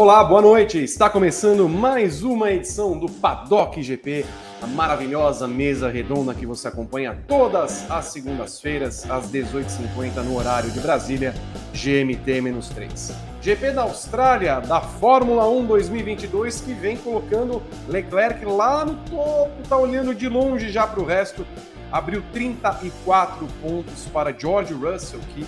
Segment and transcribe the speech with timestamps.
[0.00, 0.82] Olá, boa noite.
[0.82, 4.24] Está começando mais uma edição do Paddock GP,
[4.60, 10.80] a maravilhosa mesa redonda que você acompanha todas as segundas-feiras às 18h50 no horário de
[10.80, 11.34] Brasília,
[11.74, 13.14] GMT-3.
[13.40, 19.78] GP da Austrália, da Fórmula 1 2022, que vem colocando Leclerc lá no topo, tá
[19.78, 21.46] olhando de longe já para o resto.
[21.90, 25.46] Abriu 34 pontos para George Russell, que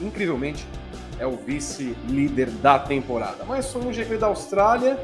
[0.00, 0.66] incrivelmente
[1.20, 3.44] é o vice-líder da temporada.
[3.46, 4.98] Mas foi um GP da Austrália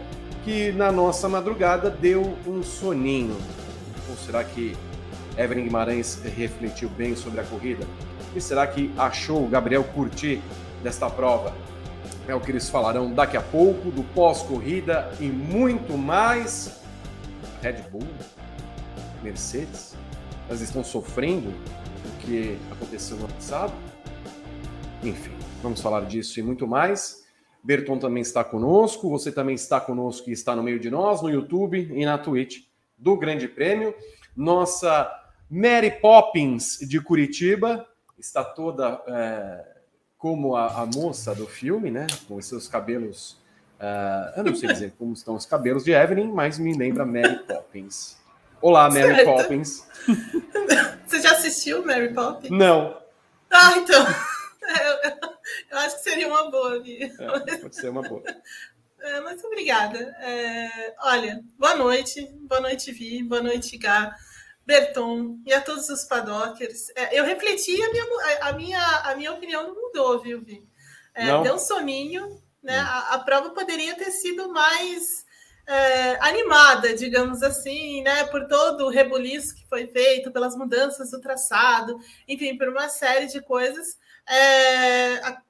[0.45, 3.37] que na nossa madrugada deu um soninho.
[4.09, 4.77] Ou será que
[5.37, 7.87] Evelyn Guimarães refletiu bem sobre a corrida?
[8.37, 10.43] E será que achou o Gabriel Curti
[10.83, 11.55] desta prova?
[12.29, 16.81] É o que eles falarão daqui a pouco, do pós-corrida e muito mais.
[17.63, 18.07] Red Bull,
[19.23, 19.95] Mercedes,
[20.49, 23.73] elas estão sofrendo o que aconteceu no passado?
[25.03, 27.24] Enfim, Vamos falar disso e muito mais.
[27.65, 31.31] Berton também está conosco, você também está conosco e está no meio de nós, no
[31.31, 32.65] YouTube e na Twitch
[32.99, 33.95] do Grande Prêmio.
[34.37, 35.11] Nossa
[35.51, 39.65] Mary Poppins de Curitiba está toda é,
[40.19, 42.07] como a, a, moça do filme, né?
[42.29, 43.43] Com os seus cabelos.
[43.81, 47.39] Uh, eu não sei dizer como estão os cabelos de Evelyn, mas me lembra Mary
[47.45, 48.19] Poppins.
[48.61, 49.25] Olá, Mary certo.
[49.25, 49.87] Poppins.
[51.07, 52.51] Você já assistiu Mary Poppins?
[52.51, 52.99] Não.
[53.51, 54.07] Ah, então.
[55.75, 57.03] Eu acho que seria uma boa, Vi.
[57.03, 58.23] É, pode ser uma boa.
[59.01, 59.99] É, muito obrigada.
[60.19, 62.27] É, olha, boa noite.
[62.49, 63.23] Boa noite, Vi.
[63.23, 64.17] Boa noite, Gá.
[64.65, 66.89] Berton e a todos os padockers.
[66.97, 68.05] É, eu refleti a minha,
[68.41, 70.67] a, minha, a minha opinião não mudou, viu, Vi?
[71.13, 72.81] É, deu um soninho, né?
[72.81, 72.87] Hum.
[72.87, 75.27] A, a, prova poderia ter sido mais
[75.67, 78.25] é, animada, digamos assim, né?
[78.29, 83.27] Por todo o rebuliço que foi feito, pelas mudanças do traçado, enfim, por uma série
[83.27, 83.99] de coisas.
[84.27, 85.43] É, a,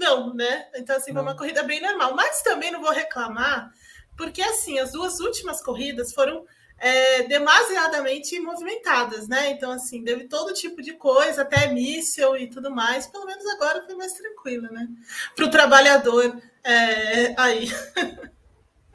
[0.00, 0.66] não, né?
[0.74, 2.14] Então, assim, foi uma corrida bem normal.
[2.16, 3.70] Mas também não vou reclamar,
[4.16, 6.44] porque, assim, as duas últimas corridas foram
[6.78, 9.50] é, demasiadamente movimentadas, né?
[9.50, 13.06] Então, assim, teve todo tipo de coisa, até míssil e tudo mais.
[13.06, 14.88] Pelo menos agora foi mais tranquilo, né?
[15.36, 17.68] Para o trabalhador é, aí.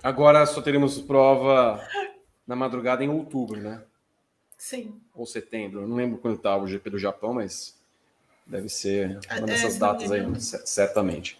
[0.03, 1.83] Agora só teremos prova
[2.45, 3.83] na madrugada em outubro, né?
[4.55, 5.01] Sim.
[5.15, 5.81] Ou setembro.
[5.81, 7.74] Eu não lembro quando estava o GP do Japão, mas
[8.45, 10.23] Deve ser uma é, dessas é, datas aí,
[10.65, 11.37] certamente.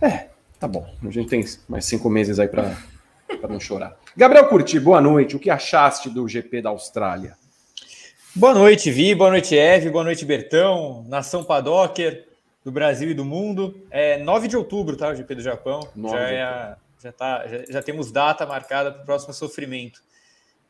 [0.00, 0.28] É,
[0.60, 0.86] tá bom.
[1.02, 2.76] A gente tem mais cinco meses aí para
[3.48, 3.96] não chorar.
[4.16, 5.36] Gabriel Curti, boa noite.
[5.36, 7.36] O que achaste do GP da Austrália?
[8.34, 9.14] Boa noite, Vi.
[9.14, 9.90] Boa noite, Eve.
[9.90, 11.04] Boa noite, Bertão.
[11.08, 12.28] Nação Padocker
[12.62, 13.82] do Brasil e do mundo.
[13.90, 15.08] É 9 de outubro, tá?
[15.08, 15.80] O GP do Japão.
[15.96, 20.02] Já, é, já, tá, já, já, temos data marcada para o próximo sofrimento.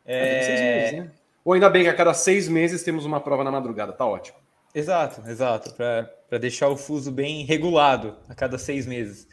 [0.07, 0.43] É...
[0.43, 1.11] Seis meses, né?
[1.45, 3.93] Ou ainda bem que a cada seis meses temos uma prova na madrugada.
[3.93, 4.39] Tá ótimo.
[4.75, 9.27] Exato, exato, para deixar o fuso bem regulado a cada seis meses.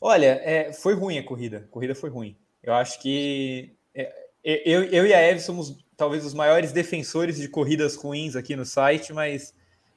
[0.00, 2.36] Olha, é, foi ruim a corrida, a corrida foi ruim.
[2.62, 4.12] Eu acho que é,
[4.44, 8.64] eu, eu e a Eve somos talvez os maiores defensores de corridas ruins aqui no
[8.64, 9.52] site, mas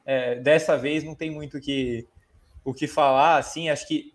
[0.05, 2.07] é, dessa vez não tem muito que,
[2.63, 3.38] o que falar.
[3.38, 4.13] Assim, acho que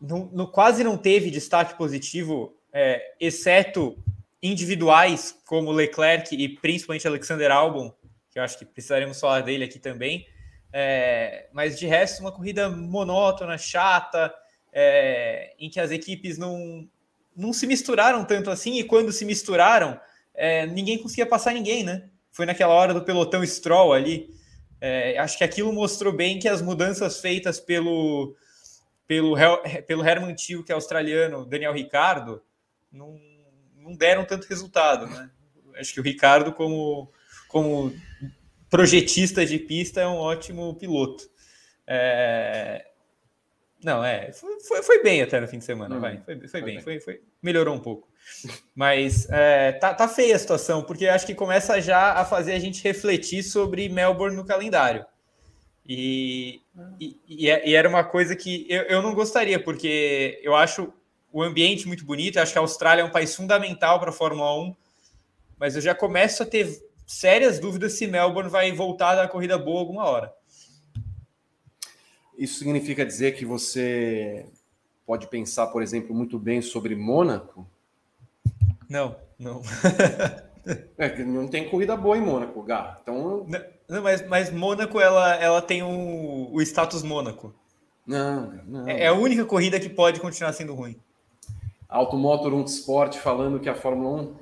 [0.00, 3.96] não, quase não teve destaque positivo, é, exceto
[4.42, 7.94] individuais como Leclerc e principalmente Alexander Albon,
[8.32, 10.26] que eu acho que precisaremos falar dele aqui também.
[10.72, 14.34] É, mas de resto, uma corrida monótona, chata,
[14.72, 16.88] é, em que as equipes não,
[17.36, 20.00] não se misturaram tanto assim, e quando se misturaram,
[20.34, 22.08] é, ninguém conseguia passar ninguém, né?
[22.30, 24.30] Foi naquela hora do pelotão Stroll ali.
[24.80, 28.34] É, acho que aquilo mostrou bem que as mudanças feitas pelo,
[29.06, 29.36] pelo,
[29.86, 32.42] pelo Herman Tio, que é australiano, Daniel Ricardo,
[32.90, 33.20] não,
[33.76, 35.30] não deram tanto resultado, né?
[35.76, 37.12] Acho que o Ricardo, como
[37.52, 37.94] como
[38.70, 41.30] projetista de pista, é um ótimo piloto.
[41.86, 42.86] É...
[43.84, 46.62] Não, é, foi, foi, bem até no fim de semana, hum, vai, foi, foi, foi
[46.62, 47.00] bem, bem.
[47.00, 48.08] Foi, melhorou um pouco.
[48.74, 52.58] Mas é, tá, tá feia a situação, porque acho que começa já a fazer a
[52.58, 55.04] gente refletir sobre Melbourne no calendário.
[55.84, 56.62] E,
[57.00, 60.92] e, e, é, e era uma coisa que eu, eu não gostaria, porque eu acho
[61.32, 64.14] o ambiente muito bonito, eu acho que a Austrália é um país fundamental para a
[64.14, 64.76] Fórmula 1,
[65.58, 66.68] mas eu já começo a ter
[67.12, 70.34] sérias dúvidas se Melbourne vai voltar da corrida boa alguma hora.
[72.36, 74.46] Isso significa dizer que você
[75.06, 77.66] pode pensar, por exemplo, muito bem sobre Mônaco?
[78.88, 79.62] Não, não.
[80.98, 82.98] é não tem corrida boa em Mônaco, Gá.
[83.02, 83.46] Então.
[83.88, 87.54] Não, mas, mas Mônaco ela, ela tem um, o status Mônaco.
[88.06, 88.88] Não, não.
[88.88, 90.96] É, é a única corrida que pode continuar sendo ruim.
[91.88, 94.36] Automotor 1 Sport falando que a Fórmula 1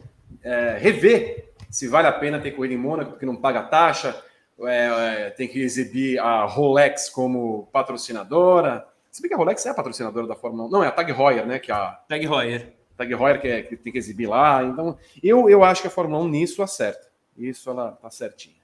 [0.44, 4.22] é, revê se vale a pena ter corrida em Mônaco, porque não paga taxa,
[4.62, 8.86] é, é, tem que exibir a Rolex como patrocinadora.
[9.10, 10.70] Se bem que a Rolex é a patrocinadora da Fórmula 1.
[10.70, 11.58] Não, é a Tag Heuer, né?
[11.58, 12.74] Que é a Tag Heuer.
[12.96, 14.62] Tag Heuer que, é, que tem que exibir lá.
[14.62, 17.08] Então, eu, eu acho que a Fórmula 1 nisso acerta.
[17.36, 18.60] Isso ela tá certinha.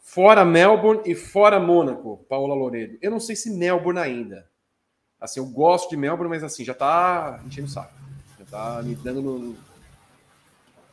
[0.00, 2.96] Fora Melbourne e fora Mônaco, Paula Loredo.
[3.02, 4.48] Eu não sei se Melbourne ainda.
[5.20, 7.92] Assim, eu gosto de Melbourne, mas assim, já tá enchendo o saco.
[8.38, 9.56] Já tá me dando no,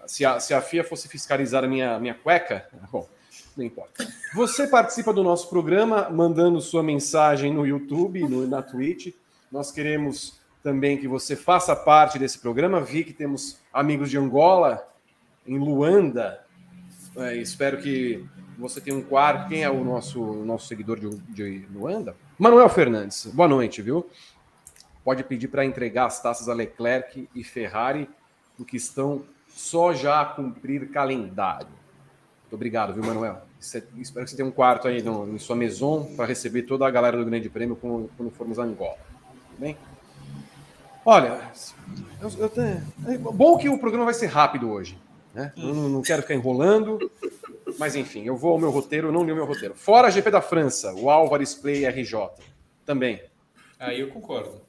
[0.08, 3.08] se a, se a FIA fosse fiscalizar a minha, minha cueca, bom,
[3.56, 4.08] não importa.
[4.34, 9.14] Você participa do nosso programa mandando sua mensagem no YouTube, no, na Twitch.
[9.52, 12.82] Nós queremos também que você faça parte desse programa.
[12.82, 14.86] Vi que temos amigos de Angola,
[15.46, 16.44] em Luanda.
[17.16, 18.26] É, espero que
[18.58, 19.48] você tenha um quarto.
[19.48, 22.16] Quem é o nosso, nosso seguidor de, de Luanda?
[22.38, 23.28] Manuel Fernandes.
[23.28, 24.10] Boa noite, viu?
[25.04, 28.10] Pode pedir para entregar as taças a Leclerc e Ferrari,
[28.58, 29.24] porque estão
[29.56, 31.68] só já cumprir calendário.
[32.42, 33.42] Muito obrigado, viu, Manuel?
[33.58, 36.92] espero que você tenha um quarto aí no, em sua maison para receber toda a
[36.92, 38.98] galera do Grande Prêmio quando, quando formos a Angola.
[39.50, 39.76] Tudo bem?
[41.04, 41.52] Olha,
[42.22, 45.00] eu, eu tenho, é bom que o programa vai ser rápido hoje.
[45.34, 45.52] Né?
[45.58, 47.12] Eu não, não quero ficar enrolando,
[47.80, 49.74] mas enfim, eu vou ao meu roteiro, não li o meu roteiro.
[49.74, 52.30] Fora a GP da França, o Álvares Play RJ.
[52.86, 53.24] Também.
[53.80, 54.62] Aí eu concordo.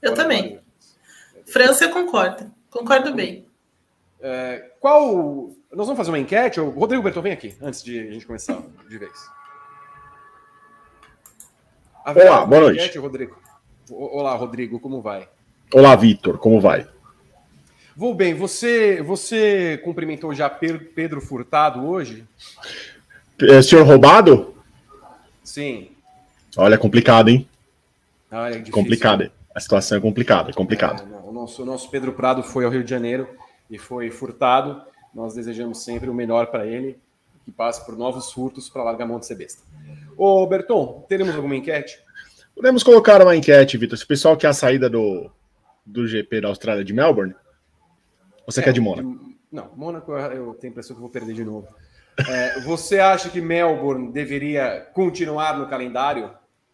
[0.00, 0.60] Eu Fora também.
[1.46, 2.50] França eu concordo.
[2.70, 3.46] Concordo bem.
[4.22, 5.50] É, qual.
[5.72, 6.60] Nós vamos fazer uma enquete?
[6.60, 9.12] O Rodrigo Berton, vem aqui, antes de a gente começar de vez.
[12.06, 12.80] Olá, boa noite.
[12.80, 13.36] Enquete, Rodrigo.
[13.90, 15.28] Olá, Rodrigo, como vai?
[15.74, 16.86] Olá, Vitor, como vai?
[17.96, 18.32] Vou bem.
[18.34, 22.24] Você, você cumprimentou já Pedro Furtado hoje?
[23.40, 24.54] É, senhor roubado?
[25.42, 25.90] Sim.
[26.56, 27.48] Olha, complicado, hein?
[28.30, 29.30] Ah, é complicado.
[29.54, 31.02] A situação é complicada, é complicado.
[31.02, 33.28] É, o, nosso, o nosso Pedro Prado foi ao Rio de Janeiro
[33.70, 34.82] e foi furtado.
[35.14, 36.98] Nós desejamos sempre o melhor para ele,
[37.44, 39.62] que passe por novos furtos para largar a mão de ser besta.
[40.16, 41.98] Ô, Berton, teremos alguma enquete?
[42.54, 43.96] Podemos colocar uma enquete, Vitor.
[43.96, 45.30] Se o pessoal quer a saída do,
[45.84, 47.34] do GP da Austrália de Melbourne,
[48.46, 49.32] você é, quer de Mônaco?
[49.50, 51.68] Não, Mônaco eu tenho a impressão que vou perder de novo.
[52.28, 56.30] É, você acha que Melbourne deveria continuar no calendário?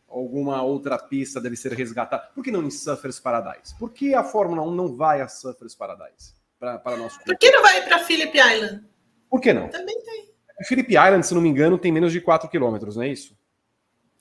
[0.08, 2.31] Alguma outra pista deve ser resgatada?
[2.34, 3.75] Por que não em Suffers Paradise?
[3.79, 6.32] Por que a Fórmula 1 não vai a Suffers Paradise?
[6.58, 8.84] Para nosso Por que não vai para Phillip Island?
[9.31, 9.69] Por que não?
[9.69, 10.28] Também tem.
[10.66, 13.37] Phillip Island, se não me engano, tem menos de 4 quilômetros, não é isso?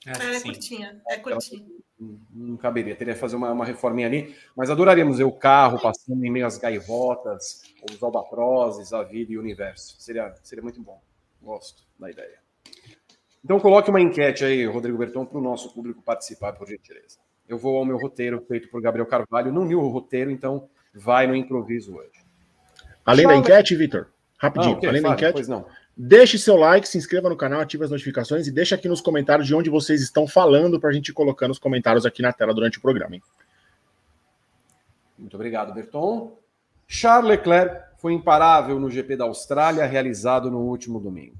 [0.06, 1.66] É, é curtinha, é curtinha.
[1.98, 5.80] Não, não caberia, teria que fazer uma, uma reforminha ali, mas adoraríamos ver o carro
[5.80, 10.00] passando em meio às gaivotas, os albatrozes, a vida e o universo.
[10.00, 11.02] Seria, seria muito bom.
[11.42, 12.38] Gosto da ideia.
[13.44, 17.18] Então coloque uma enquete aí, Rodrigo Berton, para o nosso público participar, por gentileza.
[17.48, 19.52] Eu vou ao meu roteiro feito por Gabriel Carvalho.
[19.52, 22.27] Não li o roteiro, então vai no improviso hoje.
[23.08, 24.06] Além da enquete, Vitor,
[24.36, 25.42] rapidinho, ah, okay, além da enquete,
[25.96, 29.46] deixe seu like, se inscreva no canal, ative as notificações e deixe aqui nos comentários
[29.46, 32.76] de onde vocês estão falando para a gente colocar nos comentários aqui na tela durante
[32.76, 33.14] o programa.
[33.14, 33.22] Hein?
[35.18, 36.38] Muito obrigado, Berton.
[36.86, 41.34] Charles Leclerc foi imparável no GP da Austrália, realizado no último domingo.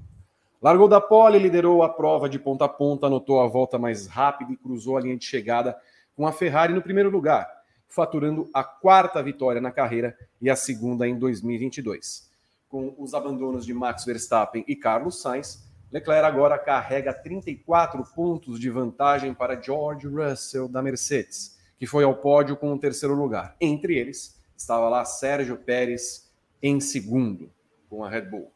[0.62, 4.52] Largou da pole, liderou a prova de ponta a ponta, anotou a volta mais rápida
[4.52, 5.76] e cruzou a linha de chegada
[6.16, 7.57] com a Ferrari no primeiro lugar
[7.88, 12.28] faturando a quarta vitória na carreira e a segunda em 2022.
[12.68, 18.68] Com os abandonos de Max Verstappen e Carlos Sainz, Leclerc agora carrega 34 pontos de
[18.68, 23.56] vantagem para George Russell da Mercedes, que foi ao pódio com o terceiro lugar.
[23.58, 26.30] Entre eles estava lá Sérgio Pérez
[26.62, 27.50] em segundo
[27.88, 28.52] com a Red Bull.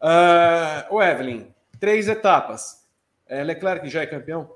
[0.00, 1.46] Uh, o Evelyn,
[1.78, 2.86] três etapas.
[3.26, 4.50] É, Leclerc já é campeão?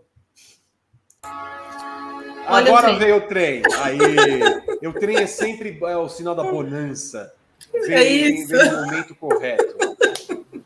[2.46, 3.62] Olha Agora veio o trem.
[3.80, 7.32] Aí, o trem é sempre é o sinal da bonança.
[7.72, 8.48] Vem, é isso.
[8.48, 9.94] Vem no momento correto.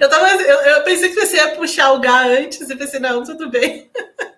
[0.00, 3.24] Eu, tava, eu, eu, pensei que você ia puxar o Gá antes e pensei, não,
[3.24, 3.90] tudo bem.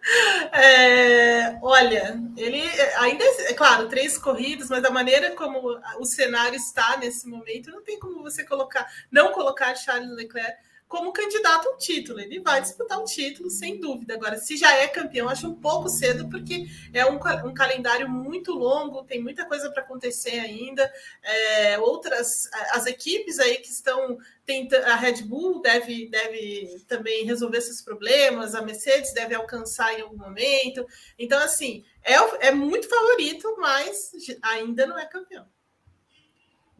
[0.53, 2.61] É, olha, ele
[2.99, 7.83] ainda é, claro, três corridas, mas a maneira como o cenário está nesse momento, não
[7.83, 10.57] tem como você colocar, não colocar Charles Leclerc
[10.91, 12.19] como candidato ao título.
[12.19, 14.15] Ele vai disputar um título, sem dúvida.
[14.15, 18.53] Agora, se já é campeão, acho um pouco cedo, porque é um, um calendário muito
[18.53, 20.93] longo, tem muita coisa para acontecer ainda.
[21.23, 27.59] É, outras, as equipes aí que estão tentando, a Red Bull deve, deve também resolver
[27.59, 30.85] esses problemas, a Mercedes deve alcançar em algum momento.
[31.17, 34.11] Então, assim, é, é muito favorito, mas
[34.43, 35.47] ainda não é campeão.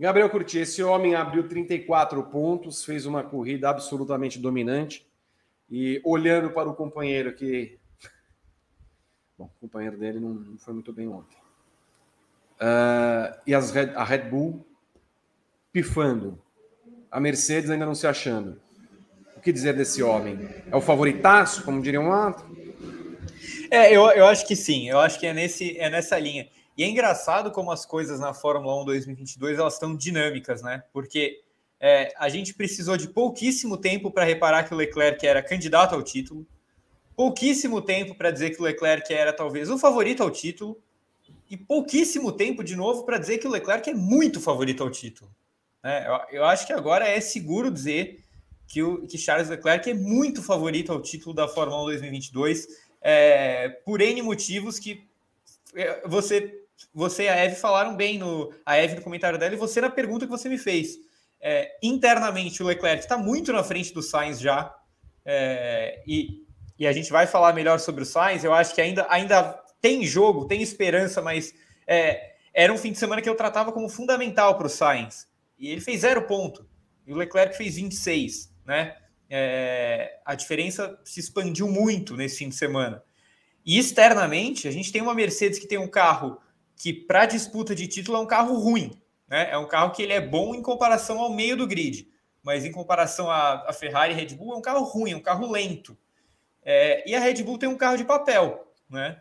[0.01, 5.07] Gabriel Curti, esse homem abriu 34 pontos, fez uma corrida absolutamente dominante.
[5.71, 7.79] E olhando para o companheiro que
[9.37, 11.37] Bom, o companheiro dele não, não foi muito bem ontem.
[12.57, 14.67] Uh, e as Red, a Red Bull
[15.71, 16.41] pifando.
[17.11, 18.59] A Mercedes ainda não se achando.
[19.37, 20.49] O que dizer desse homem?
[20.71, 22.35] É o favoritaço, como diriam lá?
[23.71, 24.89] É, eu, eu acho que sim.
[24.89, 26.49] Eu acho que é, nesse, é nessa linha.
[26.77, 30.83] E é engraçado como as coisas na Fórmula 1 2022 elas estão dinâmicas, né?
[30.93, 31.43] Porque
[31.79, 36.03] é, a gente precisou de pouquíssimo tempo para reparar que o Leclerc era candidato ao
[36.03, 36.47] título,
[37.17, 40.81] pouquíssimo tempo para dizer que o Leclerc era talvez o favorito ao título,
[41.51, 45.31] e pouquíssimo tempo de novo para dizer que o Leclerc é muito favorito ao título.
[45.83, 48.23] É, eu, eu, acho que agora é seguro dizer
[48.69, 52.69] que, o, que Charles Leclerc é muito favorito ao título da Fórmula 1 2022,
[53.03, 55.09] é, por N motivos que
[55.75, 56.60] é, você,
[56.93, 59.91] você e a Eve falaram bem no a Eve no comentário dela e você na
[59.91, 60.99] pergunta que você me fez.
[61.41, 64.75] É, internamente, o Leclerc está muito na frente do Sainz já.
[65.25, 66.45] É, e,
[66.79, 68.45] e a gente vai falar melhor sobre o Sainz.
[68.45, 71.55] Eu acho que ainda, ainda tem jogo, tem esperança, mas
[71.87, 75.27] é, era um fim de semana que eu tratava como fundamental para o Sainz.
[75.59, 76.69] E ele fez zero ponto.
[77.07, 78.97] E o Leclerc fez 26, né?
[79.29, 83.03] É, a diferença se expandiu muito nesse fim de semana.
[83.65, 86.41] E externamente, a gente tem uma Mercedes que tem um carro
[86.81, 88.99] que, para disputa de título, é um carro ruim.
[89.29, 89.51] Né?
[89.51, 92.09] É um carro que ele é bom em comparação ao meio do grid,
[92.43, 95.21] mas em comparação à, à Ferrari e Red Bull, é um carro ruim, é um
[95.21, 95.95] carro lento.
[96.65, 99.21] É, e a Red Bull tem um carro de papel, né?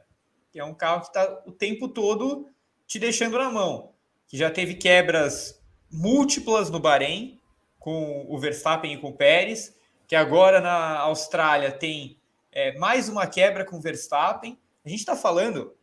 [0.50, 2.48] que é um carro que está o tempo todo
[2.88, 3.92] te deixando na mão,
[4.26, 5.62] que já teve quebras
[5.92, 7.42] múltiplas no Bahrein,
[7.78, 9.76] com o Verstappen e com o Pérez,
[10.08, 12.18] que agora na Austrália tem
[12.54, 14.58] é, mais uma quebra com o Verstappen.
[14.86, 15.74] A gente está falando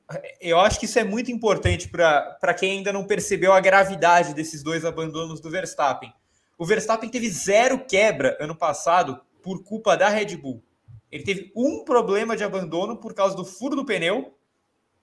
[0.40, 4.62] eu acho que isso é muito importante para quem ainda não percebeu a gravidade desses
[4.62, 6.12] dois abandonos do Verstappen.
[6.56, 10.62] O Verstappen teve zero quebra ano passado por culpa da Red Bull.
[11.10, 14.36] Ele teve um problema de abandono por causa do furo do pneu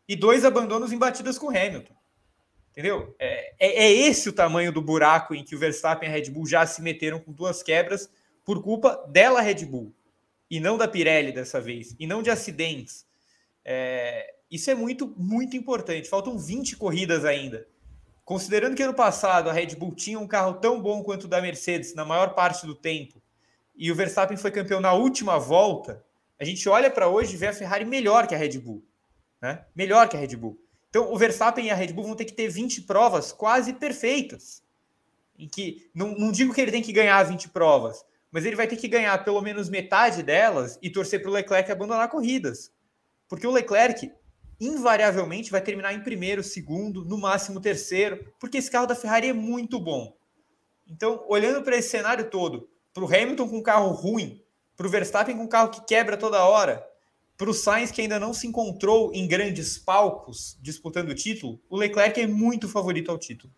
[0.07, 1.95] e dois abandonos em batidas com o Hamilton.
[2.71, 3.13] Entendeu?
[3.19, 6.31] É, é, é, esse o tamanho do buraco em que o Verstappen e a Red
[6.31, 8.09] Bull já se meteram com duas quebras
[8.43, 9.93] por culpa dela Red Bull
[10.50, 13.05] e não da Pirelli dessa vez e não de acidentes.
[13.65, 16.10] É, isso é muito, muito importante.
[16.10, 17.67] Faltam 20 corridas ainda.
[18.25, 21.41] Considerando que ano passado a Red Bull tinha um carro tão bom quanto o da
[21.41, 23.22] Mercedes na maior parte do tempo,
[23.75, 26.03] e o Verstappen foi campeão na última volta,
[26.39, 28.84] a gente olha para hoje e vê a Ferrari melhor que a Red Bull.
[29.41, 29.63] Né?
[29.75, 30.58] Melhor que a Red Bull.
[30.89, 34.62] Então, o Verstappen e a Red Bull vão ter que ter 20 provas quase perfeitas.
[35.38, 38.67] Em que, não, não digo que ele tem que ganhar 20 provas, mas ele vai
[38.67, 42.72] ter que ganhar pelo menos metade delas e torcer para o Leclerc abandonar corridas.
[43.33, 44.11] Porque o Leclerc,
[44.61, 49.33] invariavelmente vai terminar em primeiro, segundo, no máximo terceiro, porque esse carro da Ferrari é
[49.33, 50.15] muito bom.
[50.87, 54.39] Então, olhando para esse cenário todo, para o Hamilton com um carro ruim,
[54.77, 56.87] para o Verstappen com um carro que quebra toda hora,
[57.35, 61.75] para o Sainz que ainda não se encontrou em grandes palcos disputando o título, o
[61.75, 63.51] Leclerc é muito favorito ao título.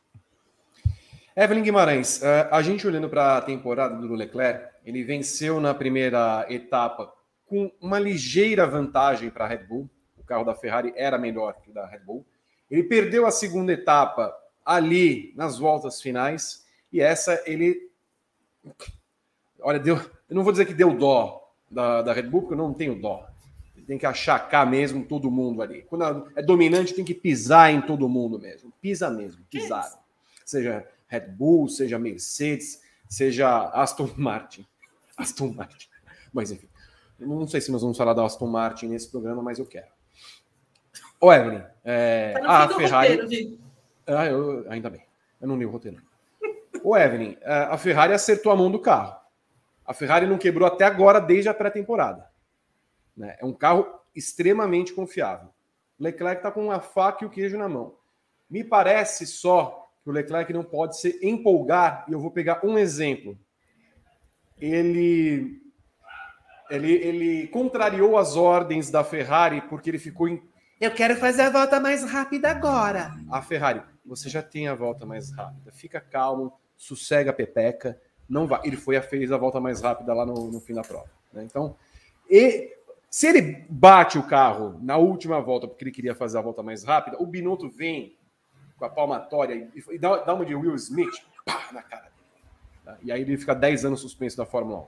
[1.36, 6.46] Evelyn Guimarães, eh, a gente olhando para a temporada do Leclerc, ele venceu na primeira
[6.50, 7.13] etapa
[7.46, 9.90] com uma ligeira vantagem para a Red Bull,
[10.25, 12.25] carro da Ferrari era melhor que o da Red Bull.
[12.70, 14.36] Ele perdeu a segunda etapa
[14.66, 17.90] ali nas voltas finais e essa ele
[19.60, 22.58] olha, deu, eu não vou dizer que deu dó da, da Red Bull, porque eu
[22.58, 23.28] não tenho dó.
[23.75, 25.84] Ele tem que achacar mesmo todo mundo ali.
[25.84, 28.72] Quando é dominante, tem que pisar em todo mundo mesmo.
[28.82, 29.98] Pisa mesmo, pisaram.
[30.44, 34.66] Seja Red Bull, seja Mercedes, seja Aston Martin.
[35.18, 35.88] Aston Martin.
[36.34, 36.68] Mas enfim,
[37.19, 39.88] não sei se nós vamos falar da Aston Martin nesse programa, mas eu quero.
[41.19, 43.22] Ô, Evelyn, é, tá a Ferrari.
[43.22, 43.60] Roteiro,
[44.07, 45.03] ah, eu, ainda bem.
[45.41, 46.01] Eu não li o roteiro.
[46.84, 49.15] Ô, Evelyn, é, a Ferrari acertou a mão do carro.
[49.86, 52.29] A Ferrari não quebrou até agora, desde a pré-temporada.
[53.15, 53.38] Né?
[53.39, 55.50] É um carro extremamente confiável.
[56.00, 57.95] O Leclerc está com a faca e o queijo na mão.
[58.50, 62.77] Me parece só que o Leclerc não pode se empolgar, e eu vou pegar um
[62.77, 63.38] exemplo.
[64.60, 65.62] Ele,
[66.69, 70.41] ele, ele contrariou as ordens da Ferrari porque ele ficou em
[70.79, 73.13] eu quero fazer a volta mais rápida agora.
[73.31, 75.72] A Ferrari, você já tem a volta mais rápida.
[75.72, 78.00] Fica calmo, sossega a pepeca.
[78.27, 78.60] Não vai.
[78.65, 81.10] Ele foi a fez a volta mais rápida lá no, no fim da prova.
[81.31, 81.45] Né?
[81.45, 81.77] Então,
[82.29, 82.75] e,
[83.10, 86.84] se ele bate o carro na última volta porque ele queria fazer a volta mais
[86.84, 88.17] rápida, o Binotto vem
[88.77, 92.43] com a palmatória e, dá, dá, uma de Will Smith pá, na cara dele.
[92.84, 92.98] Tá?
[93.01, 94.88] E aí ele fica 10 anos suspenso da Fórmula 1.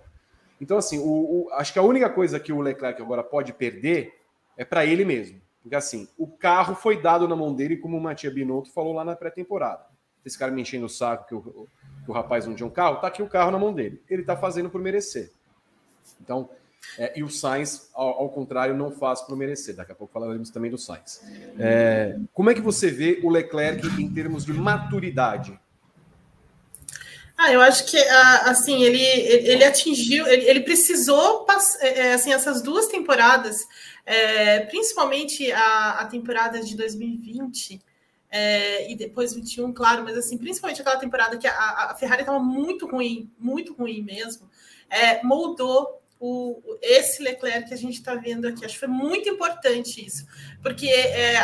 [0.60, 4.14] Então, assim, o, o, acho que a única coisa que o Leclerc agora pode perder
[4.58, 5.40] é para ele mesmo.
[5.62, 9.04] Porque assim, o carro foi dado na mão dele, como o Matia Binotto falou lá
[9.04, 9.86] na pré-temporada.
[10.26, 11.68] Esse cara me enchendo o saco que o,
[12.06, 14.02] que o rapaz não tinha um carro, tá aqui o carro na mão dele.
[14.10, 15.32] Ele tá fazendo por merecer.
[16.22, 16.50] Então,
[16.98, 19.76] É, e o Sainz, ao, ao, contrário, não faz por merecer.
[19.76, 21.22] Daqui a pouco falaremos também do Sainz.
[21.60, 25.60] É, como é que você vê o Leclerc em termos de maturidade?
[27.40, 27.98] Ah, eu acho que
[28.46, 31.46] assim ele, ele atingiu, ele, precisou
[31.80, 33.68] é, é, assim essas duas temporadas,
[34.04, 37.80] é, principalmente a, a temporada de 2020
[38.32, 42.40] é, e depois 21, claro, mas assim principalmente aquela temporada que a, a Ferrari estava
[42.40, 44.50] muito ruim, muito ruim mesmo,
[44.90, 48.66] é, moldou o, esse Leclerc que a gente está vendo aqui.
[48.66, 50.26] Acho que foi muito importante isso,
[50.64, 50.90] porque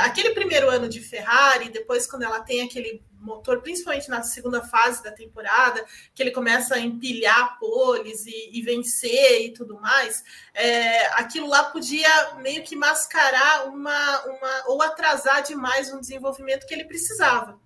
[0.03, 5.03] aquele primeiro ano de Ferrari, depois quando ela tem aquele motor, principalmente na segunda fase
[5.03, 11.08] da temporada, que ele começa a empilhar poles e, e vencer e tudo mais, é,
[11.20, 16.86] aquilo lá podia meio que mascarar uma, uma ou atrasar demais um desenvolvimento que ele
[16.86, 17.62] precisava.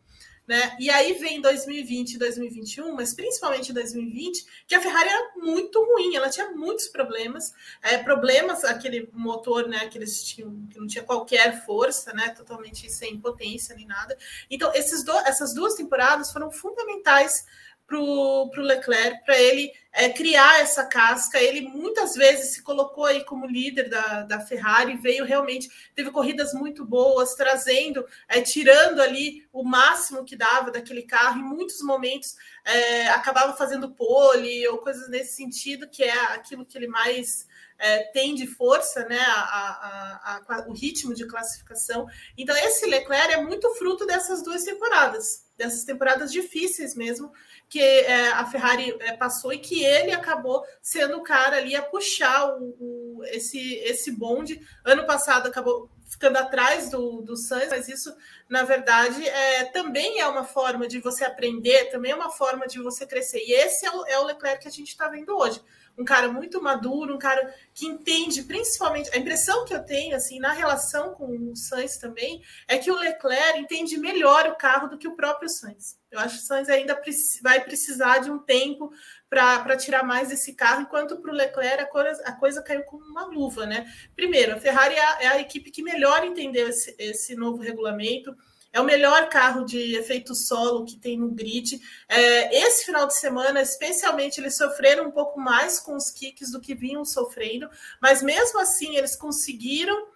[0.47, 0.77] Né?
[0.79, 6.15] E aí vem 2020 e 2021, mas principalmente 2020, que a Ferrari era muito ruim,
[6.15, 11.03] ela tinha muitos problemas, é, problemas, aquele motor, né, que eles tinham, que não tinha
[11.03, 14.17] qualquer força, né, totalmente sem potência nem nada.
[14.49, 17.45] Então, esses do, essas duas temporadas foram fundamentais
[17.87, 21.41] para o Leclerc, para ele é, criar essa casca.
[21.41, 26.53] Ele muitas vezes se colocou aí como líder da, da Ferrari, veio realmente, teve corridas
[26.53, 31.39] muito boas, trazendo, é, tirando ali o máximo que dava daquele carro.
[31.39, 36.77] Em muitos momentos é, acabava fazendo pole ou coisas nesse sentido, que é aquilo que
[36.77, 37.47] ele mais.
[37.79, 42.07] É, tem de força né, a, a, a, o ritmo de classificação.
[42.35, 47.31] Então, esse Leclerc é muito fruto dessas duas temporadas, dessas temporadas difíceis mesmo,
[47.69, 51.81] que é, a Ferrari é, passou e que ele acabou sendo o cara ali a
[51.81, 54.61] puxar o, o, esse, esse bonde.
[54.85, 58.15] Ano passado acabou ficando atrás do, do Sainz, mas isso,
[58.47, 62.79] na verdade, é, também é uma forma de você aprender, também é uma forma de
[62.79, 63.43] você crescer.
[63.45, 65.61] E esse é o, é o Leclerc que a gente está vendo hoje
[65.97, 69.09] um cara muito maduro, um cara que entende principalmente.
[69.13, 72.95] A impressão que eu tenho, assim, na relação com o Sainz também, é que o
[72.95, 75.97] Leclerc entende melhor o carro do que o próprio Sainz.
[76.11, 76.99] Eu acho que o Sainz ainda
[77.41, 78.93] vai precisar de um tempo
[79.29, 83.03] para tirar mais desse carro, enquanto para o Leclerc a coisa, a coisa, caiu como
[83.03, 83.91] uma luva, né?
[84.15, 88.35] Primeiro, a Ferrari é a, é a equipe que melhor entendeu esse, esse novo regulamento
[88.71, 91.81] é o melhor carro de efeito solo que tem no grid.
[92.07, 96.61] É, esse final de semana, especialmente, eles sofreram um pouco mais com os kicks do
[96.61, 97.69] que vinham sofrendo,
[98.01, 100.07] mas mesmo assim eles conseguiram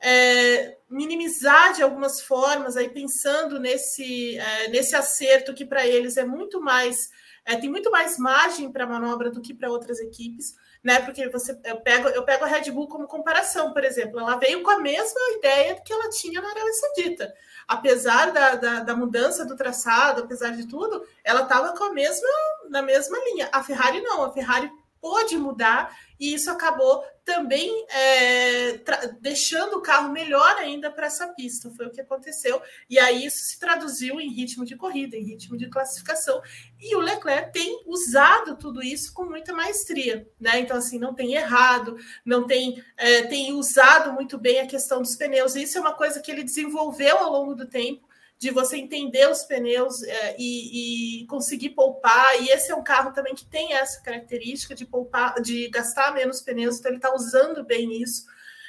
[0.00, 6.24] é, minimizar de algumas formas, aí pensando nesse, é, nesse acerto que para eles é
[6.24, 7.10] muito mais,
[7.44, 11.00] é, tem muito mais margem para manobra do que para outras equipes né?
[11.00, 14.62] Porque você eu pego, eu pego a Red Bull como comparação, por exemplo, ela veio
[14.62, 17.34] com a mesma ideia que ela tinha na Arábia Saudita.
[17.68, 22.28] Apesar da, da, da mudança do traçado, apesar de tudo, ela estava com a mesma
[22.68, 23.48] na mesma linha.
[23.52, 28.78] A Ferrari não, a Ferrari pôde mudar e isso acabou também é,
[29.20, 31.70] deixando o carro melhor ainda para essa pista.
[31.70, 32.60] Foi o que aconteceu.
[32.90, 36.42] E aí isso se traduziu em ritmo de corrida, em ritmo de classificação.
[36.78, 40.28] E o Leclerc tem usado tudo isso com muita maestria.
[40.38, 40.60] Né?
[40.60, 45.16] Então, assim, não tem errado, não tem, é, tem usado muito bem a questão dos
[45.16, 45.56] pneus.
[45.56, 48.09] Isso é uma coisa que ele desenvolveu ao longo do tempo
[48.40, 52.40] de você entender os pneus é, e, e, conseguir poupar.
[52.40, 56.40] E esse é um carro também que tem essa característica de poupar, de gastar menos
[56.40, 58.24] pneus, então ele está usando bem isso.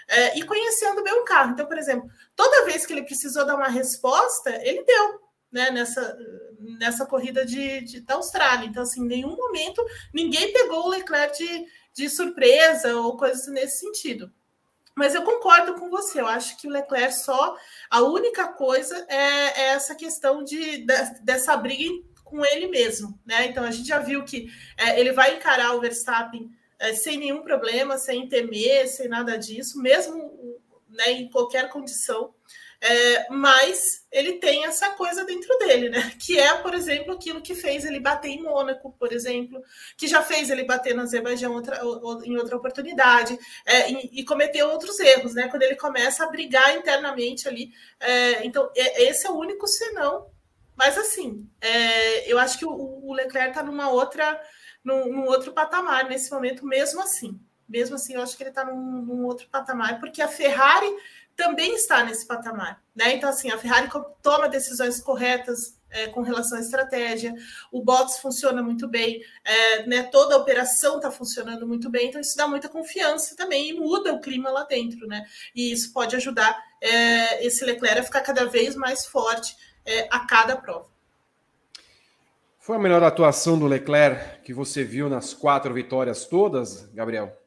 [0.09, 1.51] É, e conhecendo bem o carro.
[1.51, 5.21] Então, por exemplo, toda vez que ele precisou dar uma resposta, ele deu.
[5.49, 6.17] Né, nessa,
[6.79, 8.65] nessa corrida de, de, da Austrália.
[8.65, 13.79] Então, assim, em nenhum momento ninguém pegou o Leclerc de, de surpresa ou coisas nesse
[13.79, 14.31] sentido.
[14.95, 17.55] Mas eu concordo com você, eu acho que o Leclerc só.
[17.89, 23.19] A única coisa é, é essa questão de, de, dessa briga com ele mesmo.
[23.25, 23.47] Né?
[23.47, 26.49] Então a gente já viu que é, ele vai encarar o Verstappen
[26.79, 32.33] é, sem nenhum problema, sem temer, sem nada disso, mesmo né, em qualquer condição.
[32.83, 36.11] É, mas ele tem essa coisa dentro dele, né?
[36.19, 39.61] Que é, por exemplo, aquilo que fez ele bater em Mônaco, por exemplo,
[39.95, 41.79] que já fez ele bater no Azerbaijão outra,
[42.23, 45.47] em outra oportunidade, é, e, e cometeu outros erros, né?
[45.47, 47.71] Quando ele começa a brigar internamente ali.
[47.99, 50.25] É, então, é, esse é o único senão.
[50.75, 54.41] Mas assim, é, eu acho que o, o Leclerc está numa outra,
[54.83, 57.39] num, num outro patamar nesse momento, mesmo assim.
[57.69, 60.91] Mesmo assim, eu acho que ele está num, num outro patamar, porque a Ferrari
[61.35, 62.81] também está nesse patamar.
[62.95, 63.15] Né?
[63.15, 63.89] Então, assim, a Ferrari
[64.21, 67.33] toma decisões corretas é, com relação à estratégia,
[67.71, 72.21] o box funciona muito bem, é, né, toda a operação está funcionando muito bem, então
[72.21, 75.25] isso dá muita confiança também e muda o clima lá dentro, né?
[75.53, 80.25] E isso pode ajudar é, esse Leclerc a ficar cada vez mais forte é, a
[80.25, 80.89] cada prova.
[82.57, 87.40] Foi a melhor atuação do Leclerc que você viu nas quatro vitórias todas, Gabriel?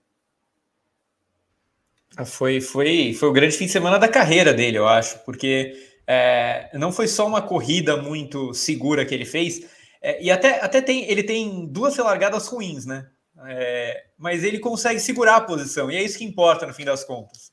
[2.24, 5.74] Foi, foi, foi o grande fim de semana da carreira dele, eu acho, porque
[6.06, 9.68] é, não foi só uma corrida muito segura que ele fez,
[10.00, 13.08] é, e até, até tem, ele tem duas relargadas ruins, né?
[13.46, 17.02] É, mas ele consegue segurar a posição, e é isso que importa no fim das
[17.02, 17.52] contas.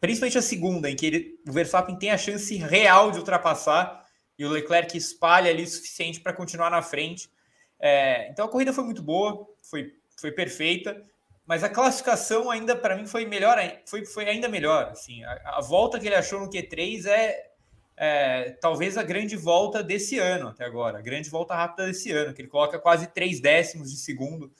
[0.00, 4.04] Principalmente a segunda, em que ele, o Verstappen tem a chance real de ultrapassar
[4.38, 7.28] e o Leclerc espalha ali o suficiente para continuar na frente.
[7.80, 11.02] É, então a corrida foi muito boa, foi, foi perfeita,
[11.46, 13.56] mas a classificação ainda para mim foi melhor,
[13.86, 14.90] foi, foi ainda melhor.
[14.90, 17.50] Assim, a, a, volta que ele achou no Q3 é,
[17.96, 22.34] é, talvez a grande volta desse ano até agora, a grande volta rápida desse ano,
[22.34, 24.52] que ele coloca quase três décimos de segundo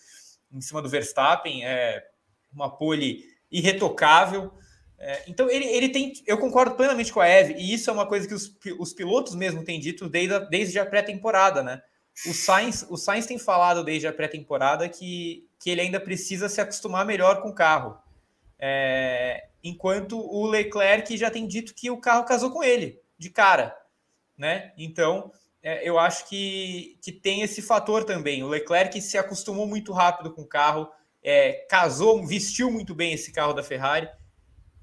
[0.53, 2.07] em cima do Verstappen, é
[2.53, 4.53] uma pole irretocável.
[4.99, 8.07] É, então ele, ele tem, eu concordo plenamente com a Eve, e isso é uma
[8.07, 11.83] coisa que os, os pilotos mesmo têm dito desde a, desde a pré-temporada, né?
[12.25, 16.61] O Sainz, o Sainz tem falado desde a pré-temporada que, que ele ainda precisa se
[16.61, 17.99] acostumar melhor com o carro.
[18.59, 23.77] É, enquanto o Leclerc já tem dito que o carro casou com ele, de cara.
[24.37, 24.73] Né?
[24.79, 25.31] Então,
[25.63, 28.43] é, eu acho que, que tem esse fator também.
[28.43, 30.89] O Leclerc se acostumou muito rápido com o carro,
[31.23, 34.09] é, casou, vestiu muito bem esse carro da Ferrari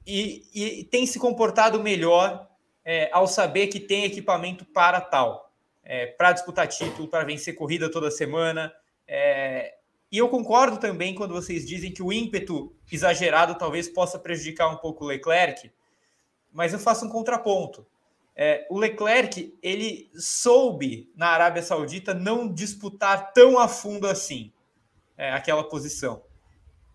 [0.05, 2.49] e, e tem se comportado melhor
[2.83, 5.52] é, ao saber que tem equipamento para tal,
[5.83, 8.73] é, para disputar título, para vencer corrida toda semana.
[9.07, 9.75] É,
[10.11, 14.77] e eu concordo também quando vocês dizem que o ímpeto exagerado talvez possa prejudicar um
[14.77, 15.71] pouco o Leclerc,
[16.51, 17.85] mas eu faço um contraponto.
[18.35, 24.51] É, o Leclerc ele soube na Arábia Saudita não disputar tão a fundo assim
[25.17, 26.23] é, aquela posição.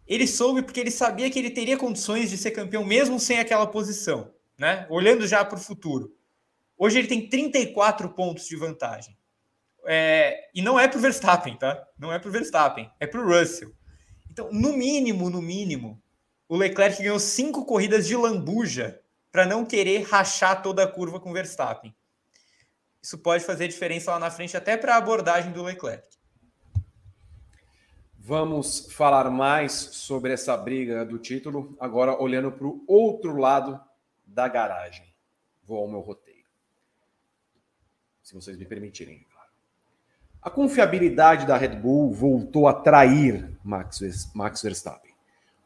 [0.07, 3.67] Ele soube porque ele sabia que ele teria condições de ser campeão mesmo sem aquela
[3.67, 4.87] posição, né?
[4.89, 6.17] Olhando já para o futuro.
[6.79, 9.19] Hoje ele tem 34 pontos de vantagem.
[9.85, 11.87] É, e não é para o Verstappen, tá?
[11.99, 13.73] Não é para o Verstappen, é para o Russell.
[14.31, 16.01] Então, no mínimo, no mínimo,
[16.49, 19.01] o Leclerc ganhou cinco corridas de lambuja
[19.33, 21.95] para não querer rachar toda a curva com o Verstappen.
[23.03, 26.07] Isso pode fazer diferença lá na frente, até para a abordagem do Leclerc.
[28.19, 33.81] Vamos falar mais sobre essa briga do título, agora olhando para o outro lado
[34.27, 35.07] da garagem.
[35.63, 36.28] Vou ao meu roteiro.
[38.29, 39.49] Se vocês me permitirem, claro.
[40.43, 44.01] A confiabilidade da Red Bull voltou a trair Max,
[44.63, 45.15] Verstappen.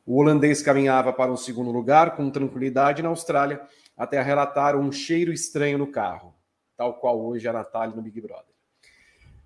[0.07, 3.61] O holandês caminhava para um segundo lugar com tranquilidade na Austrália,
[3.97, 6.33] até relatar um cheiro estranho no carro,
[6.77, 8.55] tal qual hoje a Natália no Big Brother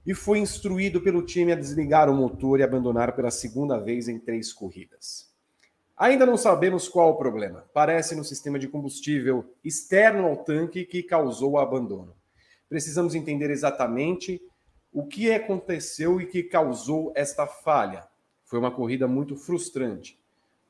[0.06, 4.18] e foi instruído pelo time a desligar o motor e abandonar pela segunda vez em
[4.18, 5.34] três corridas.
[5.96, 7.64] Ainda não sabemos qual o problema.
[7.72, 12.14] Parece no sistema de combustível externo ao tanque que causou o abandono.
[12.68, 14.40] Precisamos entender exatamente
[14.92, 18.04] o que aconteceu e que causou esta falha.
[18.44, 20.18] Foi uma corrida muito frustrante.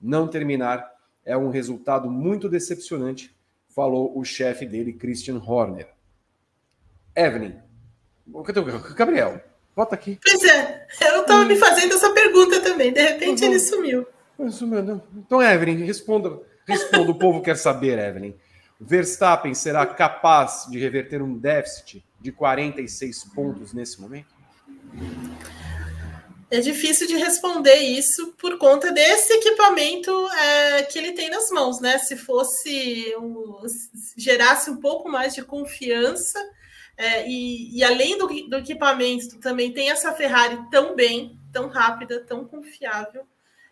[0.00, 0.90] Não terminar
[1.24, 3.36] é um resultado muito decepcionante,
[3.68, 5.88] falou o chefe dele, Christian Horner.
[7.14, 7.54] Evelyn,
[8.94, 9.40] Gabriel?
[9.74, 10.18] Volta aqui.
[10.22, 12.92] Pois é, eu estava me fazendo essa pergunta também.
[12.92, 13.50] De repente uhum.
[13.50, 14.06] ele sumiu.
[14.50, 15.02] Sumiu, não.
[15.14, 16.40] Então, Evelyn, responda.
[16.66, 18.34] Responda, o povo quer saber, Evelyn.
[18.80, 24.34] Verstappen será capaz de reverter um déficit de 46 pontos nesse momento?
[26.50, 31.80] É difícil de responder isso por conta desse equipamento é, que ele tem nas mãos,
[31.80, 31.98] né?
[31.98, 33.62] Se fosse um,
[34.16, 36.38] gerasse um pouco mais de confiança,
[36.96, 42.24] é, e, e, além do, do, equipamento, também tem essa Ferrari tão bem, tão rápida,
[42.24, 43.26] tão confiável.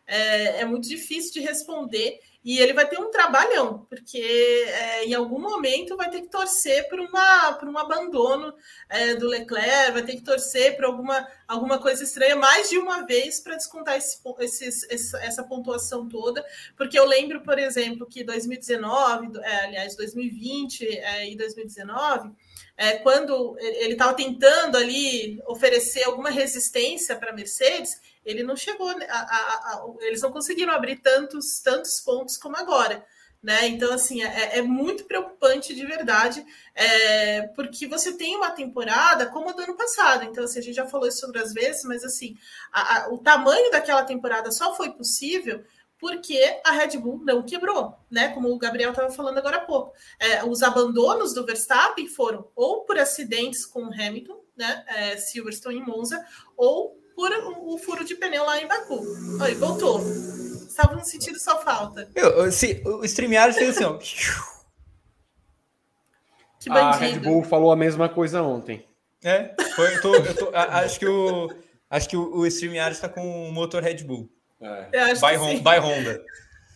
[0.07, 2.21] É, é muito difícil de responder.
[2.45, 6.87] E ele vai ter um trabalhão, porque é, em algum momento vai ter que torcer
[6.91, 8.53] por, uma, por um abandono
[8.91, 13.07] é, do Leclerc, vai ter que torcer por alguma, alguma coisa estranha mais de uma
[13.07, 14.19] vez para descontar esse,
[14.67, 16.45] esse, essa pontuação toda.
[16.77, 22.31] Porque eu lembro, por exemplo, que 2019, é, aliás, 2020 é, e 2019
[22.77, 28.89] é, quando ele estava tentando ali oferecer alguma resistência para a Mercedes, ele não chegou,
[28.89, 33.05] a, a, a, eles não conseguiram abrir tantos, tantos pontos como agora.
[33.43, 33.69] Né?
[33.69, 36.43] Então, assim, é, é, muito preocupante de verdade,
[36.75, 40.25] é, porque você tem uma temporada como a do ano passado.
[40.25, 42.39] Então, assim, a gente já falou isso outras vezes, mas assim,
[42.73, 45.63] a, a, o tamanho daquela temporada só foi possível
[45.99, 48.29] porque a Red Bull não quebrou, né?
[48.29, 49.95] Como o Gabriel estava falando agora há pouco.
[50.19, 54.85] É, os abandonos do Verstappen foram ou por acidentes com o Hamilton, né?
[54.89, 56.23] É, Silverstone em Monza,
[56.57, 57.31] ou por
[57.67, 59.01] o, furo de pneu lá em Baku.
[59.43, 60.01] Oi, voltou.
[60.01, 62.09] Estava no sentido só falta.
[62.15, 63.99] Eu, se, o StreamYard fez assim, ó.
[66.61, 66.95] Que bandido.
[66.95, 68.89] A Red Bull falou a mesma coisa ontem.
[69.23, 71.51] É, foi, eu tô, eu tô, acho que o
[71.91, 74.31] acho que o, o StreamYard está com o motor Red Bull.
[74.61, 75.15] É.
[75.15, 76.25] By, Honda, by Honda.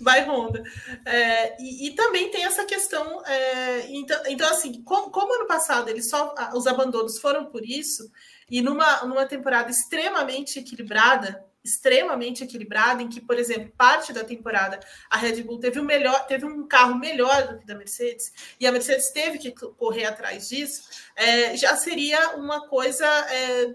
[0.01, 0.63] Vai Honda.
[1.05, 3.25] É, e, e, também tem essa questão.
[3.27, 8.11] É, então, então, assim, como, como, ano passado eles só os abandonos foram por isso,
[8.51, 14.81] e numa, numa temporada extremamente equilibrada, extremamente equilibrada, em que, por exemplo, parte da temporada
[15.11, 18.67] a Red Bull teve um, melhor, teve um carro melhor do que da Mercedes, e
[18.67, 23.75] a Mercedes teve que correr atrás disso, é, já seria uma coisa é,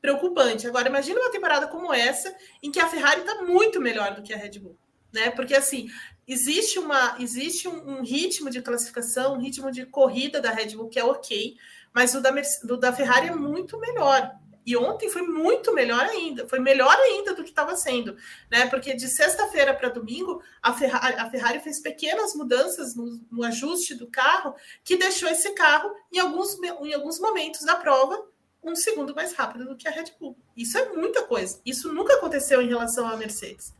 [0.00, 0.66] preocupante.
[0.66, 4.34] Agora, imagine uma temporada como essa, em que a Ferrari está muito melhor do que
[4.34, 4.78] a Red Bull.
[5.12, 5.30] Né?
[5.30, 5.88] Porque assim,
[6.28, 10.88] existe, uma, existe um, um ritmo de classificação, um ritmo de corrida da Red Bull
[10.88, 11.56] que é ok,
[11.96, 12.30] mas o da,
[12.78, 14.30] da Ferrari é muito melhor.
[14.66, 18.18] E ontem foi muito melhor ainda, foi melhor ainda do que estava sendo,
[18.50, 18.66] né?
[18.66, 23.94] Porque de sexta-feira para domingo, a Ferrari, a Ferrari, fez pequenas mudanças no, no, ajuste
[23.94, 24.54] do carro
[24.84, 28.28] que deixou esse carro, em alguns, em alguns momentos da prova,
[28.62, 30.36] um segundo mais rápido do que a Red Bull.
[30.54, 31.62] Isso é muita coisa.
[31.64, 33.72] Isso nunca aconteceu em relação à Mercedes,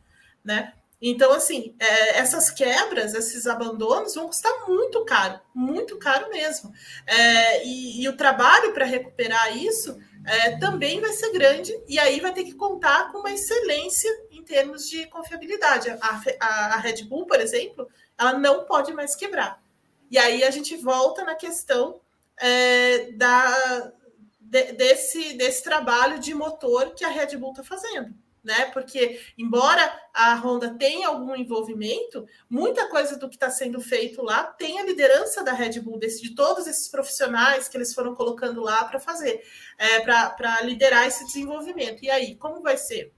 [0.43, 0.73] né?
[1.01, 6.71] Então, assim, é, essas quebras, esses abandonos vão custar muito caro, muito caro mesmo.
[7.05, 12.19] É, e, e, o trabalho para recuperar isso é, também vai ser grande, e aí
[12.19, 15.89] vai ter que contar com uma excelência em termos de confiabilidade.
[15.89, 19.61] A, a, a Red Bull, por exemplo, ela não pode mais quebrar.
[20.09, 22.01] E aí a gente volta na questão
[22.39, 23.91] é, da,
[24.39, 28.15] de, desse, desse trabalho de motor que a Red Bull está fazendo
[28.47, 28.67] né?
[28.71, 29.83] Porque, embora
[30.13, 34.85] a Honda tenha algum envolvimento, muita coisa do que está sendo feito lá tem a
[34.85, 39.01] liderança da Red Bull, desse, de todos esses profissionais que eles foram colocando lá para
[39.01, 39.43] fazer,
[39.77, 42.05] é, para liderar esse desenvolvimento.
[42.05, 43.13] E aí, como vai ser?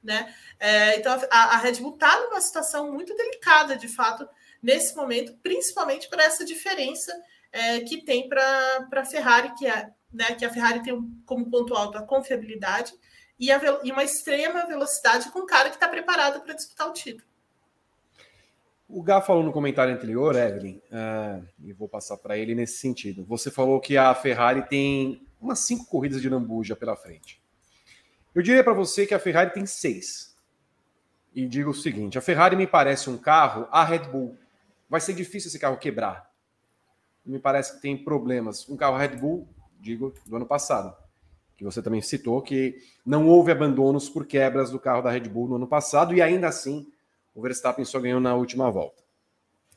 [0.00, 0.32] Né?
[0.60, 4.28] É, então, a, a Red Bull está numa situação muito delicada, de fato,
[4.62, 7.12] nesse momento, principalmente para essa diferença
[7.50, 11.74] é, que tem para a Ferrari, que é né, que a Ferrari tem como ponto
[11.74, 12.92] alto a confiabilidade,
[13.38, 16.92] e, a, e uma extrema velocidade com um cara que está preparado para disputar o
[16.92, 17.26] título.
[18.88, 23.24] O Gá falou no comentário anterior, Evelyn, uh, e vou passar para ele nesse sentido.
[23.24, 27.42] Você falou que a Ferrari tem umas cinco corridas de lambuja pela frente.
[28.34, 30.36] Eu diria para você que a Ferrari tem seis.
[31.34, 34.36] E digo o seguinte: a Ferrari me parece um carro, a Red Bull.
[34.88, 36.30] Vai ser difícil esse carro quebrar.
[37.24, 38.68] Me parece que tem problemas.
[38.68, 39.48] Um carro Red Bull,
[39.80, 40.94] digo, do ano passado
[41.56, 45.48] que você também citou, que não houve abandonos por quebras do carro da Red Bull
[45.48, 46.86] no ano passado e ainda assim
[47.34, 49.02] o Verstappen só ganhou na última volta.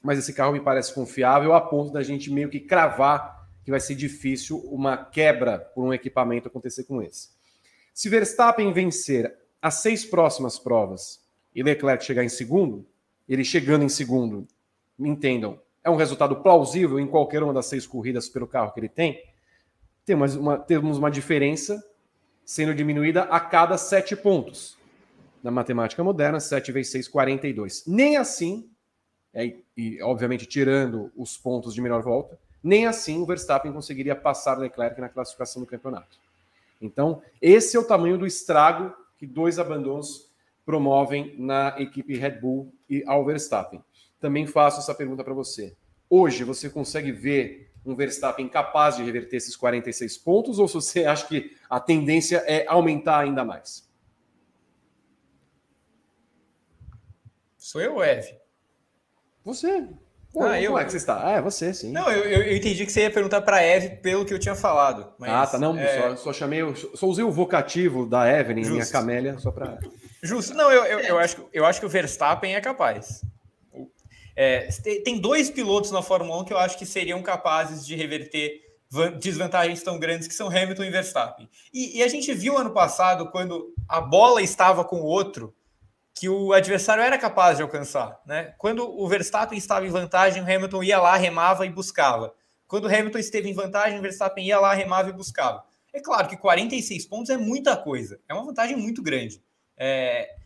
[0.01, 3.79] Mas esse carro me parece confiável a ponto da gente meio que cravar que vai
[3.79, 7.29] ser difícil uma quebra por um equipamento acontecer com esse.
[7.93, 11.21] Se Verstappen vencer as seis próximas provas
[11.53, 12.87] e Leclerc chegar em segundo,
[13.27, 14.47] ele chegando em segundo,
[14.97, 18.79] me entendam, é um resultado plausível em qualquer uma das seis corridas pelo carro que
[18.79, 19.21] ele tem,
[20.07, 21.83] temos uma, temos uma diferença
[22.45, 24.77] sendo diminuída a cada sete pontos.
[25.43, 27.83] Na matemática moderna, 7 vezes 6, 42.
[27.85, 28.69] Nem assim,
[29.33, 34.57] é, e obviamente tirando os pontos de melhor volta, nem assim o Verstappen conseguiria passar
[34.57, 36.17] Leclerc na classificação do campeonato.
[36.81, 40.31] Então, esse é o tamanho do estrago que dois abandonos
[40.65, 43.83] promovem na equipe Red Bull e ao Verstappen.
[44.19, 45.75] Também faço essa pergunta para você.
[46.09, 51.05] Hoje, você consegue ver um Verstappen capaz de reverter esses 46 pontos ou se você
[51.05, 53.87] acha que a tendência é aumentar ainda mais?
[57.57, 58.37] Sou eu, Eve?
[59.43, 59.87] Você.
[60.33, 60.71] Pô, ah, eu...
[60.71, 61.25] Como é que você está?
[61.25, 61.91] Ah, é você, sim.
[61.91, 64.55] Não, eu, eu entendi que você ia perguntar para a Eve pelo que eu tinha
[64.55, 65.13] falado.
[65.17, 65.57] Mas, ah, tá.
[65.57, 66.01] Não, é...
[66.01, 69.79] só, só, chamei, só usei o vocativo da Evelyn, minha camélia, só para.
[70.21, 70.53] Justo.
[70.53, 73.21] Não, eu, eu, eu, acho, eu acho que o Verstappen é capaz.
[74.39, 74.69] É,
[75.03, 78.61] tem dois pilotos na Fórmula 1 que eu acho que seriam capazes de reverter
[79.19, 81.49] desvantagens tão grandes que são Hamilton e Verstappen.
[81.73, 85.55] E, e, a gente viu ano passado, quando a bola estava com o outro,
[86.13, 88.21] que o adversário era capaz de alcançar.
[88.27, 88.53] Né?
[88.59, 92.33] Quando o Verstappen estava em vantagem, o Hamilton ia lá, remava e buscava.
[92.67, 95.63] Quando o Hamilton esteve em vantagem, o Verstappen ia lá, remava e buscava.
[95.91, 99.41] É claro que 46 pontos é muita coisa, é uma vantagem muito grande.
[99.75, 100.36] É,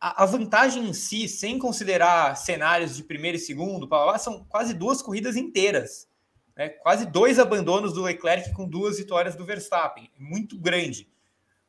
[0.00, 5.02] a, vantagem em si, sem considerar cenários de primeiro e segundo, blá, são quase duas
[5.02, 6.08] corridas inteiras.
[6.56, 6.70] Né?
[6.70, 10.10] Quase dois abandonos do Leclerc com duas vitórias do Verstappen.
[10.18, 11.06] Muito grande.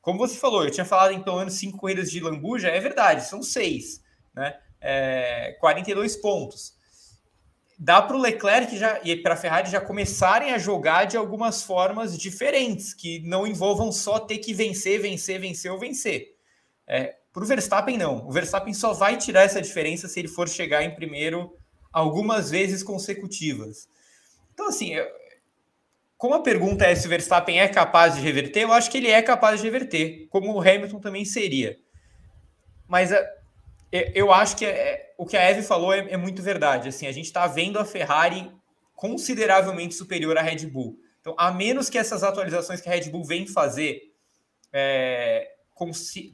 [0.02, 3.26] Como você falou, eu tinha falado em pelo menos cinco corridas de Lambuja, é verdade,
[3.26, 4.02] são seis.
[4.34, 4.58] Né?
[4.80, 6.74] É, 42 pontos.
[7.78, 11.64] Dá para o Leclerc já, e para a Ferrari já começarem a jogar de algumas
[11.64, 16.36] formas diferentes, que não envolvam só ter que vencer, vencer, vencer ou vencer.
[16.88, 18.28] É, para o Verstappen, não.
[18.28, 21.56] O Verstappen só vai tirar essa diferença se ele for chegar em primeiro
[21.92, 23.88] algumas vezes consecutivas.
[24.54, 24.94] Então, assim,
[26.18, 29.10] como a pergunta é se o Verstappen é capaz de reverter, eu acho que ele
[29.10, 31.78] é capaz de reverter, como o Hamilton também seria.
[32.88, 36.90] Mas é, eu acho que é, o que a Eve falou é, é muito verdade.
[36.90, 38.52] Assim, a gente está vendo a Ferrari
[38.94, 40.98] consideravelmente superior à Red Bull.
[41.20, 44.02] Então, a menos que essas atualizações que a Red Bull vem fazer,
[44.74, 45.48] é,
[45.94, 46.32] se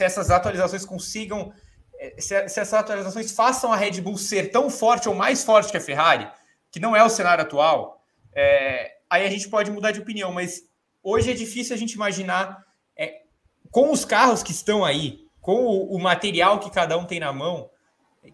[0.00, 1.52] essas atualizações consigam,
[1.98, 5.70] é, se, se essas atualizações façam a Red Bull ser tão forte ou mais forte
[5.70, 6.28] que a Ferrari,
[6.70, 8.02] que não é o cenário atual,
[8.34, 10.32] é, aí a gente pode mudar de opinião.
[10.32, 10.62] Mas
[11.02, 12.64] hoje é difícil a gente imaginar,
[12.96, 13.22] é,
[13.70, 17.32] com os carros que estão aí, com o, o, material que cada um tem na
[17.32, 17.70] mão,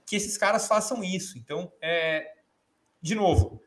[0.06, 1.38] que esses caras façam isso.
[1.38, 2.32] Então, é,
[3.00, 3.60] de novo,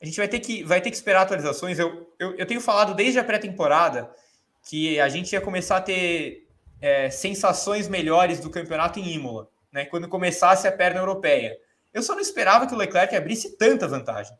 [0.00, 1.78] a gente vai ter que, vai ter que esperar atualizações.
[1.78, 4.12] Eu, eu, eu tenho falado desde a pré-temporada
[4.62, 6.48] que a gente ia começar a ter
[6.80, 9.84] é, sensações melhores do campeonato em Imola, né?
[9.86, 11.56] Quando começasse a perna europeia.
[11.92, 14.36] Eu só não esperava que o Leclerc abrisse tanta vantagem.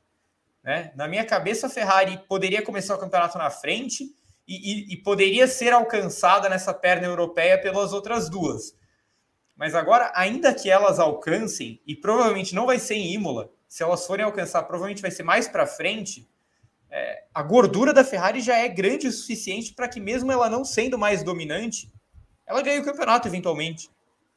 [0.62, 0.92] Né?
[0.94, 4.04] Na minha cabeça, a Ferrari poderia começar o campeonato na frente
[4.46, 8.74] e, e, e poderia ser alcançada nessa perna europeia pelas outras duas.
[9.56, 14.06] Mas agora, ainda que elas alcancem, e provavelmente não vai ser em Imola, se elas
[14.06, 16.28] forem alcançar, provavelmente vai ser mais para frente.
[16.94, 20.62] É, a gordura da Ferrari já é grande o suficiente para que, mesmo ela não
[20.62, 21.90] sendo mais dominante,
[22.46, 23.88] ela ganhe o campeonato eventualmente,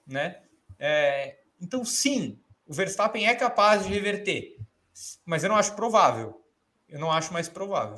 [0.08, 0.38] né?
[0.80, 4.58] É, então, sim, o Verstappen é capaz de reverter,
[5.26, 6.42] mas eu não acho provável.
[6.88, 7.98] Eu não acho mais provável.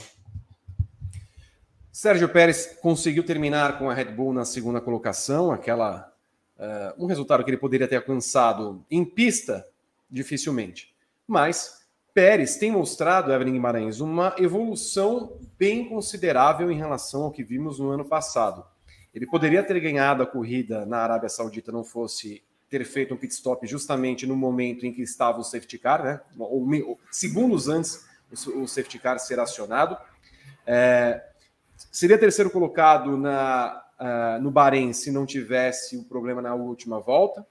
[1.91, 6.12] Sérgio Pérez conseguiu terminar com a Red Bull na segunda colocação, aquela
[6.58, 9.67] uh, um resultado que ele poderia ter alcançado em pista
[10.10, 10.96] dificilmente.
[11.28, 11.87] Mas
[12.17, 17.91] Pérez tem mostrado, Evelyn Guimarães, uma evolução bem considerável em relação ao que vimos no
[17.91, 18.65] ano passado.
[19.13, 23.36] Ele poderia ter ganhado a corrida na Arábia Saudita, não fosse ter feito um pit
[23.36, 26.19] stop justamente no momento em que estava o safety car, né?
[26.39, 29.95] Ou, segundos antes o safety car ser acionado.
[30.65, 31.23] É,
[31.91, 37.45] seria terceiro colocado na, uh, no Bahrein se não tivesse o problema na última volta,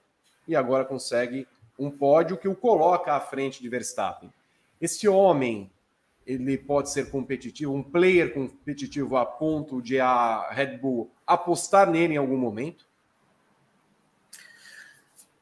[0.48, 1.46] e agora consegue
[1.78, 4.28] um pódio que o coloca à frente de Verstappen.
[4.80, 5.70] Esse homem,
[6.26, 12.14] ele pode ser competitivo, um player competitivo a ponto de a Red Bull apostar nele
[12.14, 12.86] em algum momento?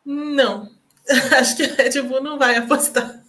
[0.05, 0.71] Não,
[1.39, 3.23] acho que a Red Bull não vai apostar.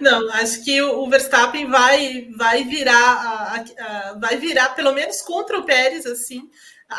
[0.00, 5.58] Não, acho que o Verstappen vai vai virar a, a, vai virar pelo menos contra
[5.58, 6.50] o Pérez assim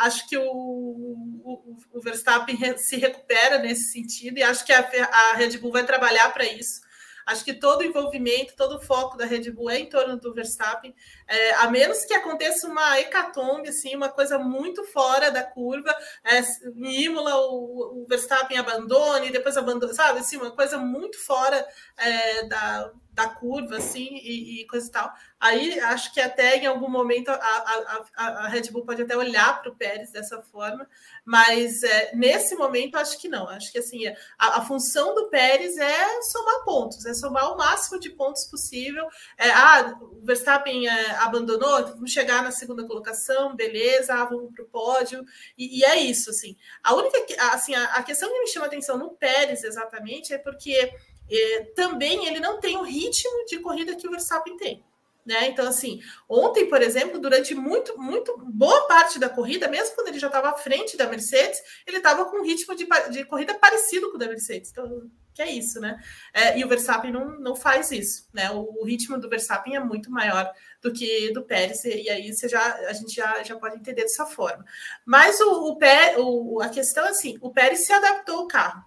[0.01, 5.33] Acho que o, o, o, Verstappen se recupera nesse sentido e acho que a, a
[5.33, 6.81] Red Bull vai trabalhar para isso.
[7.25, 10.33] Acho que todo o envolvimento, todo o foco da Red Bull é em torno do
[10.33, 10.93] Verstappen,
[11.27, 15.95] é, a menos que aconteça uma hecatombe, assim, uma coisa muito fora da curva.
[16.23, 20.19] É, em Imola, o, o Verstappen abandone, depois abandona, sabe?
[20.19, 21.65] Assim, uma coisa muito fora
[21.97, 25.13] é, da, da curva, assim, e, e, coisa e tal.
[25.39, 29.15] Aí acho que até em algum momento a, a, a, a Red Bull pode até
[29.15, 30.87] olhar para o Pérez dessa forma,
[31.23, 33.47] mas é, nesse momento acho que não.
[33.47, 34.03] Acho que assim
[34.37, 39.07] a, função do Pérez é somar pontos, é somar o máximo de pontos possível.
[39.37, 44.63] É, ah, o Verstappen é, abandonou, vamos chegar na segunda colocação, beleza, ah, vamos para
[44.63, 45.23] o pódio,
[45.57, 46.57] e, e, é isso, assim.
[46.81, 47.17] A única,
[47.51, 50.91] assim, a, a questão que me chama atenção no Pérez exatamente é porque
[51.75, 54.83] também ele não tem o ritmo de corrida que o Verstappen tem.
[55.25, 55.47] Né?
[55.47, 60.19] Então, assim, ontem, por exemplo, durante muito, muito boa parte da corrida, mesmo quando ele
[60.19, 64.09] já estava à frente da Mercedes, ele estava com um ritmo de, de, corrida parecido
[64.09, 64.71] com o da Mercedes.
[64.71, 65.97] Então, que é isso, né?
[66.33, 68.51] É, e o Verstappen não, não faz isso, né?
[68.51, 72.31] O, o, ritmo do Verstappen é muito maior do que do Pérez, e, e aí
[72.31, 74.63] você já, a gente já, já pode entender dessa forma.
[75.05, 78.83] Mas o, o, Pé, o, a questão é assim: o Pérez se adaptou ao carro,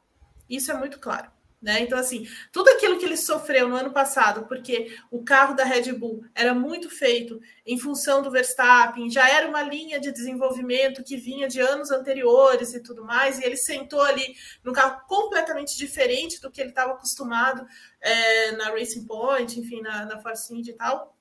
[0.48, 1.35] isso é muito claro.
[1.60, 1.80] Né?
[1.80, 5.90] Então, assim, tudo aquilo que ele sofreu no ano passado, porque o carro da Red
[5.92, 11.16] Bull era muito feito em função do Verstappen, já era uma linha de desenvolvimento que
[11.16, 16.40] vinha de anos anteriores e tudo mais, e ele sentou ali num carro completamente diferente
[16.40, 17.66] do que ele estava acostumado
[18.00, 21.16] é, na Racing Point, enfim, na, na Force Indy e tal.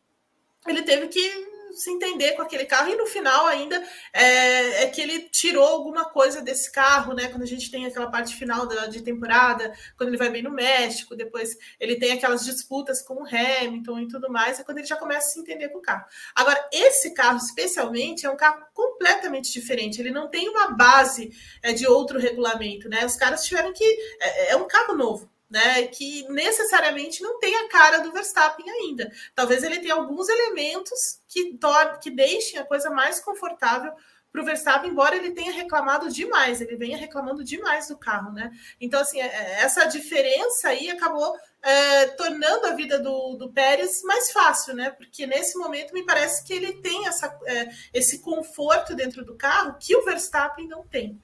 [0.67, 3.81] Ele teve que se entender com aquele carro, e no final ainda
[4.13, 7.27] é, é, que ele tirou alguma coisa desse carro, né?
[7.27, 10.51] Quando a gente tem aquela parte final da, de temporada, quando ele vai bem no
[10.51, 14.87] México, depois ele tem aquelas disputas com o Hamilton e tudo mais, é quando ele
[14.87, 16.05] já começa a se entender com o carro.
[16.33, 21.73] Agora, esse carro, especialmente, é um carro completamente diferente, ele não tem uma base é,
[21.73, 23.05] de outro regulamento, né?
[23.05, 23.85] Os caras tiveram que.
[24.19, 29.09] é, é um carro novo né, que necessariamente não tem a cara do Verstappen ainda.
[29.33, 31.57] Talvez ele tenha alguns elementos que,
[32.03, 33.93] que deixem a coisa mais confortável
[34.33, 38.51] para o Verstappen, embora ele tenha reclamado demais, ele venha reclamando demais do carro, né?
[38.81, 44.03] Então, assim, é, é, essa diferença aí acabou é, tornando a vida do, do Pérez
[44.03, 44.89] mais fácil, né?
[44.89, 49.77] Porque nesse momento me parece que ele tem essa, é, esse conforto dentro do carro
[49.79, 51.17] que o Verstappen não tem.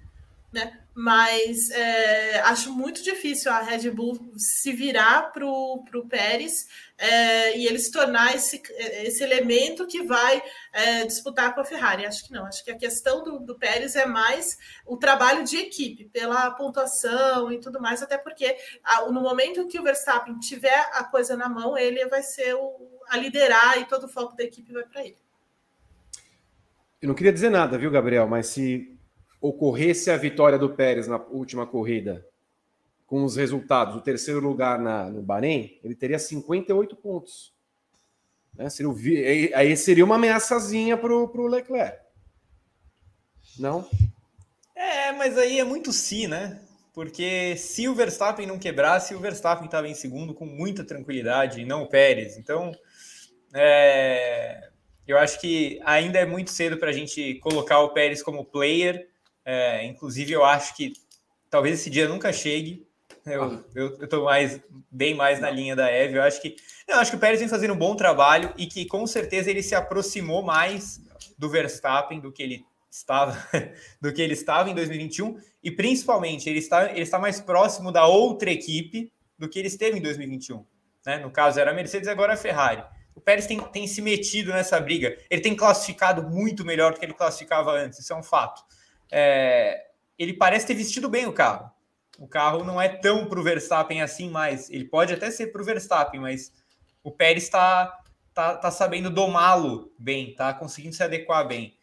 [0.53, 0.80] né?
[0.93, 6.67] Mas é, acho muito difícil a Red Bull se virar para o Pérez
[6.97, 12.05] é, e ele se tornar esse, esse elemento que vai é, disputar com a Ferrari.
[12.05, 12.45] Acho que não.
[12.45, 17.51] Acho que a questão do, do Pérez é mais o trabalho de equipe, pela pontuação
[17.51, 18.57] e tudo mais, até porque
[19.07, 23.17] no momento que o Verstappen tiver a coisa na mão, ele vai ser o, a
[23.17, 25.17] liderar e todo o foco da equipe vai para ele.
[27.01, 28.27] Eu não queria dizer nada, viu, Gabriel?
[28.27, 28.90] Mas se
[29.41, 32.25] ocorresse a vitória do Pérez na última corrida,
[33.07, 37.53] com os resultados, o terceiro lugar na, no Bahrein, ele teria 58 pontos.
[38.55, 38.69] Né?
[38.69, 41.99] Seria, aí seria uma ameaçazinha para o Leclerc.
[43.59, 43.85] Não?
[44.75, 46.61] É, mas aí é muito si, né?
[46.93, 51.65] Porque se o Verstappen não quebrasse, o Verstappen estava em segundo com muita tranquilidade, e
[51.65, 52.37] não o Pérez.
[52.37, 52.71] Então,
[53.53, 54.69] é,
[55.07, 59.09] eu acho que ainda é muito cedo para a gente colocar o Pérez como player.
[59.45, 60.93] É, inclusive, eu acho que
[61.49, 62.87] talvez esse dia nunca chegue.
[63.25, 63.63] Eu, ah.
[63.75, 66.17] eu, eu tô mais, bem mais na linha da Eve.
[66.17, 66.55] Eu acho que
[66.87, 69.63] eu acho que o Pérez vem fazendo um bom trabalho e que com certeza ele
[69.63, 70.99] se aproximou mais
[71.37, 73.37] do Verstappen do que ele estava
[74.01, 78.05] do que ele estava em 2021 e principalmente ele está ele está mais próximo da
[78.05, 80.65] outra equipe do que ele esteve em 2021.
[81.05, 81.19] Né?
[81.19, 82.83] No caso era a Mercedes, agora a Ferrari.
[83.15, 85.17] O Pérez tem, tem se metido nessa briga.
[85.29, 88.61] Ele tem classificado muito melhor do que ele classificava antes, isso é um fato.
[89.11, 89.87] É,
[90.17, 91.69] ele parece ter vestido bem o carro.
[92.17, 94.69] O carro não é tão para o Verstappen assim mais.
[94.69, 96.51] Ele pode até ser para o Verstappen, mas
[97.03, 97.99] o Pérez está
[98.33, 101.75] tá, tá sabendo domá-lo bem, tá conseguindo se adequar bem.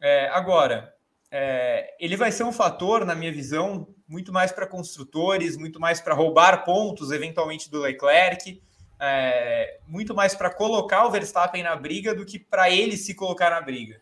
[0.00, 0.94] É, agora,
[1.30, 6.00] é, ele vai ser um fator, na minha visão, muito mais para construtores, muito mais
[6.00, 8.60] para roubar pontos, eventualmente, do Leclerc
[9.00, 13.50] é, muito mais para colocar o Verstappen na briga do que para ele se colocar
[13.50, 14.00] na briga.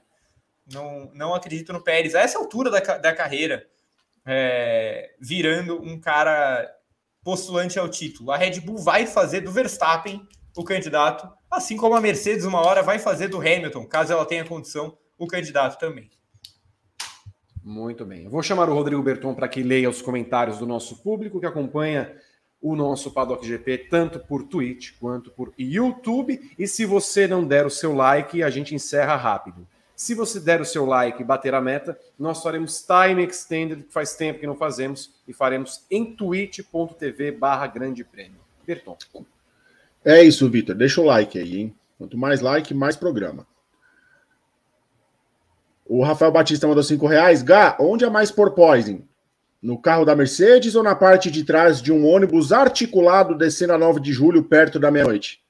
[0.73, 3.67] Não, não acredito no Pérez a essa altura da, da carreira,
[4.27, 6.71] é, virando um cara
[7.23, 8.31] postulante ao título.
[8.31, 12.83] A Red Bull vai fazer do Verstappen o candidato, assim como a Mercedes, uma hora,
[12.83, 16.11] vai fazer do Hamilton, caso ela tenha condição, o candidato também.
[17.63, 18.25] Muito bem.
[18.25, 21.47] Eu vou chamar o Rodrigo Berton para que leia os comentários do nosso público que
[21.47, 22.17] acompanha
[22.61, 26.41] o nosso Paddock GP, tanto por Twitch quanto por YouTube.
[26.59, 29.67] E se você não der o seu like, a gente encerra rápido.
[29.99, 33.93] Se você der o seu like e bater a meta, nós faremos time extended, que
[33.93, 38.39] faz tempo que não fazemos, e faremos em twitch.tv barra grande prêmio.
[38.65, 38.97] Berton.
[40.05, 40.77] É isso, Vitor.
[40.77, 41.75] Deixa o like aí, hein?
[41.99, 43.45] Quanto mais like, mais programa.
[45.85, 47.43] O Rafael Batista mandou 5 reais.
[47.43, 49.05] Gá, onde é mais porpoising?
[49.61, 53.79] No carro da Mercedes ou na parte de trás de um ônibus articulado descendo a
[53.79, 55.43] 9 de julho perto da meia-noite?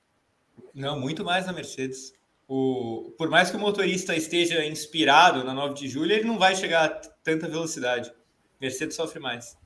[0.75, 2.17] Não, muito mais na Mercedes.
[2.49, 6.57] O, por mais que o motorista esteja inspirado na 9 de julho, ele não vai
[6.57, 8.11] chegar a tanta velocidade.
[8.61, 9.57] Mercedes sofre mais.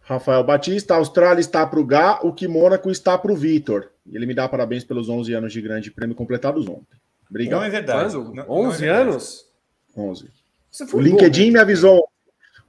[0.00, 3.90] Rafael Batista, a Austrália está para o Gá, o que Mônaco está para o Vitor.
[4.10, 7.00] Ele me dá parabéns pelos 11 anos de grande prêmio completados ontem.
[7.28, 7.58] Obrigado.
[7.58, 8.14] Não é verdade.
[8.14, 9.10] Não, 11 não é verdade.
[9.10, 9.48] anos?
[9.96, 10.30] 11.
[10.92, 12.08] O LinkedIn bom, me avisou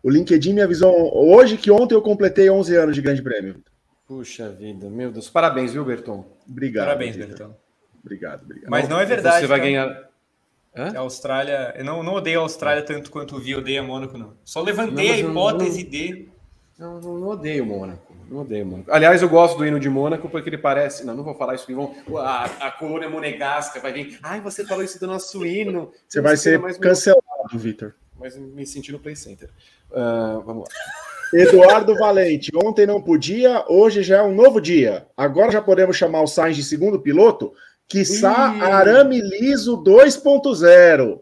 [0.06, 3.64] o LinkedIn me avisou hoje que ontem eu completei 11 anos de Grande Prêmio.
[4.08, 5.32] Puxa vida, meu Deus.
[5.32, 6.24] Parabéns, viu, Berton?
[6.48, 6.86] Obrigado.
[6.86, 7.56] Parabéns, Berton.
[8.06, 8.70] Obrigado, obrigado.
[8.70, 9.40] Mas não é verdade.
[9.40, 9.66] Você vai tá?
[9.66, 10.10] ganhar.
[10.76, 10.94] Hã?
[10.96, 11.74] A Austrália.
[11.76, 14.34] Eu não, não odeio a Austrália tanto quanto o Vi odeia Mônaco, não.
[14.46, 16.30] Só levantei não, a hipótese não, de.
[16.78, 18.16] Não, não, não odeio o Mônaco.
[18.30, 18.92] Não odeio Mônaco.
[18.92, 21.04] Aliás, eu gosto do hino de Mônaco porque ele parece.
[21.06, 21.74] Não, não vou falar isso.
[21.74, 21.96] Vão...
[22.20, 24.20] A, a colônia monegasca vai vir.
[24.22, 25.92] Ai, você falou isso do nosso hino.
[26.08, 27.96] Você vai ser cancelado, Vitor.
[28.20, 29.50] Mas me senti no Play Center.
[29.90, 30.76] Uh, vamos lá.
[31.34, 35.08] Eduardo Valente, ontem não podia, hoje já é um novo dia.
[35.18, 37.54] Agora já podemos chamar o Sainz de segundo piloto?
[37.88, 41.22] Quiçá Arame Liso 2.0.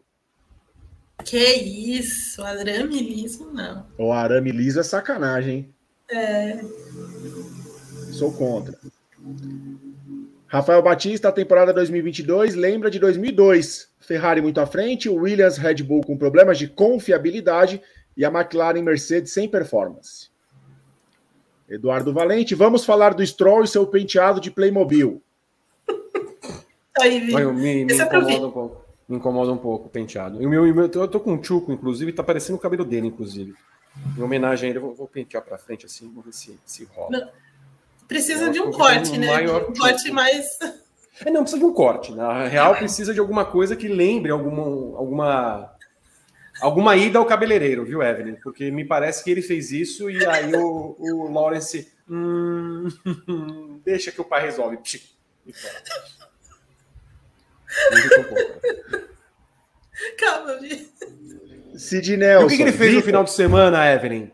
[1.24, 3.86] Que isso, arame liso não.
[3.98, 5.74] O arame liso é sacanagem, hein?
[6.12, 6.60] É.
[8.12, 8.78] Sou contra.
[10.48, 13.90] Rafael Batista, temporada 2022, lembra de 2002.
[14.00, 17.82] Ferrari muito à frente, Williams Red Bull com problemas de confiabilidade
[18.16, 20.30] e a McLaren Mercedes sem performance.
[21.70, 25.24] Eduardo Valente, vamos falar do Stroll e seu penteado de Playmobil.
[27.00, 28.86] Aí, me, me, me incomoda um pouco.
[29.08, 30.42] Me incomoda um pouco o penteado.
[30.42, 33.54] E o meu, eu tô com um chuco, inclusive, tá parecendo o cabelo dele, inclusive.
[34.18, 36.86] Em homenagem a ele, eu vou, vou pentear pra frente assim, vamos ver se, se
[36.86, 37.10] rola.
[37.12, 37.30] Não.
[38.08, 39.28] Precisa de um corte, né?
[39.50, 40.58] Um corte mais.
[41.26, 42.14] É, não, precisa de um corte.
[42.14, 45.74] Na real, precisa de alguma coisa que lembre alguma, alguma
[46.62, 48.36] alguma ida ao cabeleireiro, viu, Evelyn?
[48.36, 51.92] Porque me parece que ele fez isso e aí o, o Lawrence.
[52.10, 52.88] Hum,
[53.86, 54.78] deixa que o pai resolve.
[60.18, 60.60] Calma,
[61.76, 62.44] Sid Nelson.
[62.44, 62.96] E o que, que ele fez Vitor?
[62.96, 64.32] no final de semana, Evelyn?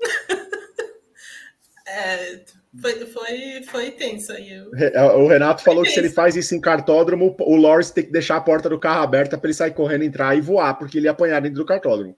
[1.86, 2.40] é,
[2.80, 4.64] foi, foi, foi tenso aí.
[4.74, 8.12] É, o Renato falou que se ele faz isso em cartódromo, o Loris tem que
[8.12, 11.06] deixar a porta do carro aberta para ele sair correndo, entrar e voar, porque ele
[11.06, 12.16] ia apanhar dentro do cartódromo.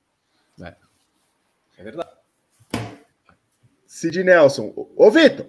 [0.63, 0.75] É,
[1.79, 2.11] é verdade.
[3.87, 4.73] Sid Nelson.
[4.97, 5.47] Ô, Vitor,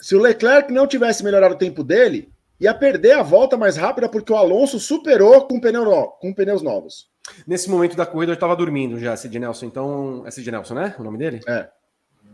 [0.00, 4.08] se o Leclerc não tivesse melhorado o tempo dele, ia perder a volta mais rápida
[4.08, 6.08] porque o Alonso superou com, pneu no...
[6.20, 7.10] com pneus novos.
[7.46, 9.66] Nesse momento da corrida eu estava dormindo já, Sid Nelson.
[9.66, 10.94] Então, é Sid Nelson, né?
[10.98, 11.40] O nome dele?
[11.46, 11.68] É.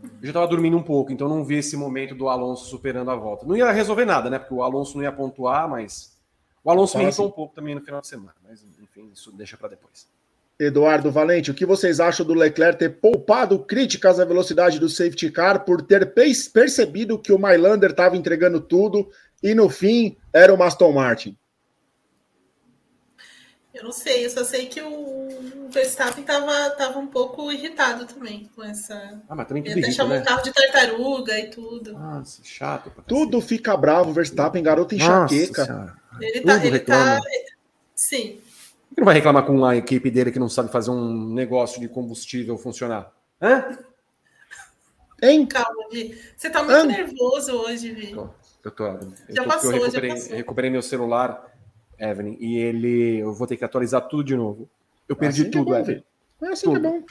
[0.03, 3.15] Eu já estava dormindo um pouco, então não vi esse momento do Alonso superando a
[3.15, 3.45] volta.
[3.45, 4.37] Não ia resolver nada, né?
[4.37, 6.17] Porque o Alonso não ia pontuar, mas
[6.63, 8.33] o Alonso me irritou um pouco também no final de semana.
[8.47, 10.07] Mas, enfim, isso deixa para depois.
[10.59, 15.31] Eduardo Valente, o que vocês acham do Leclerc ter poupado críticas à velocidade do safety
[15.31, 16.13] car por ter
[16.53, 19.09] percebido que o Mylander estava entregando tudo
[19.43, 21.37] e no fim era o Aston Martin?
[23.73, 28.49] Eu não sei, eu só sei que o Verstappen estava tava um pouco irritado também
[28.55, 29.21] com essa.
[29.27, 30.21] Ah, mas também tudo Ele chamou né?
[30.21, 31.93] um carro de tartaruga e tudo.
[31.93, 32.91] Nossa, chato.
[33.07, 35.97] Tudo fica bravo, Verstappen, garoto enxaqueca.
[36.21, 37.19] Ele tá, ele tá.
[37.95, 38.39] Sim.
[38.89, 41.81] Por que não vai reclamar com a equipe dele que não sabe fazer um negócio
[41.81, 43.11] de combustível funcionar?
[43.41, 43.75] Hã?
[45.19, 45.47] Hein?
[45.47, 46.15] Calma, Vi.
[46.37, 46.85] Você tá muito Hã?
[46.85, 48.13] nervoso hoje, Vi.
[48.63, 48.85] Eu tô.
[48.85, 50.35] Eu já tô, passou, eu recuperei, já passou.
[50.37, 51.53] recuperei meu celular,
[51.99, 53.19] Evelyn, e ele.
[53.19, 54.69] Eu vou ter que atualizar tudo de novo.
[55.07, 56.03] Eu perdi assim tudo, é bom, Evelyn.
[56.41, 56.79] É assim tudo.
[56.79, 57.03] que é bom.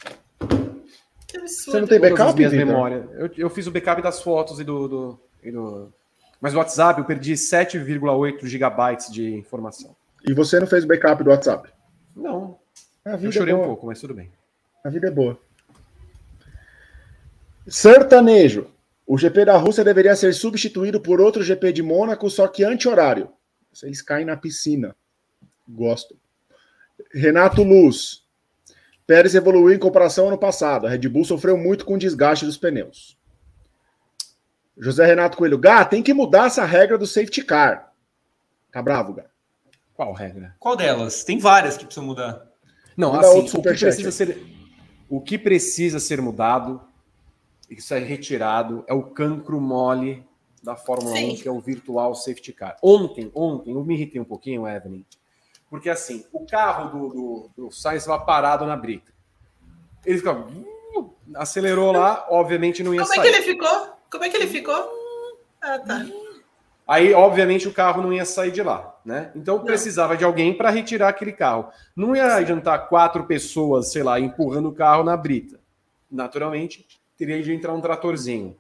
[1.47, 2.37] Você não tem backup?
[2.37, 3.05] Minhas memórias.
[3.13, 5.93] Eu, eu fiz o backup das fotos e do, do, e do...
[6.41, 9.97] Mas o WhatsApp eu perdi 7,8 gigabytes de informação.
[10.27, 11.71] E você não fez o backup do WhatsApp?
[12.15, 12.59] Não.
[13.05, 14.31] eu é chorei é um pouco, mas tudo bem.
[14.85, 15.39] A vida é boa.
[17.67, 18.67] Sertanejo.
[19.13, 23.31] O GP da Rússia deveria ser substituído por outro GP de Mônaco, só que anti-horário.
[23.83, 24.97] Eles caem na piscina.
[25.69, 26.17] Gosto.
[27.13, 28.23] Renato Luz.
[29.07, 30.87] Pérez evoluiu em comparação ao ano passado.
[30.87, 33.19] A Red Bull sofreu muito com o desgaste dos pneus.
[34.79, 35.59] José Renato Coelho.
[35.59, 37.93] Gá, tem que mudar essa regra do safety car.
[38.73, 39.27] Tá bravo, Gá?
[39.93, 40.57] Qual regra?
[40.59, 41.23] Qual delas?
[41.23, 42.49] Tem várias que precisam mudar.
[42.97, 44.43] Não, Muda assim, o que, precisa ser,
[45.07, 46.81] o que precisa ser mudado
[47.73, 50.23] e que isso é retirado é o cancro mole
[50.63, 51.33] da Fórmula Sim.
[51.33, 52.77] 1, que é o virtual safety car.
[52.83, 55.05] Ontem, ontem, eu me irritei um pouquinho, Evelyn,
[55.71, 59.11] porque assim, o carro do, do, do Sainz estava parado na brita.
[60.05, 63.17] Ele ficou, uh, acelerou lá, obviamente não ia Como sair.
[63.17, 63.93] Como é que ele ficou?
[64.11, 64.91] Como é que ele ficou?
[65.63, 66.07] Ah, tá.
[66.87, 69.33] Aí, obviamente, o carro não ia sair de lá, né?
[69.35, 69.65] Então não.
[69.65, 71.71] precisava de alguém para retirar aquele carro.
[71.97, 75.59] Não ia adiantar quatro pessoas, sei lá, empurrando o carro na brita.
[76.11, 76.87] Naturalmente,
[77.17, 78.57] teria de entrar um tratorzinho.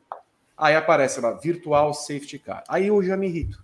[0.57, 2.62] Aí aparece lá, virtual safety car.
[2.68, 3.62] Aí eu já me irrito.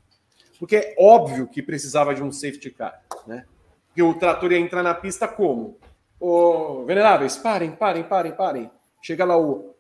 [0.59, 3.47] Porque é óbvio que precisava de um safety car, né?
[3.89, 5.78] Porque o trator ia entrar na pista como?
[6.18, 8.70] Ô, veneráveis, parem, parem, parem, parem.
[9.01, 9.74] Chega lá o.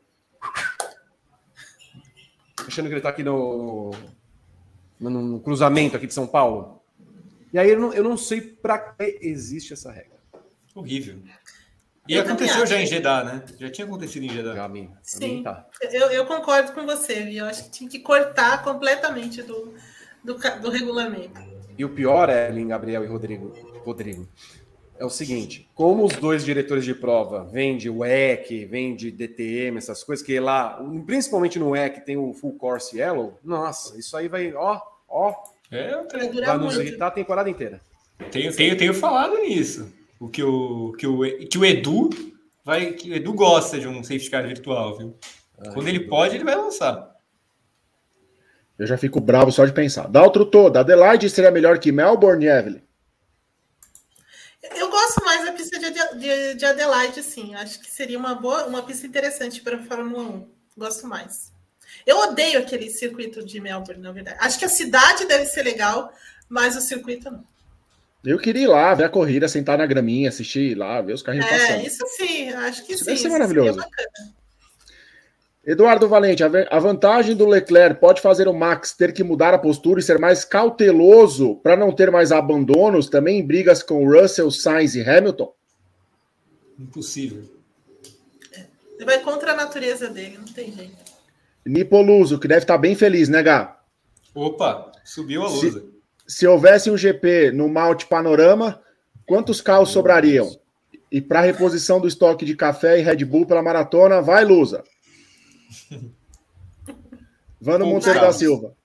[2.66, 3.90] Achando que ele tá aqui no,
[5.00, 6.80] no, no cruzamento aqui de São Paulo.
[7.52, 10.18] E aí eu não, eu não sei para que existe essa regra.
[10.74, 11.18] Horrível.
[12.08, 13.42] E eu aconteceu já em Jeddah, né?
[13.58, 14.54] Já tinha acontecido em Jeddah.
[14.54, 15.66] Já, mim, Sim, tá.
[15.92, 19.74] eu, eu concordo com você, eu acho que tinha que cortar completamente do,
[20.24, 21.38] do, do regulamento.
[21.76, 23.52] E o pior, é, Gabriel e Rodrigo,
[23.84, 24.26] Rodrigo,
[24.98, 29.76] é o seguinte: como os dois diretores de prova vêm de WEC, vêm de DTM,
[29.76, 34.28] essas coisas, que lá, principalmente no WEC, tem o Full Course Yellow, nossa, isso aí
[34.28, 35.34] vai, ó, ó,
[35.70, 35.94] é,
[36.44, 37.80] vai nos irritar a temporada inteira.
[38.30, 39.97] Tenho, tenho, tenho falado nisso.
[40.18, 42.10] O que o, que o, que o Edu
[42.64, 42.92] vai.
[42.92, 45.18] Que o Edu gosta de um safety car virtual, viu?
[45.58, 47.16] Ai, Quando ele pode, ele vai lançar.
[48.78, 50.08] Eu já fico bravo só de pensar.
[50.08, 50.76] Dá outro todo.
[50.76, 52.82] Adelaide seria melhor que Melbourne, Evelyn?
[54.76, 57.54] Eu gosto mais da pista de, de, de Adelaide, sim.
[57.54, 60.48] Acho que seria uma boa, uma pista interessante para a Fórmula 1.
[60.76, 61.52] Gosto mais.
[62.06, 64.38] Eu odeio aquele circuito de Melbourne, na verdade.
[64.40, 66.12] Acho que a cidade deve ser legal,
[66.48, 67.44] mas o circuito não.
[68.28, 71.46] Eu queria ir lá, ver a corrida, sentar na graminha, assistir lá, ver os carrinhos
[71.46, 71.80] é, passando.
[71.80, 73.10] É, isso sim, acho que isso sim.
[73.10, 73.80] Deve ser maravilhoso.
[75.64, 79.98] Eduardo Valente, a vantagem do Leclerc pode fazer o Max ter que mudar a postura
[79.98, 84.94] e ser mais cauteloso para não ter mais abandonos também em brigas com Russell, Sainz
[84.94, 85.50] e Hamilton?
[86.78, 87.44] Impossível.
[88.98, 90.98] Ele vai contra a natureza dele, não tem jeito.
[91.64, 93.80] Nipoluso, que deve estar bem feliz, né, Gá?
[94.34, 95.80] Opa, subiu a lusa.
[95.80, 95.97] Se
[96.28, 98.80] se houvesse um GP no Malte Panorama,
[99.26, 100.46] quantos carros sobrariam?
[101.10, 104.84] E para reposição do estoque de café e Red Bull pela maratona, vai Lusa.
[107.58, 108.76] Vano Monteiro da Silva.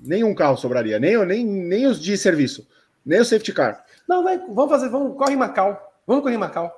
[0.00, 2.66] Nenhum carro sobraria, nem, nem, nem os de serviço,
[3.04, 3.84] nem o safety car.
[4.06, 5.80] Não, vai, vamos fazer, vamos, corre em Macau.
[6.06, 6.70] Vamos correr em Macau.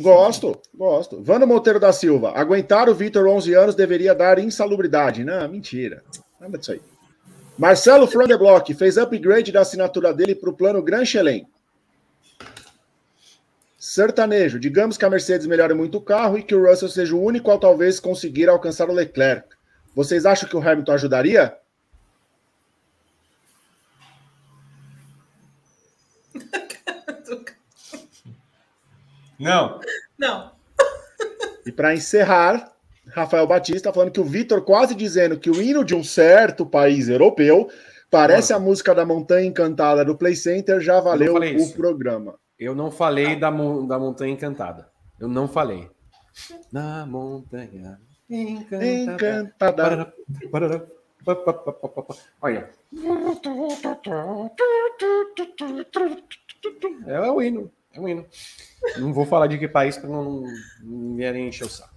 [0.00, 1.22] Gosto, gosto.
[1.22, 2.32] Vando Monteiro da Silva.
[2.34, 5.24] Aguentar o Vitor 11 anos deveria dar insalubridade.
[5.24, 6.02] Não, mentira.
[6.40, 6.80] Nada disso aí.
[7.58, 8.06] Marcelo
[8.38, 11.48] Block fez upgrade da assinatura dele para o plano Gran Chelem.
[13.78, 14.58] Sertanejo.
[14.58, 17.50] Digamos que a Mercedes melhore muito o carro e que o Russell seja o único
[17.50, 19.48] ao talvez conseguir alcançar o Leclerc.
[19.94, 21.56] Vocês acham que o Hamilton ajudaria?
[29.38, 29.80] Não.
[30.18, 30.52] Não.
[31.64, 32.75] E para encerrar,
[33.16, 37.08] Rafael Batista falando que o Vitor quase dizendo que o hino de um certo país
[37.08, 37.66] europeu
[38.10, 41.74] parece a música da Montanha Encantada do Play Center, já valeu o isso.
[41.74, 42.34] programa.
[42.58, 44.90] Eu não falei da, da Montanha Encantada.
[45.18, 45.88] Eu não falei.
[46.70, 47.98] Na Montanha
[48.28, 49.46] Encantada.
[49.48, 50.12] Encantada.
[52.42, 52.68] Olha.
[57.06, 57.72] É o hino.
[57.94, 58.26] É um hino.
[58.98, 60.42] Não vou falar de que país para não,
[60.82, 61.95] não me encher o saco.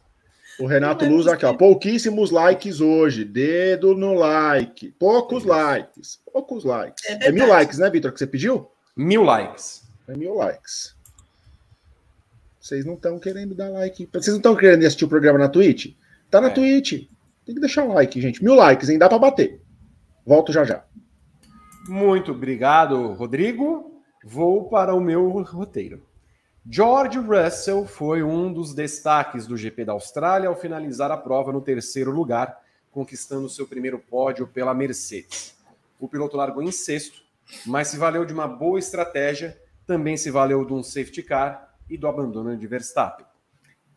[0.60, 1.54] O Renato Luz aqui, ó.
[1.54, 3.24] Pouquíssimos likes hoje.
[3.24, 4.92] Dedo no like.
[5.00, 6.20] Poucos likes.
[6.32, 7.06] Poucos likes.
[7.06, 8.70] É, é mil likes, né, Vitor, que você pediu?
[8.96, 9.84] Mil likes.
[10.08, 10.96] É mil likes.
[12.60, 14.10] Vocês não estão querendo dar like.
[14.12, 15.96] Vocês não estão querendo assistir o programa na Twitch?
[16.30, 16.52] Tá na é.
[16.52, 17.08] Twitch.
[17.46, 18.44] Tem que deixar o like, gente.
[18.44, 19.00] Mil likes, hein?
[19.00, 19.62] Dá para bater.
[20.26, 20.84] Volto já já.
[21.88, 24.04] Muito obrigado, Rodrigo.
[24.24, 26.09] Vou para o meu roteiro.
[26.72, 31.62] George Russell foi um dos destaques do GP da Austrália ao finalizar a prova no
[31.62, 32.62] terceiro lugar,
[32.92, 35.56] conquistando seu primeiro pódio pela Mercedes.
[36.00, 37.24] O piloto largou em sexto,
[37.66, 41.98] mas se valeu de uma boa estratégia, também se valeu de um safety car e
[41.98, 43.26] do abandono de Verstappen.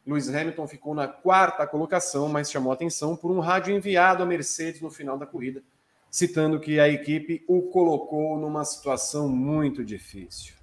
[0.06, 4.80] Lewis Hamilton ficou na quarta colocação, mas chamou atenção por um rádio enviado à Mercedes
[4.80, 5.62] no final da corrida,
[6.10, 10.61] citando que a equipe o colocou numa situação muito difícil.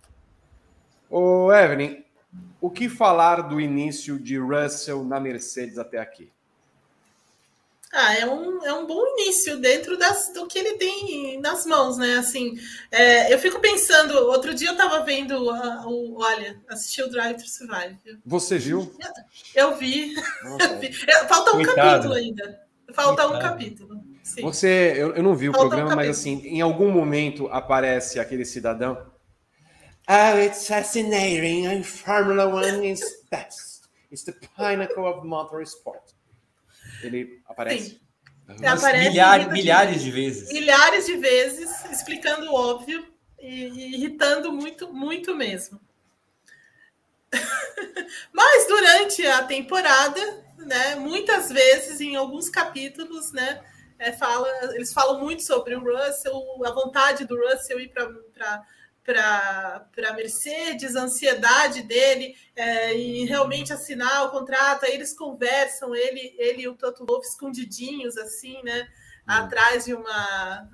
[1.10, 2.04] Ô, Evelyn,
[2.62, 6.32] o que falar do início de Russell na Mercedes até aqui?
[7.92, 11.98] Ah, é um, é um bom início dentro das, do que ele tem nas mãos,
[11.98, 12.18] né?
[12.18, 12.56] Assim,
[12.92, 17.50] é, eu fico pensando, outro dia eu estava vendo o, olha, assisti o Drive to
[17.50, 17.98] Survive.
[18.24, 18.94] Você viu?
[19.56, 20.14] Eu, vi.
[20.70, 20.94] Eu vi.
[21.28, 21.76] Falta um Coitado.
[21.76, 22.62] capítulo ainda.
[22.94, 23.34] Falta Coitado.
[23.34, 24.04] um capítulo.
[24.22, 24.42] Sim.
[24.44, 28.20] Você, eu, eu não vi o Falta programa, um mas assim, em algum momento aparece
[28.20, 29.09] aquele cidadão.
[30.12, 31.84] Oh, it's fascinating.
[31.84, 33.88] Formula One is best.
[34.10, 36.16] It's the pinnacle of motorsport.
[37.04, 38.02] Ele aparece.
[38.48, 40.52] aparece milhares, milhares de vezes.
[40.52, 43.06] Milhares de vezes, explicando o óbvio
[43.40, 45.80] e irritando muito, muito mesmo.
[48.34, 53.64] Mas durante a temporada, né, muitas vezes, em alguns capítulos, né,
[54.00, 58.66] é, fala, eles falam muito sobre o Russell, a vontade do Russell ir para
[59.10, 64.86] para a Mercedes, a ansiedade dele é, em realmente assinar o contrato.
[64.86, 68.84] Aí eles conversam, ele, ele e o Toto Wolff escondidinhos, assim, né?
[68.84, 68.86] Hum.
[69.26, 70.70] Atrás de uma.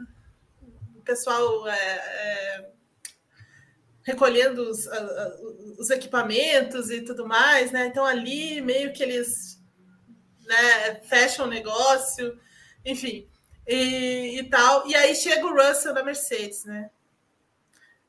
[0.97, 2.69] O pessoal é, é,
[4.03, 4.85] recolhendo os,
[5.79, 7.85] os equipamentos e tudo mais, né?
[7.87, 9.63] Então ali meio que eles
[10.45, 12.37] né, fecham o negócio,
[12.83, 13.29] enfim.
[13.65, 14.85] E, e tal.
[14.87, 16.89] E aí chega o Russell da Mercedes, né?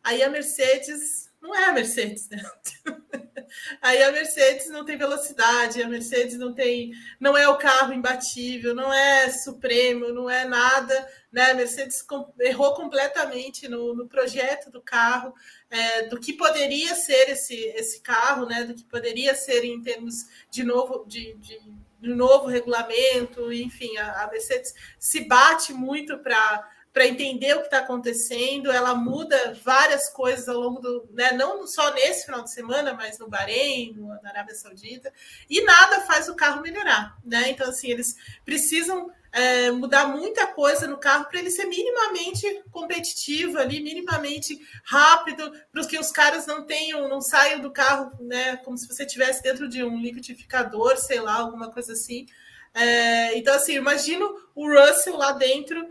[0.06, 2.40] Aí a Mercedes não é a Mercedes, né?
[3.82, 8.72] Aí a Mercedes não tem velocidade, a Mercedes não tem, não é o carro imbatível,
[8.72, 10.94] não é supremo, não é nada,
[11.32, 11.50] né?
[11.50, 12.06] A Mercedes
[12.38, 15.34] errou completamente no, no projeto do carro,
[15.68, 18.62] é, do que poderia ser esse, esse carro, né?
[18.62, 21.58] Do que poderia ser em termos de novo de, de,
[22.00, 27.66] de novo regulamento, enfim, a, a Mercedes se bate muito para para entender o que
[27.66, 28.72] está acontecendo.
[28.72, 33.18] Ela muda várias coisas ao longo do, né, não só nesse final de semana, mas
[33.18, 35.12] no Bahrein, no, na Arábia Saudita,
[35.50, 37.50] e nada faz o carro melhorar, né?
[37.50, 38.16] Então assim eles
[38.46, 45.52] precisam é, mudar muita coisa no carro para ele ser minimamente competitivo ali, minimamente rápido,
[45.70, 48.56] para que os caras não tenham, não saiam do carro, né?
[48.64, 52.26] Como se você estivesse dentro de um liquidificador, sei lá, alguma coisa assim.
[52.72, 55.86] É, então assim, imagino o Russell lá dentro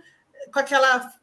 [0.52, 1.14] com aquela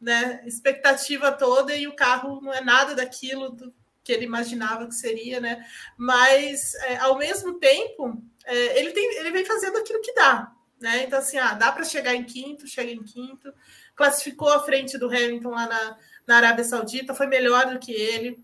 [0.00, 3.74] né, expectativa toda e o carro não é nada daquilo do
[4.04, 5.62] que ele imaginava que seria, né?
[5.94, 10.50] Mas é, ao mesmo tempo é, ele tem, ele vem fazendo aquilo que dá,
[10.80, 11.04] né?
[11.04, 13.52] Então assim, ah, dá para chegar em quinto, chega em quinto,
[13.94, 18.42] classificou à frente do Hamilton lá na, na Arábia Saudita, foi melhor do que ele.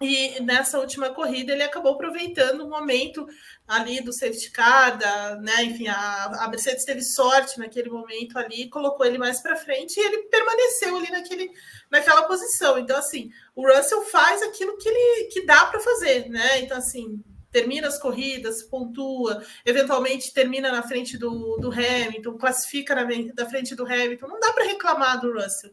[0.00, 3.26] E nessa última corrida ele acabou aproveitando o momento
[3.66, 8.68] ali do safety car, da, né, enfim, a, a Mercedes teve sorte naquele momento ali,
[8.68, 11.50] colocou ele mais para frente e ele permaneceu ali naquele,
[11.90, 12.78] naquela posição.
[12.78, 16.60] Então, assim, o Russell faz aquilo que ele que dá para fazer, né?
[16.60, 17.22] Então, assim,
[17.54, 23.76] termina as corridas, pontua, eventualmente termina na frente do, do Hamilton, classifica na, na frente
[23.76, 24.26] do Hamilton.
[24.26, 25.70] Não dá para reclamar do Russell.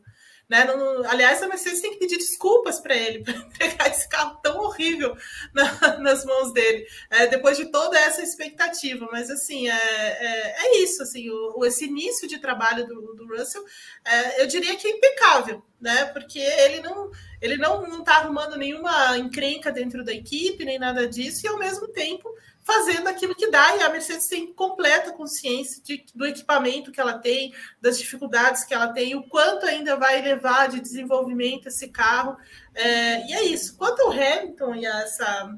[0.52, 0.66] Né?
[0.66, 4.60] Não, aliás, a Mercedes tem que pedir desculpas para ele, para entregar esse carro tão
[4.60, 5.16] horrível
[5.54, 9.08] na, nas mãos dele, é, depois de toda essa expectativa.
[9.10, 11.02] Mas, assim, é, é, é isso.
[11.04, 13.64] Assim, o, esse início de trabalho do, do Russell,
[14.04, 16.04] é, eu diria que é impecável, né?
[16.08, 17.10] porque ele não
[17.42, 21.88] ele não está arrumando nenhuma encrenca dentro da equipe, nem nada disso, e ao mesmo
[21.88, 22.30] tempo
[22.72, 27.20] fazendo aquilo que dá, e a Mercedes tem completa consciência de, do equipamento que ela
[27.20, 32.38] tem, das dificuldades que ela tem, o quanto ainda vai levar de desenvolvimento esse carro.
[32.74, 33.76] É, e é isso.
[33.76, 35.58] Quanto ao Hamilton e a essa,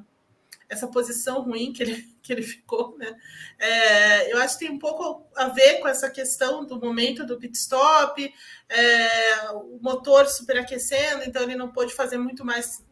[0.68, 3.16] essa posição ruim que ele, que ele ficou, né?
[3.60, 7.38] É, eu acho que tem um pouco a ver com essa questão do momento do
[7.38, 8.34] pit stop,
[8.70, 12.84] é, o motor superaquecendo, então ele não pôde fazer muito mais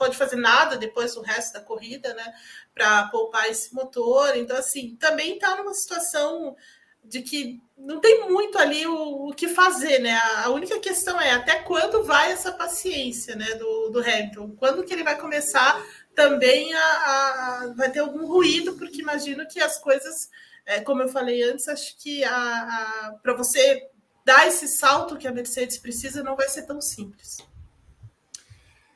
[0.00, 2.32] pode fazer nada depois do resto da corrida, né?
[2.74, 4.36] Para poupar esse motor.
[4.36, 6.56] Então, assim, também está numa situação
[7.04, 10.18] de que não tem muito ali o, o, que fazer, né?
[10.44, 13.54] A única questão é até quando vai essa paciência, né?
[13.54, 15.82] Do, do Hamilton, quando que ele vai começar
[16.14, 20.28] também a, a vai ter algum ruído, porque imagino que as coisas,
[20.66, 22.22] é, como eu falei antes, acho que
[23.22, 23.88] para você
[24.24, 27.38] dar esse salto que a Mercedes precisa não vai ser tão simples.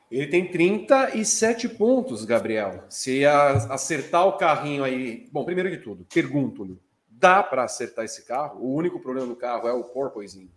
[0.09, 2.83] Ele tem 37 pontos, Gabriel.
[2.89, 5.27] Se acertar o carrinho aí.
[5.31, 6.79] Bom, primeiro de tudo, pergunto-lhe:
[7.09, 8.59] dá para acertar esse carro?
[8.61, 10.49] O único problema do carro é o porpoising?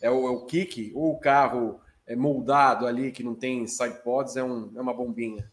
[0.00, 0.92] É o, é o kick?
[0.94, 4.36] Ou o carro é moldado ali que não tem side pods?
[4.36, 5.50] É, um, é uma bombinha?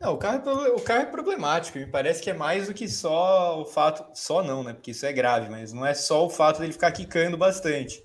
[0.00, 1.78] Não, o carro, é, o carro é problemático.
[1.78, 4.04] Me parece que é mais do que só o fato.
[4.14, 4.72] Só não, né?
[4.72, 8.04] Porque isso é grave, mas não é só o fato dele ficar quicando bastante.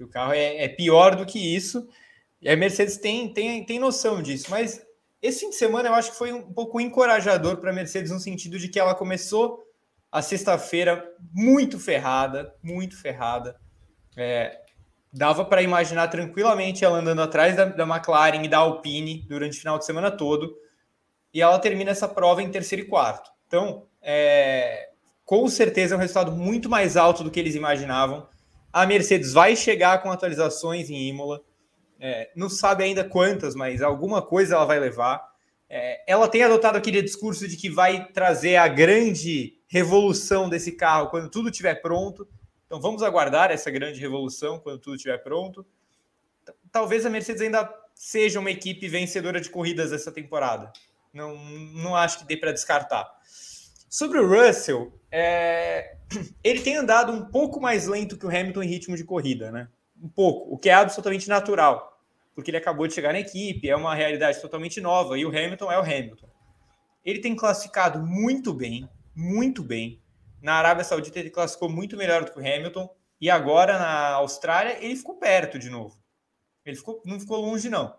[0.00, 1.86] O carro é, é pior do que isso.
[2.40, 4.84] E a Mercedes tem, tem, tem noção disso, mas
[5.20, 8.18] esse fim de semana eu acho que foi um pouco encorajador para a Mercedes no
[8.18, 9.62] sentido de que ela começou
[10.10, 13.60] a sexta-feira muito ferrada, muito ferrada.
[14.16, 14.58] É,
[15.12, 19.60] dava para imaginar tranquilamente ela andando atrás da, da McLaren e da Alpine durante o
[19.60, 20.56] final de semana todo,
[21.32, 23.30] e ela termina essa prova em terceiro e quarto.
[23.46, 24.90] Então, é,
[25.24, 28.26] com certeza é um resultado muito mais alto do que eles imaginavam.
[28.72, 31.40] A Mercedes vai chegar com atualizações em Imola.
[32.02, 35.22] É, não sabe ainda quantas, mas alguma coisa ela vai levar.
[35.68, 41.10] É, ela tem adotado aquele discurso de que vai trazer a grande revolução desse carro
[41.10, 42.26] quando tudo estiver pronto.
[42.66, 45.64] Então vamos aguardar essa grande revolução quando tudo estiver pronto.
[46.72, 50.72] Talvez a Mercedes ainda seja uma equipe vencedora de corridas essa temporada.
[51.12, 53.06] Não, não acho que dê para descartar.
[53.90, 55.96] Sobre o Russell, é...
[56.42, 59.68] ele tem andado um pouco mais lento que o Hamilton em ritmo de corrida, né?
[60.02, 61.89] Um pouco, o que é absolutamente natural
[62.40, 65.70] porque ele acabou de chegar na equipe, é uma realidade totalmente nova, e o Hamilton
[65.70, 66.28] é o Hamilton.
[67.04, 70.02] Ele tem classificado muito bem, muito bem.
[70.40, 72.88] Na Arábia Saudita ele classificou muito melhor do que o Hamilton,
[73.20, 76.02] e agora na Austrália ele ficou perto de novo.
[76.64, 77.94] Ele ficou, não ficou longe, não.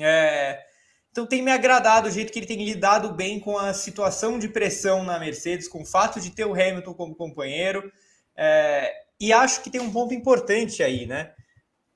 [0.00, 0.64] É,
[1.10, 4.48] então tem me agradado o jeito que ele tem lidado bem com a situação de
[4.48, 7.92] pressão na Mercedes, com o fato de ter o Hamilton como companheiro.
[8.36, 11.33] É, e acho que tem um ponto importante aí, né?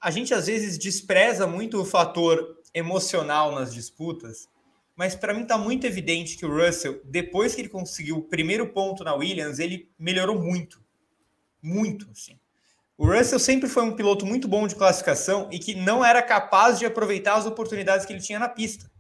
[0.01, 4.49] A gente às vezes despreza muito o fator emocional nas disputas,
[4.97, 8.69] mas para mim está muito evidente que o Russell, depois que ele conseguiu o primeiro
[8.69, 10.83] ponto na Williams, ele melhorou muito.
[11.63, 12.39] Muito, assim.
[12.97, 16.81] O Russell sempre foi um piloto muito bom de classificação e que não era capaz
[16.81, 18.91] de aproveitar as oportunidades que ele tinha na pista.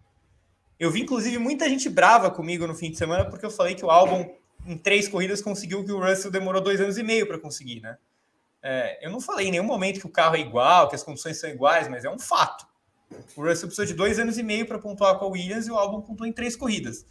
[0.78, 3.84] Eu vi, inclusive, muita gente brava comigo no fim de semana porque eu falei que
[3.84, 4.24] o álbum,
[4.64, 7.80] em três corridas, conseguiu o que o Russell demorou dois anos e meio para conseguir,
[7.80, 7.98] né?
[8.62, 11.38] É, eu não falei em nenhum momento que o carro é igual, que as condições
[11.38, 12.66] são iguais, mas é um fato.
[13.36, 15.76] O Russell precisou de dois anos e meio para pontuar com a Williams e o
[15.76, 17.06] álbum pontuou em três corridas.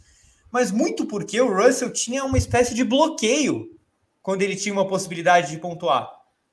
[0.50, 3.76] Mas muito porque o Russell tinha uma espécie de bloqueio
[4.22, 6.10] quando ele tinha uma possibilidade de pontuar.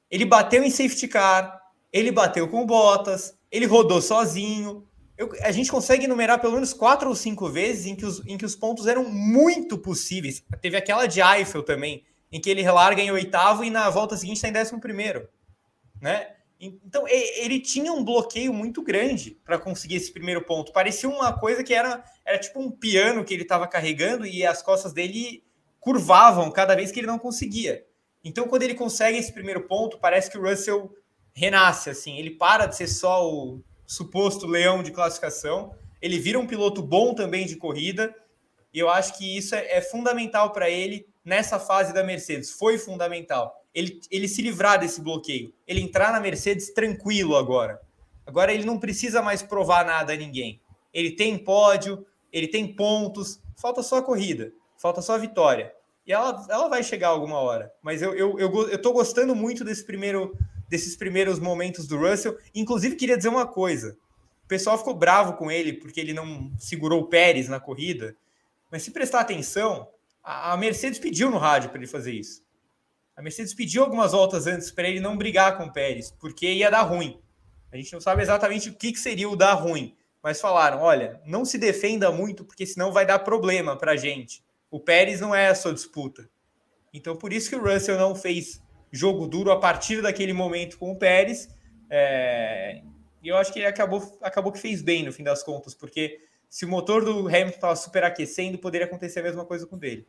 [0.10, 4.86] Ele bateu em safety car, ele bateu com Bottas, ele rodou sozinho.
[5.18, 8.38] Eu, a gente consegue enumerar pelo menos quatro ou cinco vezes em que, os, em
[8.38, 10.44] que os pontos eram muito possíveis.
[10.62, 12.04] Teve aquela de Eiffel também,
[12.36, 15.30] em que ele larga em oitavo e na volta seguinte está em décimo primeiro,
[16.02, 16.36] né?
[16.60, 20.74] Então ele tinha um bloqueio muito grande para conseguir esse primeiro ponto.
[20.74, 24.62] Parecia uma coisa que era, era tipo um piano que ele estava carregando e as
[24.62, 25.46] costas dele
[25.80, 27.86] curvavam cada vez que ele não conseguia.
[28.22, 30.94] Então quando ele consegue esse primeiro ponto, parece que o Russell
[31.34, 36.48] renasce assim, ele para de ser só o suposto leão de classificação, ele vira um
[36.48, 38.14] piloto bom também de corrida.
[38.74, 42.78] E eu acho que isso é, é fundamental para ele nessa fase da Mercedes foi
[42.78, 43.62] fundamental.
[43.74, 47.82] Ele, ele se livrar desse bloqueio, ele entrar na Mercedes tranquilo agora.
[48.26, 50.62] Agora ele não precisa mais provar nada a ninguém.
[50.94, 55.74] Ele tem pódio, ele tem pontos, falta só a corrida, falta só a vitória.
[56.08, 57.74] E ela, ela vai chegar alguma hora.
[57.82, 60.38] Mas eu, eu, eu, eu tô gostando muito desse primeiro,
[60.70, 62.38] desses primeiros momentos do Russell.
[62.54, 63.98] Inclusive, queria dizer uma coisa.
[64.44, 68.16] O pessoal ficou bravo com ele porque ele não segurou o Pérez na corrida.
[68.72, 69.88] Mas se prestar atenção,
[70.26, 72.44] a, Mercedes pediu no rádio para ele fazer isso.
[73.16, 76.72] A Mercedes pediu algumas voltas antes para ele não brigar com o Pérez, porque ia
[76.72, 77.22] dar ruim.
[77.72, 81.22] A gente não sabe exatamente o que, que seria o dar ruim, mas falaram: olha,
[81.26, 84.44] não se defenda muito, porque senão vai dar problema para a gente.
[84.72, 86.28] O Pérez não é a sua disputa.
[86.94, 88.62] Então, por isso que o Russell não fez
[88.92, 91.50] jogo duro a partir daquele momento com o Pérez.
[91.90, 92.82] É...
[93.22, 96.20] E eu acho que ele acabou, acabou que fez bem no fim das contas, porque
[96.50, 100.08] se o motor do Hamilton estava superaquecendo, poderia acontecer a mesma coisa com o dele.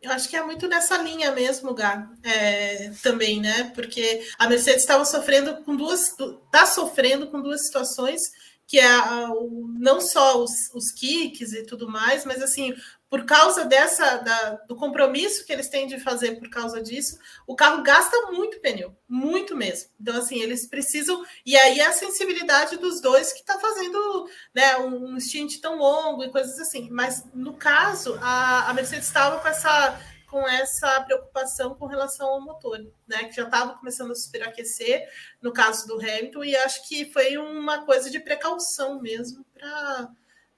[0.00, 3.72] Eu acho que é muito nessa linha mesmo, Gá, é, também, né?
[3.74, 8.22] Porque a Mercedes estava sofrendo com duas, está sofrendo com duas situações
[8.66, 12.74] que é a, o, não só os, os kicks e tudo mais, mas assim
[13.08, 17.54] por causa dessa da, do compromisso que eles têm de fazer por causa disso, o
[17.54, 19.90] carro gasta muito pneu, muito mesmo.
[20.00, 21.24] Então, assim, eles precisam.
[21.44, 26.24] E aí é a sensibilidade dos dois que está fazendo né, um stint tão longo
[26.24, 26.88] e coisas assim.
[26.90, 32.40] Mas no caso, a, a Mercedes estava com essa com essa preocupação com relação ao
[32.40, 33.24] motor, né?
[33.24, 35.08] Que já estava começando a superaquecer
[35.40, 40.10] no caso do Hamilton, e acho que foi uma coisa de precaução mesmo para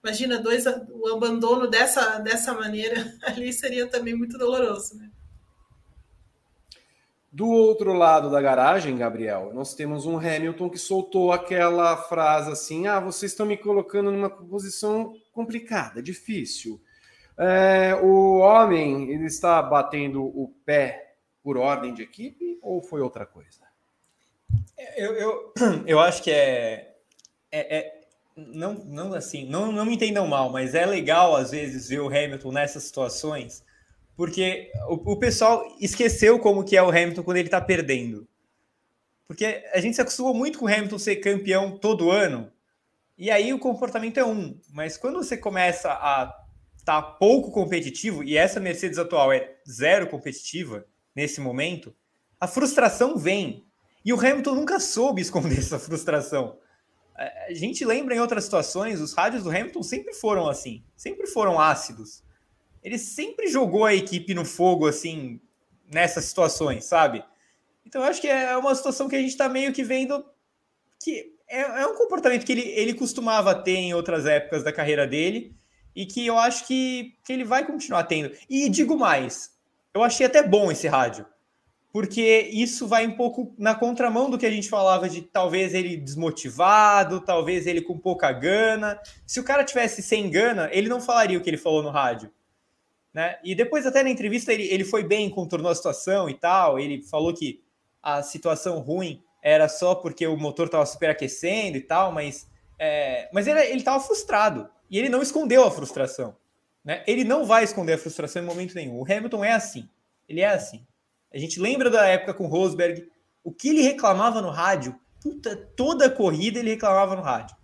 [0.03, 4.97] Imagina dois, o abandono dessa, dessa maneira ali seria também muito doloroso.
[4.97, 5.11] Né?
[7.31, 12.87] Do outro lado da garagem, Gabriel, nós temos um Hamilton que soltou aquela frase assim:
[12.87, 16.81] ah, vocês estão me colocando numa posição complicada, difícil.
[17.37, 23.27] É, o homem ele está batendo o pé por ordem de equipe ou foi outra
[23.27, 23.61] coisa?
[24.97, 25.55] Eu, eu,
[25.87, 26.97] eu acho que é,
[27.53, 27.98] é, é
[28.39, 32.07] não, não assim, não, não me entendam mal, mas é legal às vezes ver o
[32.07, 33.65] Hamilton nessas situações,
[34.17, 38.27] porque o, o pessoal esqueceu como que é o Hamilton quando ele está perdendo.
[39.27, 42.51] Porque a gente se acostumou muito com o Hamilton ser campeão todo ano,
[43.17, 44.59] e aí o comportamento é um.
[44.73, 46.35] Mas quando você começa a
[46.77, 51.95] estar tá pouco competitivo, e essa Mercedes atual é zero competitiva nesse momento,
[52.41, 53.67] a frustração vem.
[54.05, 56.57] E o Hamilton nunca soube esconder essa frustração
[57.19, 61.59] a gente lembra em outras situações, os rádios do Hamilton sempre foram assim, sempre foram
[61.59, 62.23] ácidos.
[62.83, 65.41] Ele sempre jogou a equipe no fogo, assim,
[65.93, 67.25] nessas situações, sabe?
[67.85, 70.25] Então eu acho que é uma situação que a gente está meio que vendo
[71.03, 75.07] que é, é, um comportamento que ele, ele costumava ter em outras épocas da carreira
[75.07, 75.57] dele
[75.97, 78.31] e que eu acho que, que ele vai continuar tendo.
[78.49, 79.57] E digo mais,
[79.93, 81.27] eu achei até bom esse rádio
[81.93, 85.97] porque isso vai um pouco na contramão do que a gente falava de talvez ele
[85.97, 89.01] desmotivado, talvez ele com pouca gana.
[89.27, 92.31] Se o cara tivesse sem gana, ele não falaria o que ele falou no rádio.
[93.13, 93.39] Né?
[93.43, 96.79] E depois, até na entrevista, ele, ele foi bem, contornou a situação e tal.
[96.79, 97.63] Ele falou que
[98.03, 102.47] a situação ruim era só porque o motor estava superaquecendo e tal, mas,
[102.79, 106.37] é, mas ele estava frustrado e ele não escondeu a frustração.
[106.85, 107.03] Né?
[107.07, 109.01] Ele não vai esconder a frustração em momento nenhum.
[109.01, 109.89] O Hamilton é assim.
[110.29, 110.87] Ele é assim.
[111.33, 113.09] A gente lembra da época com Rosberg,
[113.45, 117.57] o que ele reclamava no rádio, puta, toda corrida ele reclamava no rádio,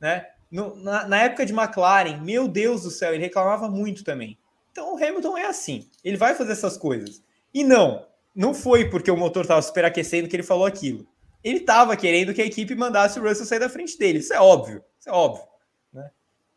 [0.00, 0.26] né?
[0.50, 4.38] No, na, na, época de McLaren, meu Deus do céu, ele reclamava muito também.
[4.70, 7.22] Então o Hamilton é assim, ele vai fazer essas coisas.
[7.52, 11.06] E não, não foi porque o motor estava superaquecendo que ele falou aquilo.
[11.42, 14.40] Ele estava querendo que a equipe mandasse o Russell sair da frente dele, isso é
[14.40, 15.46] óbvio, isso é óbvio,
[15.92, 16.10] né?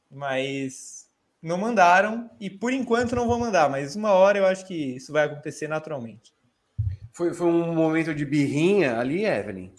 [0.09, 0.98] Mas
[1.41, 5.11] não mandaram e por enquanto não vão mandar, mas uma hora eu acho que isso
[5.11, 6.33] vai acontecer naturalmente.
[7.13, 9.71] Foi, foi um momento de birrinha ali, Evelyn?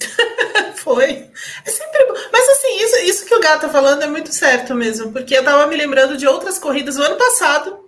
[0.76, 1.30] foi.
[1.64, 5.12] É sempre Mas assim, isso, isso que o Gato tá falando é muito certo mesmo,
[5.12, 7.85] porque eu tava me lembrando de outras corridas do ano passado,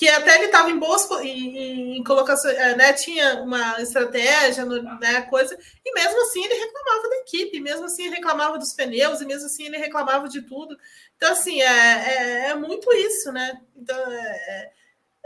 [0.00, 2.90] que até ele estava em boas em, em colocações, é, né?
[2.94, 5.20] Tinha uma estratégia, né?
[5.28, 9.26] Coisa, e mesmo assim ele reclamava da equipe, mesmo assim ele reclamava dos pneus, e
[9.26, 10.74] mesmo assim ele reclamava de tudo.
[11.18, 13.60] Então, assim, é, é, é muito isso, né?
[13.76, 14.72] Então, é, é,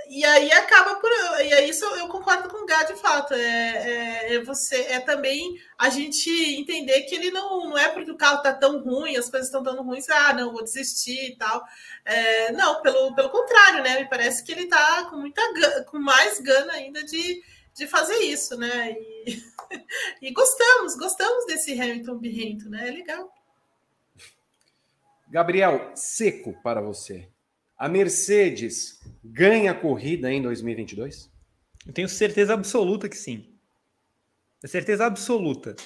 [0.08, 1.10] e aí acaba por.
[1.40, 3.34] E aí isso eu concordo com o Gá de fato.
[3.34, 8.10] É, é, é, você é também a gente entender que ele não, não é porque
[8.10, 11.36] o carro está tão ruim, as coisas estão tão ruins, ah, não, vou desistir e
[11.36, 11.64] tal.
[12.04, 14.00] É, não, pelo, pelo contrário, né?
[14.00, 15.42] Me parece que ele está com muita
[15.84, 17.42] com mais gana ainda de,
[17.74, 18.92] de fazer isso, né?
[18.92, 19.42] E,
[20.22, 22.88] e gostamos, gostamos desse Hamilton birrento, né?
[22.88, 23.32] É legal.
[25.28, 27.28] Gabriel, seco para você.
[27.76, 31.30] A Mercedes ganha a corrida em 2022?
[31.86, 33.58] Eu tenho certeza absoluta que sim.
[34.64, 35.76] certeza absoluta.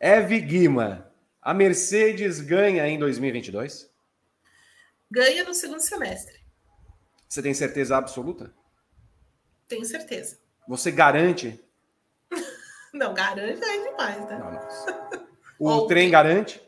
[0.00, 1.10] Eve Guima,
[1.40, 3.92] a Mercedes ganha em 2022?
[5.14, 6.40] ganha no segundo semestre.
[7.28, 8.52] Você tem certeza absoluta?
[9.68, 10.38] Tenho certeza.
[10.66, 11.62] Você garante?
[12.92, 14.38] não, garante aí demais, né?
[14.38, 15.34] Não, não.
[15.84, 16.60] O trem garante?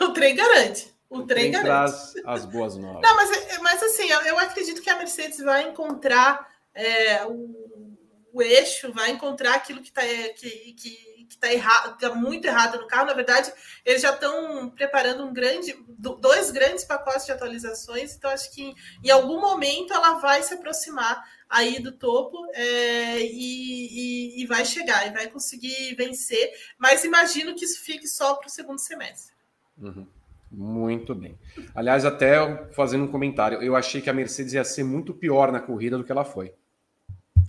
[0.00, 0.91] o trem garante.
[1.12, 3.02] O, o trem, trem traz as boas novas.
[3.02, 7.98] Não, mas, mas assim, eu, eu acredito que a Mercedes vai encontrar é, o,
[8.32, 12.80] o, eixo, vai encontrar aquilo que está que, que, que tá errado, tá muito errado
[12.80, 13.08] no carro.
[13.08, 13.52] Na verdade,
[13.84, 15.76] eles já estão preparando um grande,
[16.18, 18.16] dois grandes pacotes de atualizações.
[18.16, 24.38] Então, acho que em algum momento ela vai se aproximar aí do topo é, e,
[24.38, 26.50] e, e, vai chegar e vai conseguir vencer.
[26.78, 29.34] Mas imagino que isso fique só para o segundo semestre.
[29.76, 30.06] Uhum.
[30.52, 31.38] Muito bem.
[31.74, 35.60] Aliás, até fazendo um comentário, eu achei que a Mercedes ia ser muito pior na
[35.60, 36.54] corrida do que ela foi.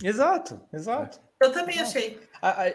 [0.02, 1.20] Exato, exato.
[1.40, 2.18] Eu também achei.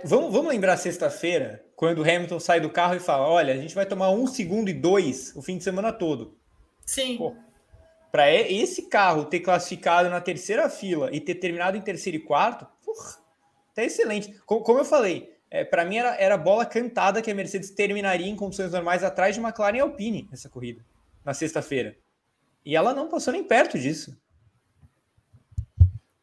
[0.03, 3.73] vamos, vamos lembrar sexta-feira, quando o Hamilton sai do carro e fala: olha, a gente
[3.73, 6.37] vai tomar um segundo e dois o fim de semana todo.
[6.85, 7.35] Sim.
[8.11, 12.67] Para esse carro ter classificado na terceira fila e ter terminado em terceiro e quarto,
[12.83, 13.17] porra,
[13.73, 14.39] tá excelente.
[14.45, 18.27] Como, como eu falei, é, para mim era, era bola cantada que a Mercedes terminaria
[18.27, 20.85] em condições normais atrás de McLaren e Alpine nessa corrida,
[21.25, 21.97] na sexta-feira.
[22.63, 24.15] E ela não passou nem perto disso.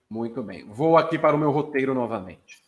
[0.09, 0.65] Muito bem.
[0.69, 2.65] Vou aqui para o meu roteiro novamente.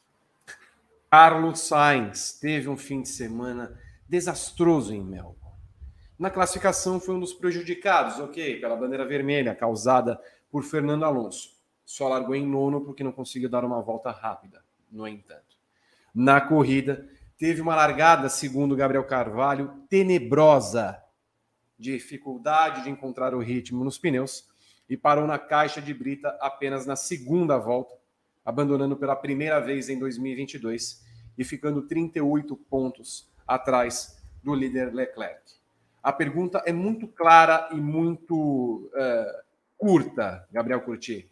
[1.10, 3.78] Carlos Sainz teve um fim de semana
[4.08, 5.38] desastroso em Melbourne.
[6.18, 11.56] Na classificação foi um dos prejudicados, ok, pela bandeira vermelha causada por Fernando Alonso.
[11.84, 14.62] Só largou em nono porque não conseguiu dar uma volta rápida.
[14.90, 15.47] No entanto,
[16.18, 17.08] na corrida.
[17.38, 21.00] Teve uma largada, segundo Gabriel Carvalho, tenebrosa.
[21.78, 24.48] Dificuldade de encontrar o ritmo nos pneus
[24.90, 27.94] e parou na caixa de brita apenas na segunda volta,
[28.44, 31.04] abandonando pela primeira vez em 2022
[31.38, 35.40] e ficando 38 pontos atrás do líder Leclerc.
[36.02, 39.44] A pergunta é muito clara e muito uh,
[39.76, 41.30] curta, Gabriel Curti.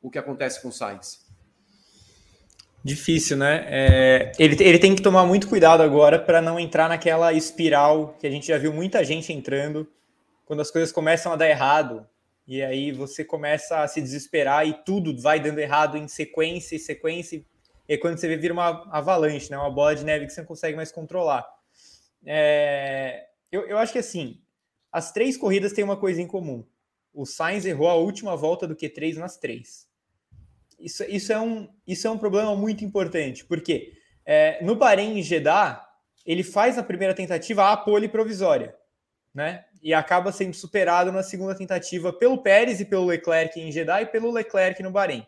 [0.00, 1.23] O que acontece com Sainz?
[2.84, 3.64] Difícil, né?
[3.66, 8.26] É, ele, ele tem que tomar muito cuidado agora para não entrar naquela espiral que
[8.26, 9.90] a gente já viu muita gente entrando
[10.44, 12.06] quando as coisas começam a dar errado.
[12.46, 16.78] E aí você começa a se desesperar e tudo vai dando errado em sequência e
[16.78, 17.42] sequência.
[17.88, 19.56] E quando você vê, vira uma avalanche, né?
[19.56, 21.48] uma bola de neve que você não consegue mais controlar.
[22.22, 24.42] É, eu, eu acho que assim,
[24.92, 26.62] as três corridas têm uma coisa em comum.
[27.14, 29.88] O Sainz errou a última volta do Q3 nas três
[30.84, 33.92] isso, isso, é, um, isso é um problema muito importante, porque
[34.24, 35.82] é, no Bahrein e Jeddah,
[36.26, 38.74] ele faz a primeira tentativa a pole provisória,
[39.34, 39.64] né?
[39.82, 44.06] E acaba sendo superado na segunda tentativa pelo Pérez e pelo Leclerc em Jeddah e
[44.06, 45.26] pelo Leclerc no Bahrein.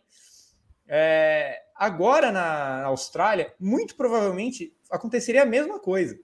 [0.88, 6.18] É, agora na Austrália, muito provavelmente aconteceria a mesma coisa.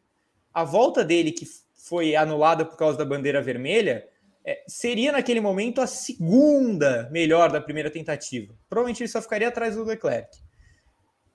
[0.53, 4.07] A volta dele, que foi anulada por causa da bandeira vermelha,
[4.45, 8.55] é, seria naquele momento a segunda melhor da primeira tentativa.
[8.69, 10.37] Provavelmente ele só ficaria atrás do Leclerc.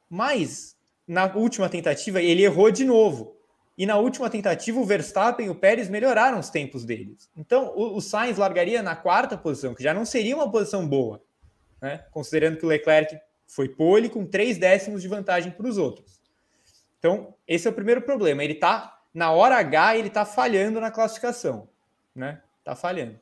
[0.10, 0.76] Mas
[1.08, 3.38] na última tentativa ele errou de novo.
[3.78, 7.30] E na última tentativa o Verstappen e o Pérez melhoraram os tempos deles.
[7.38, 11.24] Então o, o Sainz largaria na quarta posição, que já não seria uma posição boa,
[11.82, 12.04] né?
[12.12, 16.20] considerando que o Leclerc foi pole com três décimos de vantagem para os outros.
[17.00, 18.44] Então esse é o primeiro problema.
[18.44, 21.70] Ele está na hora H ele está falhando na classificação,
[22.14, 22.42] né?
[22.68, 23.18] Tá falhando.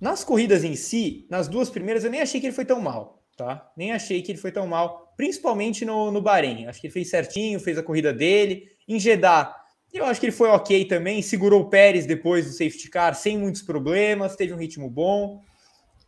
[0.00, 3.22] Nas corridas em si, nas duas primeiras, eu nem achei que ele foi tão mal,
[3.36, 3.70] tá?
[3.76, 6.66] Nem achei que ele foi tão mal, principalmente no, no Bahrein.
[6.66, 8.66] Acho que ele fez certinho, fez a corrida dele.
[8.88, 9.54] Em Jeddah,
[9.92, 13.36] eu acho que ele foi ok também, segurou o Pérez depois do safety car sem
[13.36, 15.42] muitos problemas, teve um ritmo bom.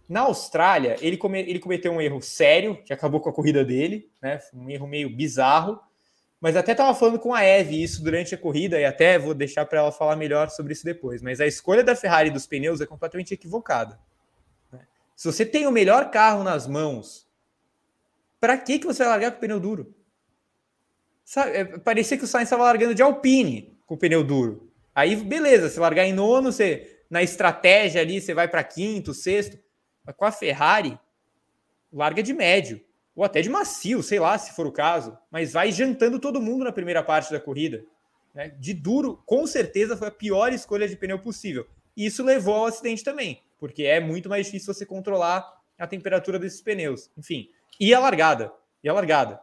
[0.08, 4.08] Na Austrália, ele, come, ele cometeu um erro sério, que acabou com a corrida dele,
[4.22, 4.38] né?
[4.54, 5.78] Um erro meio bizarro.
[6.40, 9.66] Mas até estava falando com a Eve isso durante a corrida, e até vou deixar
[9.66, 11.20] para ela falar melhor sobre isso depois.
[11.20, 14.00] Mas a escolha da Ferrari dos pneus é completamente equivocada.
[14.72, 14.80] Né?
[15.14, 17.28] Se você tem o melhor carro nas mãos,
[18.40, 19.94] para que, que você vai largar com o pneu duro?
[21.22, 24.72] Sabe, é, parecia que o Sainz estava largando de Alpine com o pneu duro.
[24.94, 29.58] Aí, beleza, se largar em nono, você, na estratégia ali, você vai para quinto, sexto.
[30.04, 30.98] Mas com a Ferrari,
[31.92, 32.80] larga de médio
[33.14, 36.64] ou até de macio, sei lá, se for o caso, mas vai jantando todo mundo
[36.64, 37.84] na primeira parte da corrida.
[38.34, 38.54] Né?
[38.58, 41.66] De duro, com certeza foi a pior escolha de pneu possível.
[41.96, 46.38] E isso levou ao acidente também, porque é muito mais difícil você controlar a temperatura
[46.38, 47.10] desses pneus.
[47.16, 47.48] Enfim,
[47.78, 48.52] e a largada,
[48.82, 49.40] e a largada.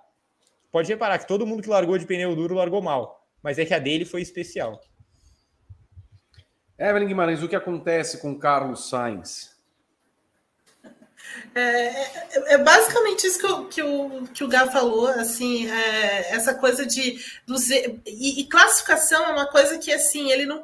[0.72, 3.74] Pode reparar que todo mundo que largou de pneu duro largou mal, mas é que
[3.74, 4.80] a dele foi especial.
[6.78, 9.57] Evelyn Guimarães, o que acontece com Carlos Sainz?
[11.54, 16.36] É, é, é, basicamente isso que o, que o, que o Gá falou, assim, é,
[16.36, 20.64] essa coisa de dos, e, e, classificação é uma coisa que assim ele não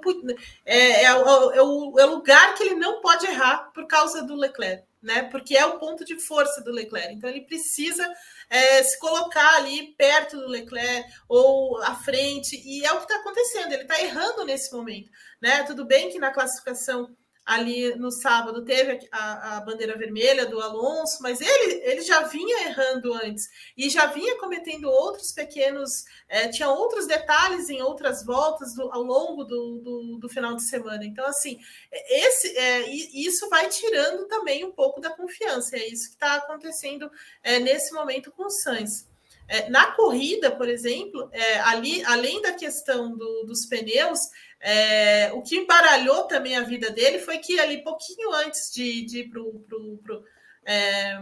[0.65, 4.35] é, é, é, o, é o lugar que ele não pode errar por causa do
[4.35, 5.23] Leclerc, né?
[5.23, 7.13] Porque é o ponto de força do Leclerc.
[7.13, 8.07] Então ele precisa
[8.49, 13.15] é, se colocar ali perto do Leclerc ou à frente, e é o que está
[13.15, 15.09] acontecendo, ele está errando nesse momento.
[15.41, 15.63] Né?
[15.63, 17.15] Tudo bem que na classificação
[17.45, 22.67] ali no sábado teve a, a, bandeira vermelha do Alonso, mas ele, ele já vinha
[22.67, 28.73] errando antes e já vinha cometendo outros pequenos, é, tinha outros detalhes em outras voltas
[28.75, 31.03] do, ao longo do, do, do, final de semana.
[31.03, 31.59] Então, assim,
[31.91, 35.75] esse, é, isso vai tirando também um pouco da confiança.
[35.75, 37.11] É isso que está acontecendo
[37.43, 39.11] é, nesse momento com o Sainz.
[39.47, 44.19] É, na corrida, por exemplo, é, ali, além da questão do, dos pneus,
[44.65, 49.19] é, o que embaralhou também a vida dele foi que ali, pouquinho antes de, de
[49.19, 50.23] ir para o
[50.65, 51.21] é,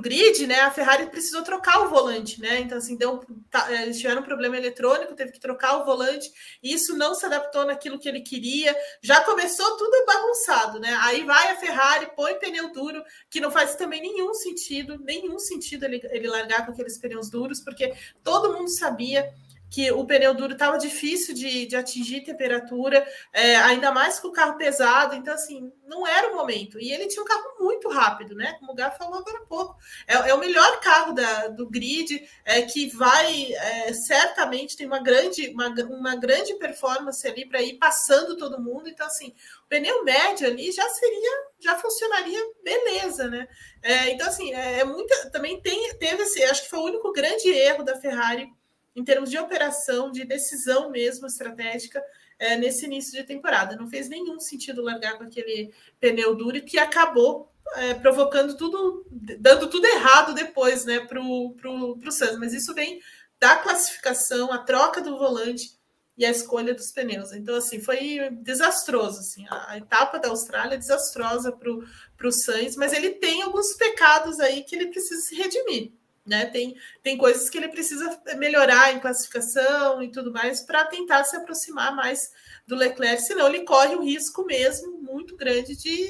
[0.00, 2.58] grid, né, a Ferrari precisou trocar o volante, né?
[2.58, 6.28] Então, assim, deu, tá, eles tiveram um problema eletrônico, teve que trocar o volante,
[6.60, 8.76] e isso não se adaptou naquilo que ele queria.
[9.00, 10.98] Já começou tudo bagunçado, né?
[11.02, 15.84] Aí vai a Ferrari, põe pneu duro, que não faz também nenhum sentido, nenhum sentido
[15.84, 19.32] ele, ele largar com aqueles pneus duros, porque todo mundo sabia
[19.72, 24.32] que o pneu duro estava difícil de, de, atingir temperatura, é, ainda mais com o
[24.32, 26.78] carro pesado, então assim, não era o momento.
[26.78, 28.52] E ele tinha um carro muito rápido, né?
[28.60, 29.74] Como o Gá falou agora há pouco.
[30.06, 35.02] É, é o melhor carro da, do grid, é, que vai é, certamente tem uma
[35.02, 38.90] grande, uma, uma grande performance ali para ir passando todo mundo.
[38.90, 43.48] Então, assim, o pneu médio ali já seria, já funcionaria beleza, né?
[43.82, 45.30] É, então, assim, é, é muita.
[45.30, 48.52] Também tem, teve esse, acho que foi o único grande erro da Ferrari
[48.94, 52.02] em termos de operação, de decisão mesmo estratégica,
[52.38, 53.76] é, nesse início de temporada.
[53.76, 59.68] Não fez nenhum sentido largar com aquele pneu duro que acabou é, provocando tudo, dando
[59.68, 62.38] tudo errado depois né, para o pro, pro Santos.
[62.38, 63.00] Mas isso vem
[63.38, 65.80] da classificação, a troca do volante
[66.16, 67.32] e a escolha dos pneus.
[67.32, 69.20] Então, assim, foi desastroso.
[69.20, 74.38] Assim, a, etapa da Austrália é desastrosa para o Sainz, mas ele tem alguns pecados
[74.40, 75.92] aí que ele precisa se redimir.
[76.24, 76.46] Né?
[76.46, 81.36] Tem, tem coisas que ele precisa melhorar em classificação e tudo mais para tentar se
[81.36, 82.30] aproximar mais
[82.66, 86.08] do Leclerc, senão ele corre um risco mesmo muito grande de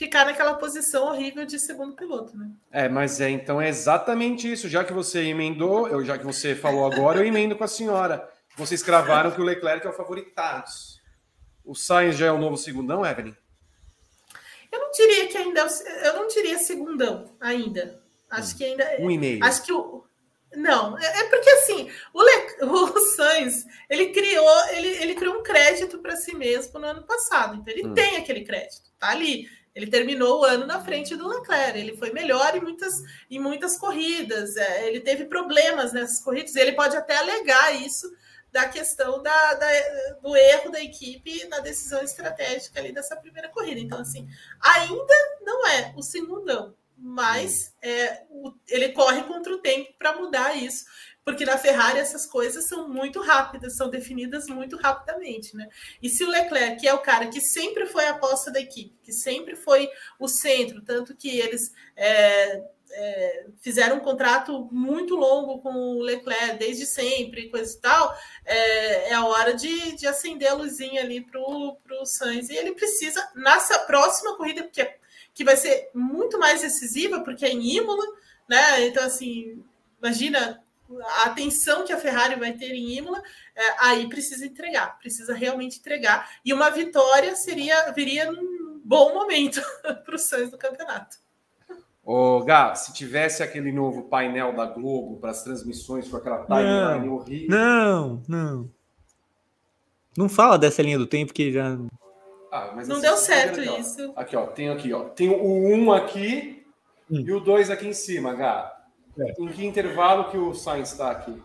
[0.00, 2.50] ficar naquela posição horrível de segundo piloto, né?
[2.70, 4.66] É, mas é então é exatamente isso.
[4.66, 8.26] Já que você emendou, eu já que você falou agora, eu emendo com a senhora.
[8.56, 10.70] Vocês cravaram que o Leclerc é o favoritado.
[11.64, 13.34] O Sainz já é o novo segundão, Evelyn?
[14.72, 15.66] Eu não diria que ainda,
[16.04, 18.02] eu não diria segundão ainda.
[18.30, 18.96] Acho que ainda.
[18.98, 19.44] Um e-mail.
[19.44, 20.04] Acho que o.
[20.54, 22.64] Não, é, é porque assim, o, Le...
[22.66, 27.56] o Sainz, ele criou, ele, ele criou um crédito para si mesmo no ano passado.
[27.56, 27.94] Então ele hum.
[27.94, 29.48] tem aquele crédito, tá ali.
[29.72, 31.78] Ele terminou o ano na frente do Leclerc.
[31.78, 32.92] Ele foi melhor em muitas,
[33.30, 34.56] em muitas corridas.
[34.56, 36.56] É, ele teve problemas nessas corridas.
[36.56, 38.10] Ele pode até alegar isso
[38.50, 39.68] da questão da, da,
[40.20, 43.78] do erro da equipe na decisão estratégica ali dessa primeira corrida.
[43.78, 44.28] Então, assim,
[44.60, 50.54] ainda não é o segundão mas é, o, ele corre contra o tempo para mudar
[50.54, 50.84] isso,
[51.24, 55.68] porque na Ferrari essas coisas são muito rápidas, são definidas muito rapidamente, né?
[56.02, 58.98] E se o Leclerc, que é o cara que sempre foi a aposta da equipe,
[59.02, 59.88] que sempre foi
[60.18, 66.58] o centro, tanto que eles é, é, fizeram um contrato muito longo com o Leclerc
[66.58, 68.14] desde sempre, coisa e tal,
[68.44, 72.48] é, é a hora de, de acender a luzinha ali para o Sainz.
[72.50, 74.99] E ele precisa, nessa próxima corrida, porque
[75.34, 78.04] que vai ser muito mais decisiva, porque é em Imola,
[78.48, 78.86] né?
[78.86, 79.62] Então, assim,
[80.00, 80.60] imagina
[81.20, 83.22] a atenção que a Ferrari vai ter em Imola,
[83.54, 86.30] é, aí precisa entregar, precisa realmente entregar.
[86.44, 89.60] E uma vitória seria viria num bom momento
[90.04, 91.18] para o Sainz do campeonato.
[92.02, 97.08] Ô, Gá, se tivesse aquele novo painel da Globo para as transmissões com aquela timeline
[97.08, 97.50] horrível.
[97.50, 98.70] Não, não.
[100.16, 101.78] Não fala dessa linha do tempo que já
[102.50, 104.12] ah, não assim, deu certo aqui, isso.
[104.16, 105.04] Aqui, ó, tem aqui, ó.
[105.04, 106.64] Tem o 1 um aqui
[107.10, 107.20] hum.
[107.20, 108.76] e o 2 aqui em cima, Gá.
[109.18, 109.34] É.
[109.38, 111.40] Em que intervalo que o Sainz está aqui?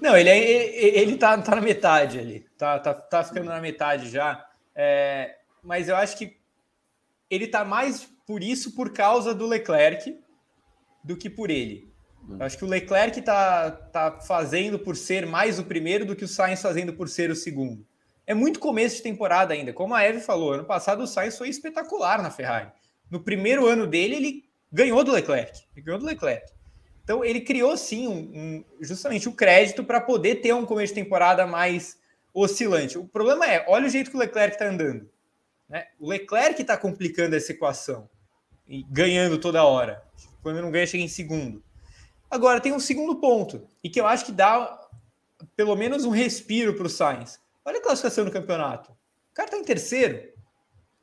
[0.00, 2.46] Não, ele, é, ele tá, tá na metade ali.
[2.58, 4.44] Tá, tá, tá ficando na metade já.
[4.74, 6.36] É, mas eu acho que
[7.30, 10.18] ele tá mais por isso por causa do Leclerc
[11.02, 11.90] do que por ele.
[12.28, 12.36] Hum.
[12.38, 16.24] Eu acho que o Leclerc tá, tá fazendo por ser mais o primeiro do que
[16.24, 17.86] o Sainz fazendo por ser o segundo
[18.26, 19.72] é muito começo de temporada ainda.
[19.72, 22.70] Como a Eve falou, ano passado o Sainz foi espetacular na Ferrari.
[23.10, 25.60] No primeiro ano dele, ele ganhou do Leclerc.
[25.74, 26.50] Ele ganhou do Leclerc.
[27.04, 31.02] Então, ele criou sim um, um, justamente o crédito para poder ter um começo de
[31.02, 31.98] temporada mais
[32.32, 32.96] oscilante.
[32.96, 35.10] O problema é, olha o jeito que o Leclerc está andando.
[35.68, 35.86] Né?
[35.98, 38.08] O Leclerc está complicando essa equação.
[38.88, 40.02] ganhando toda hora.
[40.42, 41.62] Quando não ganha, chega em segundo.
[42.30, 44.80] Agora, tem um segundo ponto, e que eu acho que dá
[45.54, 47.38] pelo menos um respiro para o Sainz.
[47.64, 48.90] Olha a classificação do campeonato.
[48.90, 50.32] O cara está em terceiro.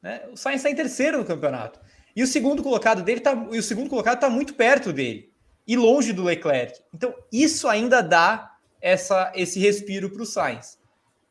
[0.01, 0.27] Né?
[0.31, 1.79] O Sainz está em terceiro no campeonato.
[2.15, 5.31] E o segundo colocado dele tá, e o segundo colocado está muito perto dele
[5.65, 6.81] e longe do Leclerc.
[6.93, 10.77] Então, isso ainda dá essa, esse respiro para o Sainz.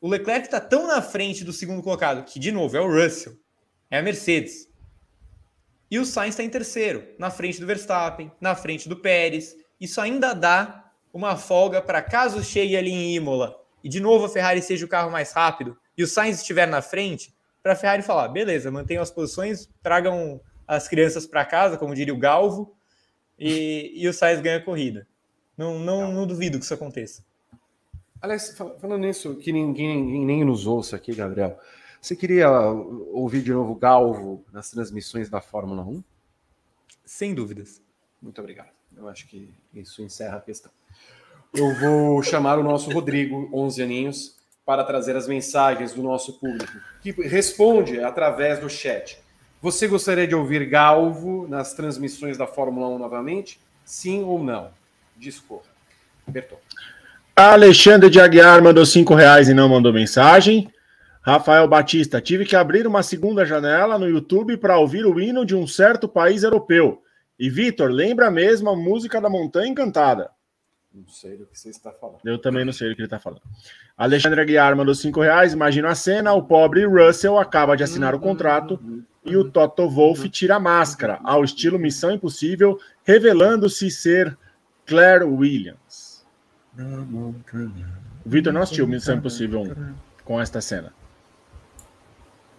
[0.00, 3.36] O Leclerc está tão na frente do segundo colocado, que, de novo, é o Russell,
[3.90, 4.68] é a Mercedes.
[5.90, 9.56] E o Sainz está em terceiro, na frente do Verstappen, na frente do Pérez.
[9.80, 14.28] Isso ainda dá uma folga para caso chegue ali em Imola e de novo a
[14.28, 18.02] Ferrari seja o carro mais rápido e o Sainz estiver na frente, para a Ferrari
[18.02, 22.76] falar: beleza, mantenham as posições, tragam as crianças para casa, como diria o Galvo,
[23.38, 25.08] e, e o Sainz ganha a corrida.
[25.56, 27.24] Não, não, não duvido que isso aconteça.
[28.20, 31.58] Aliás, falando nisso, que ninguém, ninguém nem nos ouça aqui, Gabriel.
[31.98, 36.04] Você queria ouvir de novo Galvo nas transmissões da Fórmula 1?
[37.06, 37.80] Sem dúvidas.
[38.20, 38.70] Muito obrigado.
[38.94, 40.70] Eu acho que isso encerra a questão.
[41.54, 46.72] Eu vou chamar o nosso Rodrigo, 11 aninhos, para trazer as mensagens do nosso público,
[47.00, 49.18] que responde através do chat.
[49.60, 53.58] Você gostaria de ouvir Galvo nas transmissões da Fórmula 1 novamente?
[53.84, 54.70] Sim ou não?
[55.16, 55.64] Discorra.
[56.26, 56.58] Berton.
[57.34, 60.70] Alexandre de Aguiar mandou cinco reais e não mandou mensagem.
[61.22, 65.56] Rafael Batista, tive que abrir uma segunda janela no YouTube para ouvir o hino de
[65.56, 67.02] um certo país europeu.
[67.38, 70.30] E Vitor, lembra mesmo a música da Montanha Encantada?
[70.92, 72.20] Não sei do que você está falando.
[72.24, 73.42] Eu também não sei do que ele está falando.
[73.96, 75.52] Alexandre Aguiar mandou cinco reais.
[75.52, 78.80] Imagina a cena: o pobre Russell acaba de assinar o contrato
[79.24, 84.36] e o Toto Wolff tira a máscara, ao estilo Missão Impossível, revelando-se ser
[84.86, 86.24] Claire Williams.
[88.24, 89.94] O Vitor não assistiu Missão Impossível 1
[90.24, 90.92] com esta cena.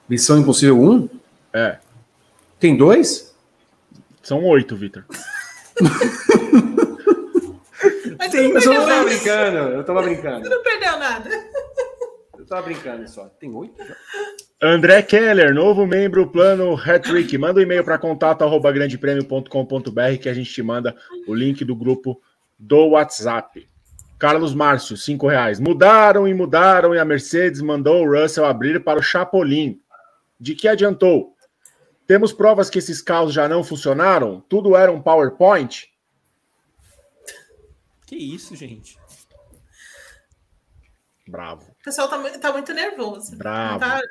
[0.07, 1.09] Missão Impossível 1?
[1.53, 1.79] É.
[2.59, 3.35] Tem dois?
[4.21, 5.05] São oito, Vitor.
[8.29, 10.43] Mas Sim, você eu não tava perdeu brincando, eu tava brincando.
[10.43, 11.29] Você não perdeu nada.
[12.37, 13.25] Eu tava brincando só.
[13.25, 13.95] Tem oito já?
[14.61, 17.37] André Keller, novo membro plano Hattrick.
[17.37, 20.95] Manda um e-mail para contato arroba grandepremio.com.br que a gente te manda
[21.27, 22.21] o link do grupo
[22.57, 23.67] do WhatsApp.
[24.19, 25.59] Carlos Márcio, cinco reais.
[25.59, 29.79] Mudaram e mudaram e a Mercedes mandou o Russell abrir para o Chapolin.
[30.37, 31.33] De que adiantou?
[32.05, 34.43] Temos provas que esses carros já não funcionaram?
[34.49, 35.87] Tudo era um PowerPoint?
[38.09, 38.97] Que isso, gente?
[41.27, 41.61] Bravo.
[41.79, 43.35] O pessoal tá, tá muito nervoso.
[43.37, 43.79] Bravo.
[43.79, 44.01] Tá,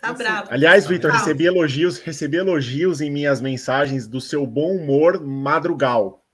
[0.00, 0.48] tá bravo.
[0.50, 1.22] Aliás, Vitor, Calma.
[1.26, 6.24] recebi elogios, recebi elogios em minhas mensagens do seu bom humor madrugal.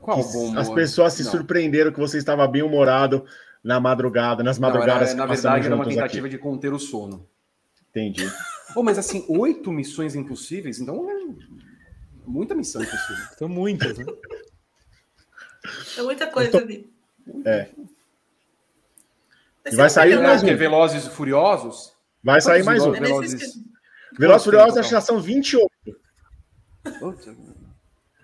[0.00, 0.58] Qual Que bom humor?
[0.58, 1.30] As pessoas se Não.
[1.32, 3.26] surpreenderam que você estava bem humorado
[3.64, 6.36] na madrugada, nas Não, madrugadas era- que na verdade, era uma tentativa aqui.
[6.36, 7.28] de conter o sono.
[7.90, 8.30] Entendi.
[8.72, 11.14] Pô, mas assim, oito missões impossíveis, então é
[12.24, 13.24] muita missão impossível.
[13.36, 14.04] São muitas, né?
[15.96, 16.90] É muita coisa ali.
[17.44, 17.68] É.
[19.66, 20.56] E vai sair mais um.
[20.56, 21.92] Velozes e Furiosos?
[22.22, 22.92] Vai sair mais um.
[22.92, 23.56] Velozes...
[23.56, 25.68] e Furiosos acho que já são 28.
[26.98, 27.36] Puta.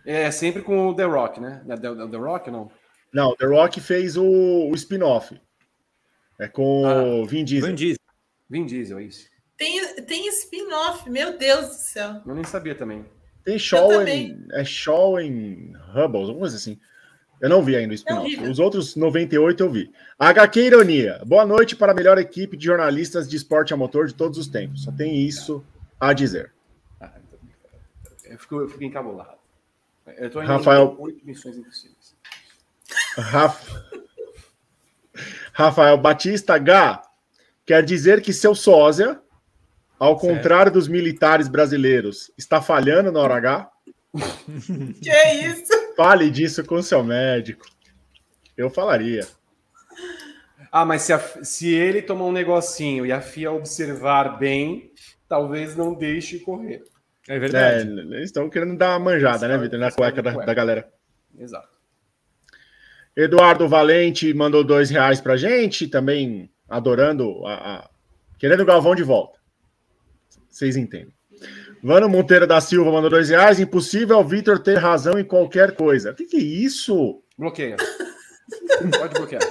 [0.06, 1.62] É sempre com o The Rock, né?
[1.68, 2.70] É The, The Rock ou não?
[3.12, 5.40] Não, The Rock fez o, o spin-off.
[6.38, 7.70] É com Ah, o Vin Diesel.
[7.70, 8.00] Van Diesel.
[8.50, 9.28] Vin Diesel, é isso.
[9.56, 12.20] Tem, tem spin-off, meu Deus do céu.
[12.26, 13.06] Eu nem sabia também.
[13.44, 16.80] Tem Shaw em, é Shaw em Hubbles, alguma coisa assim.
[17.44, 18.40] Eu não vi ainda o spin-off.
[18.48, 19.92] Os outros 98 eu vi.
[20.18, 21.20] HQ Ironia.
[21.26, 24.48] Boa noite para a melhor equipe de jornalistas de esporte a motor de todos os
[24.48, 24.84] tempos.
[24.84, 25.62] Só tem isso
[26.00, 26.54] a dizer.
[26.98, 27.38] Ah, então,
[28.32, 29.36] eu, fico, eu fico encabulado.
[30.16, 30.96] Eu tô em Rafael.
[30.98, 32.16] oito missões impossíveis.
[33.14, 33.84] Rafa-
[35.52, 37.02] Rafael Batista H.
[37.66, 39.20] Quer dizer que seu sósia,
[39.98, 40.34] ao Certo.
[40.34, 43.70] contrário dos militares brasileiros, está falhando na hora H?
[45.02, 45.83] Que é isso?
[45.96, 47.64] Fale disso com seu médico.
[48.56, 49.26] Eu falaria.
[50.70, 54.90] Ah, mas se, a- se ele tomar um negocinho e a FIA observar bem,
[55.28, 56.82] talvez não deixe correr.
[57.28, 57.88] É É, verdade.
[57.88, 59.78] eles estão querendo dar uma manjada, né, Vitor?
[59.78, 60.92] Na cueca da, da galera.
[61.38, 61.68] Exato.
[63.16, 67.90] Eduardo Valente mandou dois reais pra gente, também adorando, a, a-
[68.38, 69.38] querendo o Galvão de volta.
[70.50, 71.14] Vocês entendem.
[71.84, 73.60] Vano Monteiro da Silva mandou dois reais.
[73.60, 76.12] Impossível o Vitor ter razão em qualquer coisa.
[76.12, 77.22] O que, que é isso?
[77.36, 77.76] Bloqueia.
[78.98, 79.42] Pode bloquear.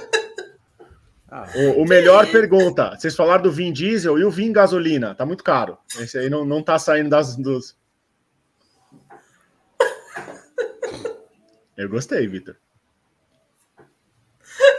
[1.30, 2.96] Ah, O, o melhor pergunta.
[2.98, 5.14] Vocês falaram do Vin Diesel e o Vin Gasolina.
[5.14, 5.78] Tá muito caro.
[6.00, 7.76] Esse aí não, não tá saindo das, dos.
[11.76, 12.56] Eu gostei, Vitor.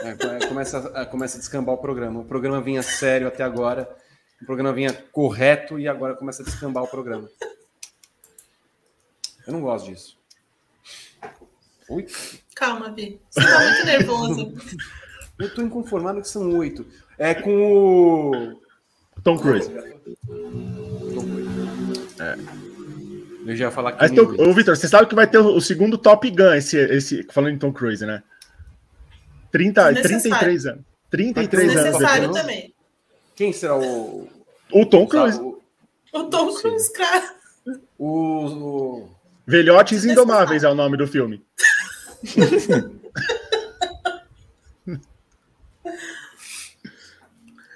[0.02, 2.20] é, é, começa, a- começa a descambar o programa.
[2.20, 3.90] O programa vinha sério até agora.
[4.42, 7.30] O programa vinha correto e agora começa a descambar o programa.
[9.48, 10.18] Eu não gosto disso.
[11.90, 12.08] Oi?
[12.56, 13.20] Calma, Vi.
[13.30, 14.54] Você tá muito nervoso.
[15.38, 16.86] Eu tô inconformado que são oito.
[17.18, 18.62] É com o.
[19.22, 19.70] Tom Cruise.
[19.70, 21.50] Tom Cruise.
[22.20, 22.36] É.
[23.46, 24.02] Eu já ia falar que.
[24.02, 27.54] Mas, ô, Vitor, você sabe que vai ter o, segundo Top Gun, esse, esse, falando
[27.54, 28.24] em Tom Cruise, né?
[29.52, 30.86] 30, 33 anos.
[31.12, 31.84] 33 anos.
[31.84, 32.75] Necessário também.
[33.36, 34.30] Quem será o.
[34.72, 35.40] O Tom Cruise.
[35.40, 35.62] O,
[36.14, 37.36] o Tom Cruise, cara.
[37.98, 39.10] O, o...
[39.46, 41.46] Velhotes Indomáveis é o nome do filme.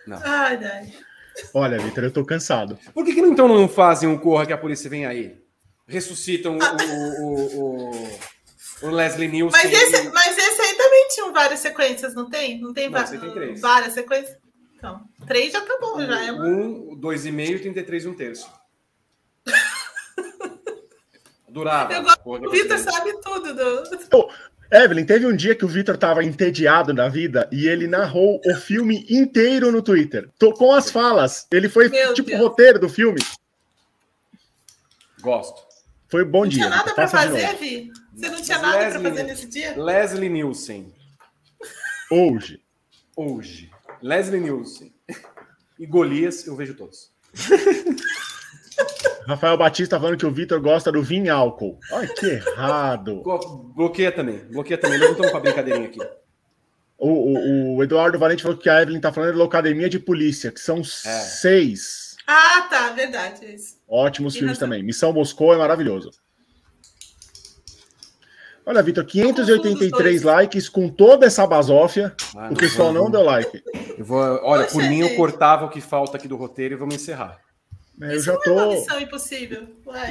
[0.07, 0.19] não.
[0.23, 0.94] Ai, ai.
[1.53, 2.77] Olha, Vitor, eu tô cansado.
[2.94, 5.38] Por que, que então não fazem um Corra que a polícia vem aí?
[5.88, 6.76] Ressuscitam ah.
[6.76, 8.19] o, o, o,
[8.84, 9.61] o, Leslie Nielsen.
[9.61, 12.60] Mas esse, mas esse aí também tinha várias sequências, não tem?
[12.60, 13.61] Não tem, não, tem três.
[13.61, 14.38] várias sequências?
[14.80, 18.49] Então, três já tá bom, já é Um, dois e meio, 33 e um terço.
[21.49, 21.93] Durava.
[21.93, 23.53] Eu gosto, o Vitor sabe tudo.
[23.53, 24.30] Do...
[24.72, 28.56] Evelyn, teve um dia que o Vitor estava entediado na vida e ele narrou o
[28.56, 30.30] filme inteiro no Twitter.
[30.56, 31.45] Com as falas.
[31.51, 32.39] Ele foi Meu tipo Deus.
[32.39, 33.19] roteiro do filme.
[35.19, 35.61] Gosto.
[36.07, 36.61] Foi bom não dia.
[36.61, 37.91] Não tinha nada para fazer, Vi?
[38.15, 39.73] Você não tinha Mas nada para fazer nesse dia?
[39.76, 40.93] Leslie Nielsen.
[42.11, 42.61] Hoje.
[43.18, 43.69] Hoje.
[44.01, 44.93] Leslie Nielsen.
[45.77, 47.11] E Golias, eu vejo todos.
[49.27, 51.77] Rafael Batista falando que o Vitor gosta do vinho álcool.
[51.91, 53.23] Ai, que errado.
[53.76, 54.39] Bloqueia também.
[54.45, 54.97] Bloqueia também.
[54.97, 55.99] Não estamos com a brincadeirinha aqui.
[56.97, 60.51] O, o, o, Eduardo Valente falou que a Evelyn está falando da Locademia de Polícia,
[60.51, 60.84] que são é.
[60.84, 62.15] seis.
[62.27, 63.45] Ah, tá, verdade.
[63.45, 63.77] É isso.
[63.88, 64.84] Ótimos Tem filmes também.
[64.84, 66.11] Missão Moscou é maravilhoso.
[68.69, 72.15] Olha, Vitor, 583 likes com toda essa basófia.
[72.37, 73.63] Ah, o pessoal não, não deu like.
[73.97, 76.77] Eu vou, olha, Poxa, por mim eu cortava o que falta aqui do roteiro e
[76.77, 77.39] vamos encerrar.
[77.99, 78.51] É, eu já tô.
[78.51, 79.67] Não é uma missão impossível.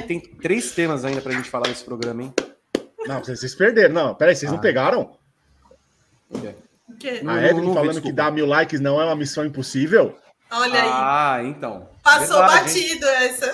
[0.09, 2.33] Tem três temas ainda pra gente falar nesse programa, hein?
[3.07, 3.93] Não, vocês perderam.
[3.93, 4.55] Não, peraí, vocês ah.
[4.55, 5.17] não pegaram?
[6.29, 6.37] O
[6.99, 7.21] quê?
[7.25, 10.17] A Evelyn não, falando que dar mil likes não é uma missão impossível?
[10.51, 10.89] Olha aí.
[10.91, 11.87] Ah, então.
[12.03, 13.23] Passou Verdade, batido gente.
[13.23, 13.53] essa.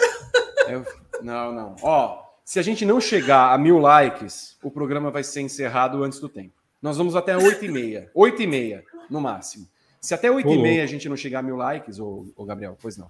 [0.68, 0.84] Eu...
[1.22, 1.76] Não, não.
[1.84, 6.20] Ó, se a gente não chegar a mil likes, o programa vai ser encerrado antes
[6.20, 6.54] do tempo.
[6.80, 8.12] Nós vamos até 8 e meia.
[8.14, 9.68] 8 e meia, no máximo.
[10.00, 12.78] Se até 8 e meia a gente não chegar a mil likes, ô, ô Gabriel,
[12.80, 13.10] pois não.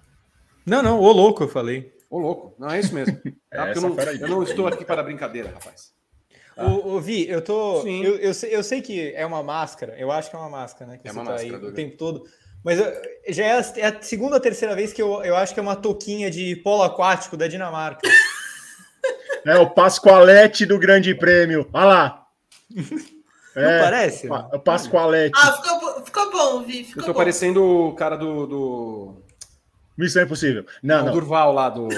[0.64, 1.94] Não, não, ô louco, eu falei.
[2.08, 3.20] Ô louco, não é isso mesmo.
[3.50, 3.72] Tá?
[3.72, 5.90] eu, não, eu, não, estou aqui para brincadeira, rapaz.
[6.54, 6.66] Tá?
[6.66, 7.86] Ô, ô, Vi, eu tô.
[7.86, 10.90] Eu, eu, sei, eu sei que é uma máscara, eu acho que é uma máscara,
[10.90, 10.98] né?
[10.98, 12.24] Que é uma tá máscara, aí o tempo todo.
[12.62, 12.92] Mas eu,
[13.28, 15.62] já é a, é a, segunda ou terceira vez que eu, eu acho que é
[15.62, 18.06] uma touquinha de polo aquático da Dinamarca.
[19.46, 21.68] É o Pascoalete do Grande Prêmio.
[21.72, 22.26] Olha lá.
[23.54, 24.28] Não é, parece?
[24.28, 25.38] O Pascoalete.
[25.40, 26.84] Ah, ficou, ficou bom, Vi.
[26.84, 27.18] Ficou eu tô bom.
[27.18, 29.22] parecendo o cara do, do
[29.96, 30.66] Missão Impossível.
[30.82, 31.08] Não, não.
[31.08, 31.88] O Durval lá do.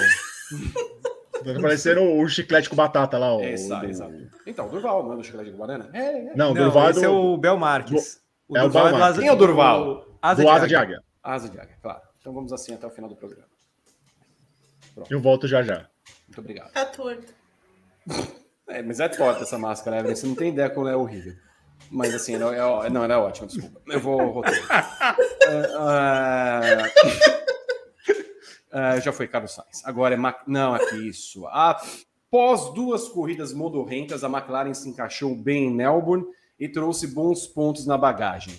[1.39, 3.33] Tá parecendo o chiclete com batata lá.
[3.33, 3.89] O, exato, do...
[3.89, 4.13] exato.
[4.45, 5.89] Então, o Durval, não é do chiclete com banana?
[5.93, 6.35] É, é.
[6.35, 7.13] Não, o Durval é esse é, do...
[7.13, 8.21] é o Bel Marques.
[8.45, 9.19] O é Durval o Bel Marques.
[9.19, 10.05] Quem é o Durval?
[10.21, 11.01] Asa, do Asa de Águia.
[11.23, 12.01] Asa de Águia, claro.
[12.19, 13.47] Então vamos assim até o final do programa.
[14.93, 15.09] Pronto.
[15.09, 15.87] Eu volto já já.
[16.27, 16.71] Muito obrigado.
[16.73, 17.38] Tá torto.
[18.67, 20.15] É, mas é torta essa máscara, Evelyn.
[20.15, 21.33] Você não tem ideia como é horrível.
[21.89, 23.81] Mas assim, não, é, não, ela é ótima, desculpa.
[23.87, 24.63] Eu vou roteiro.
[24.63, 25.75] uh,
[27.45, 27.49] uh...
[28.71, 29.83] Uh, já foi Carlos Sainz.
[29.83, 30.35] Agora é.
[30.45, 31.47] Não, aqui isso.
[31.47, 36.25] Após duas corridas modorrentas, a McLaren se encaixou bem em Melbourne
[36.59, 38.53] e trouxe bons pontos na bagagem.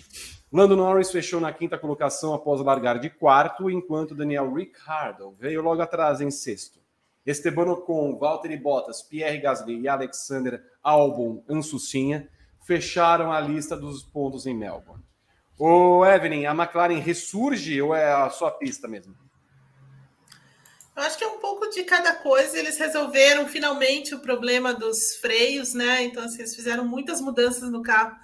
[0.51, 5.81] Lando Norris fechou na quinta colocação após largar de quarto, enquanto Daniel Ricciardo veio logo
[5.81, 6.80] atrás em sexto.
[7.25, 12.27] Esteban Ocon, Valtteri Bottas, Pierre Gasly e Alexander Albon Ansucinha
[12.65, 15.03] fecharam a lista dos pontos em Melbourne.
[15.59, 19.15] O Evelyn, a McLaren ressurge ou é a sua pista mesmo?
[20.95, 22.57] Eu acho que é um pouco de cada coisa.
[22.57, 26.03] Eles resolveram finalmente o problema dos freios, né?
[26.03, 28.15] Então, assim, eles fizeram muitas mudanças no carro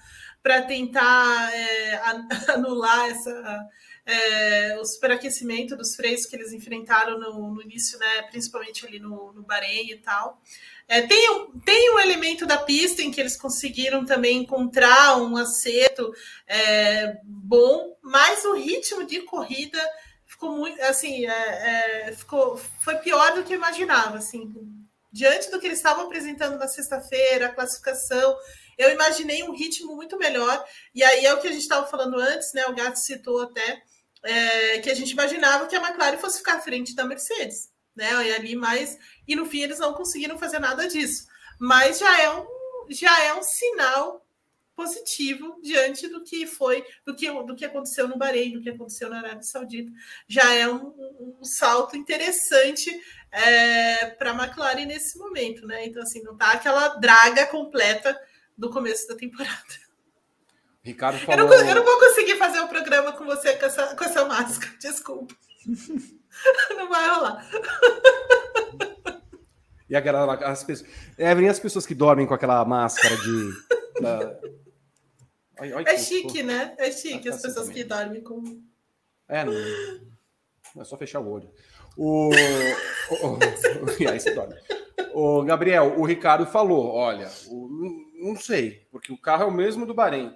[0.44, 2.02] para tentar é,
[2.54, 3.66] anular essa,
[4.08, 8.22] é, o superaquecimento dos freios que eles enfrentaram no, no início, né?
[8.32, 10.42] Principalmente ali no, no Bahrein e tal.
[10.88, 15.36] É, tem, um, tem um elemento da pista em que eles conseguiram também encontrar um
[15.36, 16.14] acerto
[16.48, 19.84] é, bom, mas o ritmo de corrida
[20.26, 24.54] ficou muito assim é, é, ficou foi pior do que eu imaginava assim
[25.12, 28.38] diante do que eles estavam apresentando na sexta-feira a classificação
[28.78, 30.64] eu imaginei um ritmo muito melhor
[30.94, 33.82] e aí é o que a gente estava falando antes né o Gato citou até
[34.24, 38.12] é, que a gente imaginava que a McLaren fosse ficar à frente da Mercedes né
[38.28, 41.28] e ali mais e no fim eles não conseguiram fazer nada disso
[41.60, 42.46] mas já é um
[42.90, 44.28] já é um sinal
[44.78, 49.10] positivo diante do que foi, do que, do que aconteceu no Bahrein, do que aconteceu
[49.10, 49.92] na Arábia Saudita.
[50.28, 50.94] Já é um,
[51.40, 52.92] um salto interessante
[53.32, 55.88] é, para a McLaren nesse momento, né?
[55.88, 58.18] Então, assim, não tá aquela draga completa
[58.56, 59.87] do começo da temporada.
[60.88, 61.42] Ricardo falou...
[61.42, 64.04] eu, não, eu não vou conseguir fazer o um programa com você com essa, com
[64.06, 65.36] essa máscara, desculpa.
[66.78, 67.46] não vai rolar.
[69.90, 70.90] E aquela, as pessoas.
[71.18, 73.52] Evelyn, as pessoas que dormem com aquela máscara de.
[74.02, 74.40] Da...
[75.60, 76.74] Ai, ai, é chique, né?
[76.78, 77.84] É chique ah, as pessoas também.
[77.84, 78.62] que dormem com.
[79.28, 79.54] É, não.
[80.82, 81.52] É só fechar o olho.
[81.98, 82.30] O...
[84.00, 84.56] e aí você dorme.
[85.14, 87.68] O Gabriel, o Ricardo falou: olha, o...
[88.22, 90.34] não sei, porque o carro é o mesmo do Bahrein.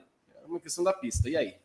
[0.52, 1.30] Uma questão da pista.
[1.30, 1.56] E aí?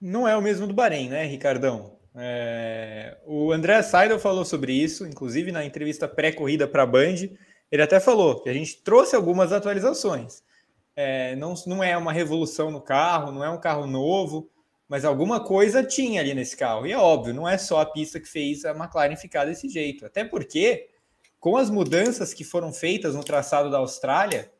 [0.00, 1.98] Não é o mesmo do Bahrein, né, Ricardão?
[2.14, 7.28] É, o André Seidel falou sobre isso, inclusive na entrevista pré-corrida para a Band.
[7.70, 10.42] Ele até falou que a gente trouxe algumas atualizações.
[10.94, 14.50] É, não, não é uma revolução no carro, não é um carro novo,
[14.88, 16.86] mas alguma coisa tinha ali nesse carro.
[16.86, 20.06] E é óbvio, não é só a pista que fez a McLaren ficar desse jeito.
[20.06, 20.88] Até porque,
[21.38, 24.50] com as mudanças que foram feitas no traçado da Austrália,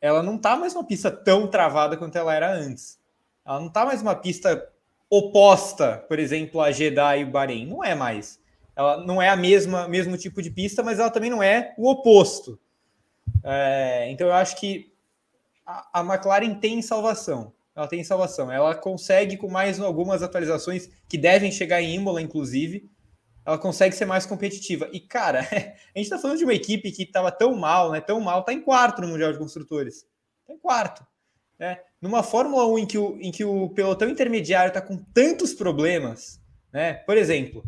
[0.00, 3.01] ela não está mais uma pista tão travada quanto ela era antes.
[3.44, 4.70] Ela não está mais uma pista
[5.10, 7.66] oposta, por exemplo, a Jeddah e o Bahrein.
[7.66, 8.40] Não é mais.
[8.74, 11.90] Ela não é a mesma mesmo tipo de pista, mas ela também não é o
[11.90, 12.58] oposto.
[13.44, 14.92] É, então eu acho que
[15.66, 17.52] a, a, McLaren tem salvação.
[17.74, 18.50] Ela tem salvação.
[18.50, 22.90] Ela consegue, com mais algumas atualizações que devem chegar em Imola, inclusive,
[23.44, 24.88] ela consegue ser mais competitiva.
[24.92, 28.00] E, cara, a gente está falando de uma equipe que estava tão mal, né?
[28.00, 30.06] Tão mal, está em quarto no Mundial de Construtores.
[30.42, 31.06] Está em quarto.
[31.58, 31.80] Né?
[32.02, 36.40] Numa Fórmula 1 em que o, em que o pelotão intermediário está com tantos problemas,
[36.72, 36.94] né?
[36.94, 37.64] Por exemplo,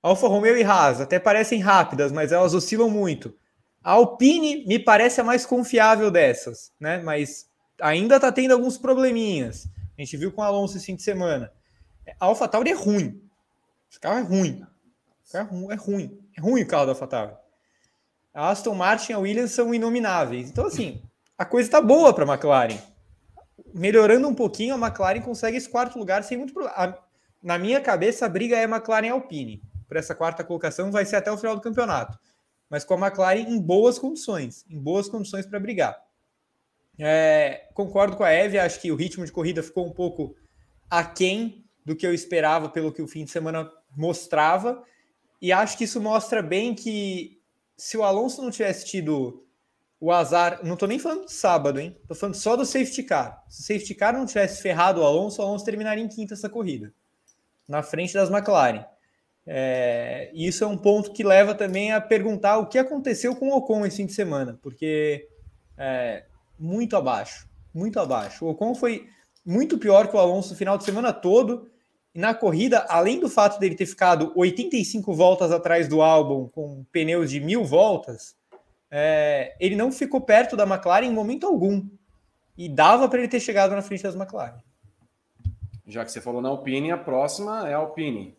[0.00, 3.34] Alfa Romeo e Haas até parecem rápidas, mas elas oscilam muito.
[3.82, 6.98] A Alpine me parece a mais confiável dessas, né?
[6.98, 9.68] Mas ainda está tendo alguns probleminhas.
[9.96, 11.52] A gente viu com o Alonso esse fim de semana.
[12.20, 13.20] A AlphaTauri é ruim.
[13.90, 14.64] Esse carro é ruim.
[15.34, 15.72] é ruim.
[15.72, 16.18] É ruim.
[16.36, 17.34] É ruim o carro da AlphaTauri.
[18.32, 20.48] A Aston Martin e a Williams são inomináveis.
[20.48, 21.02] Então, assim,
[21.36, 22.78] a coisa está boa para a McLaren
[23.74, 26.98] melhorando um pouquinho, a McLaren consegue esse quarto lugar sem muito problema.
[27.42, 29.62] Na minha cabeça, a briga é McLaren Alpine.
[29.86, 32.18] Por essa quarta colocação, vai ser até o final do campeonato.
[32.68, 35.96] Mas com a McLaren em boas condições, em boas condições para brigar.
[36.98, 40.34] É, concordo com a Eve, acho que o ritmo de corrida ficou um pouco
[40.90, 44.82] aquém do que eu esperava pelo que o fim de semana mostrava.
[45.40, 47.40] E acho que isso mostra bem que
[47.76, 49.46] se o Alonso não tivesse tido
[50.00, 51.96] o azar, não tô nem falando de sábado, hein?
[52.06, 53.42] Tô falando só do safety car.
[53.48, 56.48] Se o safety car não tivesse ferrado o Alonso, o Alonso terminaria em quinta essa
[56.48, 56.92] corrida,
[57.66, 58.84] na frente das McLaren.
[59.44, 63.56] É, isso é um ponto que leva também a perguntar o que aconteceu com o
[63.56, 65.26] Ocon esse fim de semana, porque
[65.76, 66.24] é,
[66.58, 68.44] muito abaixo, muito abaixo.
[68.44, 69.08] O Ocon foi
[69.44, 71.68] muito pior que o Alonso no final de semana todo.
[72.14, 76.84] E na corrida, além do fato dele ter ficado 85 voltas atrás do álbum com
[76.92, 78.36] pneus de mil voltas,
[78.90, 81.86] é, ele não ficou perto da McLaren em momento algum.
[82.56, 84.58] E dava para ele ter chegado na frente das McLaren.
[85.86, 88.36] Já que você falou na Alpine, a próxima é a Alpine.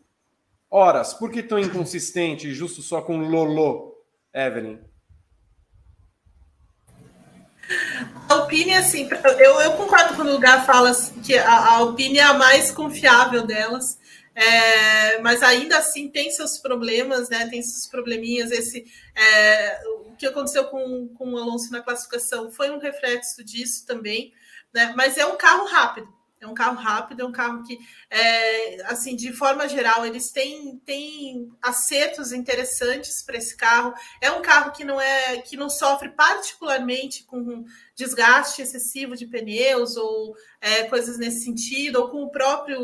[0.69, 3.95] Horas, por que tão inconsistente, justo só com Lolo,
[4.33, 4.77] Evelyn?
[8.27, 9.07] Alpine, assim,
[9.39, 10.91] eu, eu concordo quando o lugar fala
[11.23, 13.98] que a, a Alpine é a mais confiável delas.
[14.39, 17.49] É, mas ainda assim tem seus problemas, né?
[17.49, 18.51] Tem seus probleminhas.
[18.51, 23.85] Esse, é, o que aconteceu com, com o Alonso na classificação foi um reflexo disso
[23.85, 24.33] também,
[24.73, 24.93] né?
[24.95, 26.07] Mas é um carro rápido.
[26.41, 27.77] É um carro rápido, é um carro que,
[28.09, 33.93] é, assim, de forma geral, eles têm, têm acertos interessantes para esse carro.
[34.21, 39.97] É um carro que não é que não sofre particularmente com desgaste excessivo de pneus
[39.97, 42.79] ou é, coisas nesse sentido, ou com o próprio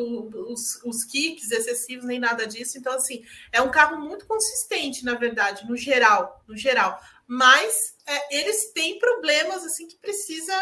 [0.52, 2.77] os, os kicks excessivos, nem nada disso.
[2.77, 6.99] Então, assim, é um carro muito consistente, na verdade, no geral, no geral.
[7.27, 10.53] Mas é, eles têm problemas assim que precisa,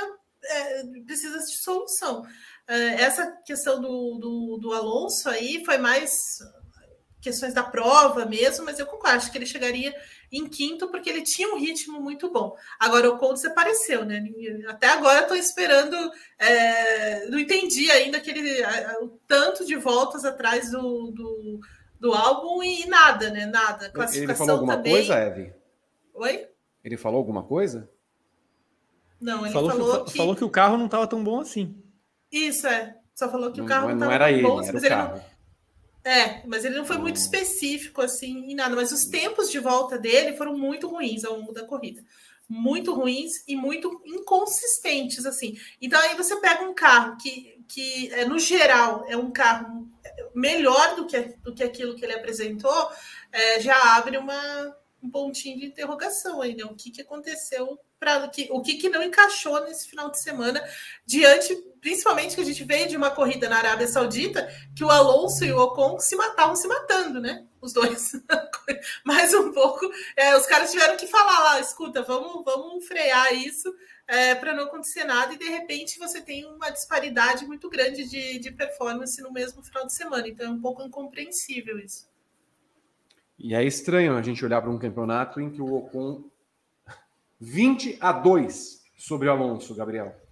[0.43, 2.25] é, precisa de solução.
[2.67, 6.39] É, essa questão do, do, do, Alonso aí foi mais
[7.21, 9.93] questões da prova mesmo, mas eu concordo, acho que ele chegaria
[10.31, 12.55] em quinto porque ele tinha um ritmo muito bom.
[12.79, 14.23] Agora o Conde desapareceu, né?
[14.67, 15.95] Até agora estou esperando,
[16.39, 18.61] é, não entendi ainda aquele
[19.01, 21.59] o tanto de voltas atrás do, do,
[21.99, 23.45] do álbum e nada, né?
[23.45, 23.89] Nada.
[23.89, 24.93] Classificação ele falou alguma também.
[24.93, 25.53] coisa, Eve?
[26.13, 26.47] Oi?
[26.83, 27.89] Ele falou alguma coisa?
[29.19, 31.82] Não, ele falou, falou que, falou que o carro não estava tão bom assim.
[32.33, 32.97] Isso, é.
[33.13, 35.17] Só falou que o carro não, não, não era ele, era o carro.
[35.17, 36.11] Não...
[36.11, 38.75] É, mas ele não foi muito específico assim em nada.
[38.75, 42.03] Mas os tempos de volta dele foram muito ruins ao longo da corrida.
[42.49, 45.57] muito ruins e muito inconsistentes, assim.
[45.81, 49.87] Então aí você pega um carro que, que é, no geral, é um carro
[50.35, 52.91] melhor do que, do que aquilo que ele apresentou,
[53.31, 56.65] é, já abre uma, um pontinho de interrogação aí, né?
[56.65, 60.61] O que, que aconteceu para que o que, que não encaixou nesse final de semana,
[61.05, 65.43] diante, principalmente que a gente veio de uma corrida na Arábia Saudita, que o Alonso
[65.43, 67.45] e o Ocon se matavam se matando, né?
[67.61, 68.13] Os dois.
[69.03, 69.91] Mais um pouco.
[70.15, 73.71] É, os caras tiveram que falar lá, escuta, vamos, vamos frear isso.
[74.07, 78.39] É, para não acontecer nada, e de repente você tem uma disparidade muito grande de,
[78.39, 80.27] de performance no mesmo final de semana.
[80.27, 82.09] Então é um pouco incompreensível isso.
[83.37, 86.23] E é estranho a gente olhar para um campeonato em que o Ocon
[87.41, 90.22] 20 a 2 sobre o Alonso, Gabriel.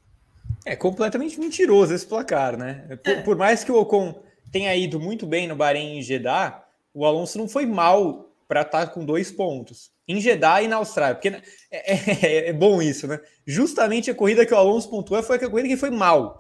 [0.66, 2.86] É completamente mentiroso esse placar, né?
[3.04, 3.22] Por, é.
[3.22, 4.22] por, mais que o Ocon
[4.52, 6.64] tenha ido muito bem no Bahrein e Jeddah,
[6.94, 9.92] o Alonso não foi mal para estar tá com dois pontos.
[10.08, 13.20] Em Jeddah e na Austrália, porque é, é, é, bom isso, né?
[13.46, 16.38] Justamente a corrida que o Alonso pontuou foi a corrida que foi mal.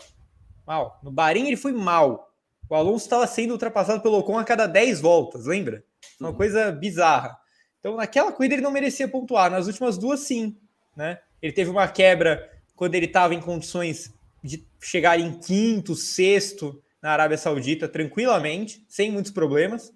[0.67, 0.99] Mal.
[1.01, 2.31] No Bahrein ele foi mal.
[2.69, 5.83] O Alonso estava sendo ultrapassado pelo Ocon a cada 10 voltas, lembra?
[6.19, 6.35] Uma uhum.
[6.35, 7.37] coisa bizarra.
[7.79, 10.55] Então, naquela corrida ele não merecia pontuar, nas últimas duas, sim.
[10.95, 11.17] Né?
[11.41, 12.50] Ele teve uma quebra
[12.81, 14.11] quando ele estava em condições
[14.43, 19.93] de chegar em quinto, sexto na Arábia Saudita tranquilamente, sem muitos problemas.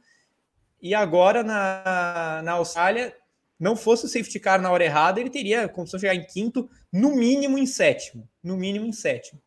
[0.80, 3.12] E agora na, na Austrália,
[3.60, 6.70] não fosse o safety car na hora errada, ele teria condição de chegar em quinto,
[6.94, 8.30] no mínimo em sétimo.
[8.44, 9.41] No mínimo em sétimo.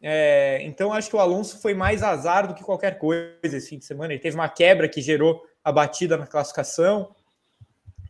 [0.00, 3.78] É, então acho que o Alonso foi mais azar do que qualquer coisa esse fim
[3.78, 4.14] de semana.
[4.14, 7.14] Ele teve uma quebra que gerou a batida na classificação.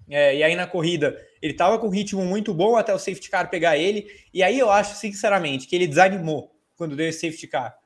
[0.08, 3.28] É, e aí na corrida ele estava com um ritmo muito bom até o safety
[3.28, 4.06] car pegar ele.
[4.32, 7.76] E aí eu acho, sinceramente, que ele desanimou quando deu esse safety car.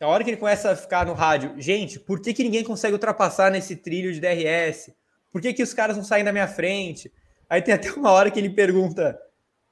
[0.00, 2.94] A hora que ele começa a ficar no rádio, gente, por que, que ninguém consegue
[2.94, 4.94] ultrapassar nesse trilho de DRS?
[5.30, 7.12] Por que, que os caras não saem da minha frente?
[7.50, 9.20] Aí tem até uma hora que ele pergunta,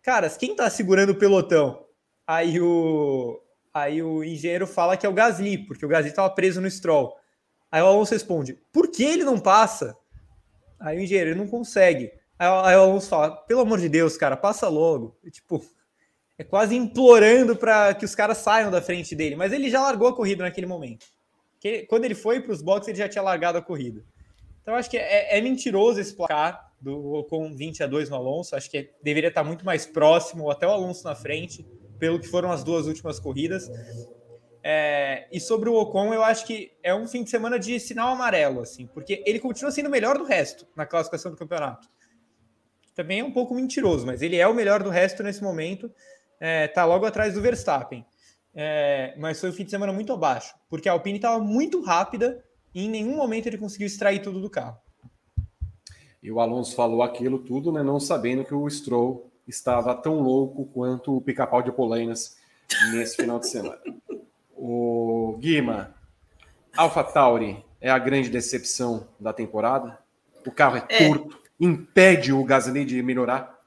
[0.02, 1.86] caras, quem tá segurando o pelotão?
[2.26, 3.40] Aí o,
[3.72, 7.16] aí o engenheiro fala que é o Gasly, porque o Gasly estava preso no Stroll.
[7.72, 9.97] Aí o Alonso responde, por que ele não passa?
[10.78, 12.12] Aí o engenheiro não consegue.
[12.39, 15.19] Aí, o Alonso fala: pelo amor de Deus, cara, passa logo.
[15.24, 15.65] E, tipo,
[16.39, 19.35] é quase implorando para que os caras saiam da frente dele.
[19.35, 21.06] Mas ele já largou a corrida naquele momento.
[21.89, 24.05] Quando ele foi para os boxes, ele já tinha largado a corrida.
[24.62, 28.55] Então acho que é, é mentiroso esse placar do com 20 a 2 no Alonso.
[28.55, 31.66] Acho que deveria estar muito mais próximo, ou até o Alonso na frente,
[31.98, 33.69] pelo que foram as duas últimas corridas.
[34.62, 38.10] É, e sobre o Ocon, eu acho que é um fim de semana de sinal
[38.10, 41.89] amarelo, assim, porque ele continua sendo o melhor do resto na classificação do campeonato.
[42.99, 45.89] Também é um pouco mentiroso, mas ele é o melhor do resto nesse momento.
[46.41, 48.05] É, tá logo atrás do Verstappen.
[48.53, 52.45] É, mas foi um fim de semana muito abaixo, porque a Alpine estava muito rápida
[52.75, 54.79] e em nenhum momento ele conseguiu extrair tudo do carro.
[56.20, 60.66] E o Alonso falou aquilo tudo, né, não sabendo que o Stroll estava tão louco
[60.66, 62.37] quanto o pica-pau de Polainas
[62.91, 63.79] nesse final de semana.
[64.57, 65.95] O Guima,
[66.77, 70.01] Alpha Tauri é a grande decepção da temporada?
[70.45, 71.07] O carro é, é.
[71.07, 73.59] curto, impede o Gasly de melhorar?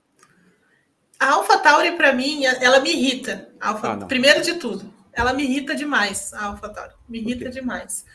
[1.19, 3.49] A Alpha Tauri, para mim, ela me irrita.
[3.59, 6.93] Alpha, ah, primeiro de tudo, ela me irrita demais, a Alpha Tauri.
[7.07, 8.05] Me irrita demais.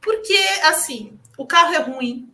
[0.00, 2.32] Porque, assim, o carro é ruim.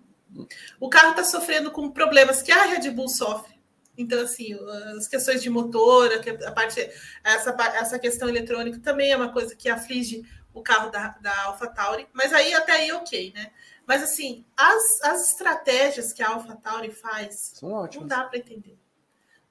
[0.78, 3.52] O carro está sofrendo com problemas que a Red Bull sofre.
[3.96, 4.54] Então, assim,
[4.96, 6.10] as questões de motor,
[6.46, 6.80] a parte,
[7.22, 10.22] essa, essa questão eletrônica também é uma coisa que aflige
[10.54, 13.50] o carro da, da AlphaTauri, mas aí até aí ok, né?
[13.86, 18.08] Mas assim, as, as estratégias que a AlphaTauri faz, São ótimas.
[18.08, 18.78] não dá para entender.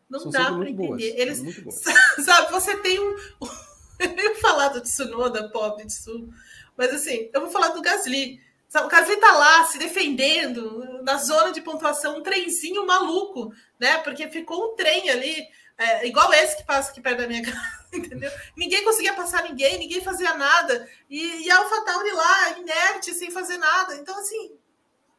[0.10, 0.88] Não São dá para entender.
[0.88, 1.02] Boas.
[1.02, 1.40] Eles,
[2.26, 3.16] sabe, você tem um.
[4.00, 6.30] eu ia falar do Tsunoda, pobre Tsu,
[6.78, 8.42] mas assim, eu vou falar do Gasly.
[8.74, 13.98] O Gasly tá lá se defendendo na zona de pontuação, um trenzinho maluco, né?
[13.98, 15.46] Porque ficou um trem ali,
[15.82, 18.32] é, igual esse que passa aqui perto da minha casa, entendeu?
[18.56, 20.88] Ninguém conseguia passar ninguém, ninguém fazia nada.
[21.10, 23.96] E, e a AlphaTauri lá, inerte, sem fazer nada.
[23.96, 24.56] Então, assim.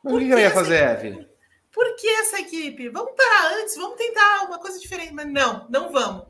[0.03, 1.29] Mas o que, eu ia fazer, Eve?
[1.73, 2.89] Por que essa equipe?
[2.91, 5.13] Vamos parar antes, vamos tentar uma coisa diferente.
[5.13, 6.27] Mas não, não vamos.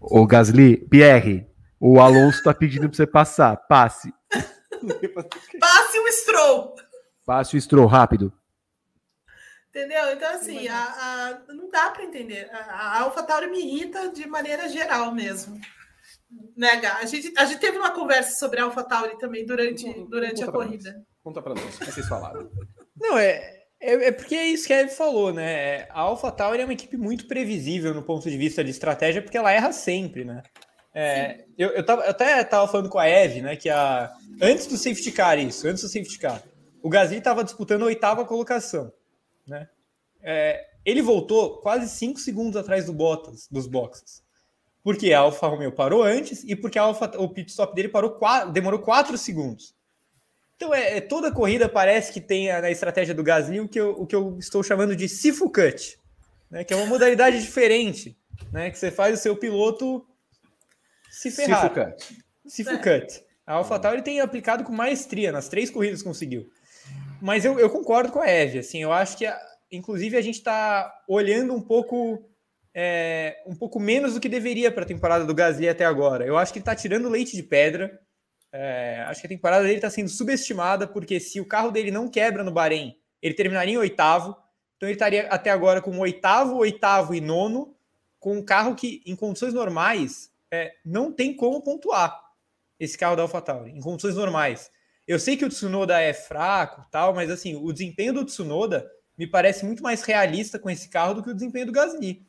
[0.00, 1.46] Ô, Gasly, Pierre,
[1.80, 3.56] o Alonso tá pedindo para você passar.
[3.56, 4.12] Passe.
[5.58, 6.76] Passe o Stroll.
[7.26, 8.32] Passe o Stroll, rápido.
[9.70, 10.12] Entendeu?
[10.12, 12.48] Então, assim, a, a, não dá para entender.
[12.50, 15.60] A, a AlphaTauri me irrita de maneira geral mesmo.
[16.56, 16.70] Né,
[17.00, 20.92] A gente, a gente teve uma conversa sobre a AlphaTauri também durante, durante a corrida.
[20.92, 21.02] Nós.
[21.22, 22.50] Conta para nós, o que vocês falaram?
[22.96, 25.84] Não, é, é, é, porque é isso que a Eve falou, né?
[25.90, 29.52] A AlphaTauri é uma equipe muito previsível no ponto de vista de estratégia, porque ela
[29.52, 30.42] erra sempre, né?
[30.94, 33.54] É, eu, eu, tava, eu, até estava falando com a Eve, né?
[33.54, 34.10] Que a,
[34.42, 36.42] antes do safety car, isso, antes do safety car,
[36.82, 38.92] o Gasly estava disputando a oitava colocação,
[39.48, 39.68] né?
[40.22, 44.22] É, ele voltou quase 5 segundos atrás do Bottas, dos boxes.
[44.82, 48.12] Porque a Alfa Romeo parou antes e porque a Alfa, o pit stop dele parou
[48.12, 49.74] quatro, demorou 4 segundos.
[50.56, 53.90] Então, é, é, toda corrida parece que tem na estratégia do Gasly o que eu,
[53.90, 55.98] o que eu estou chamando de Sifu Cut,
[56.50, 58.18] né, que é uma modalidade diferente,
[58.52, 60.04] né, que você faz o seu piloto
[61.10, 61.62] se ferrar.
[61.62, 62.24] Sifu Cut.
[62.46, 63.24] Sifu Cut.
[63.46, 66.50] A AlphaTauri tem aplicado com maestria, nas três corridas conseguiu.
[67.20, 69.26] Mas eu, eu concordo com a Eve, assim, eu acho que,
[69.72, 72.24] inclusive, a gente está olhando um pouco
[72.80, 76.24] é, um pouco menos do que deveria para a temporada do Gasly até agora.
[76.24, 77.98] Eu acho que ele está tirando leite de pedra.
[78.52, 82.08] É, acho que a temporada dele está sendo subestimada, porque se o carro dele não
[82.08, 84.36] quebra no Bahrein, ele terminaria em oitavo.
[84.76, 87.74] Então ele estaria até agora com oitavo, oitavo e nono,
[88.20, 92.16] com um carro que, em condições normais, é, não tem como pontuar
[92.78, 94.70] esse carro da AlphaTauri, em condições normais.
[95.08, 98.86] Eu sei que o Tsunoda é fraco, tal, mas assim, o desempenho do Tsunoda
[99.16, 102.26] me parece muito mais realista com esse carro do que o desempenho do Gasly.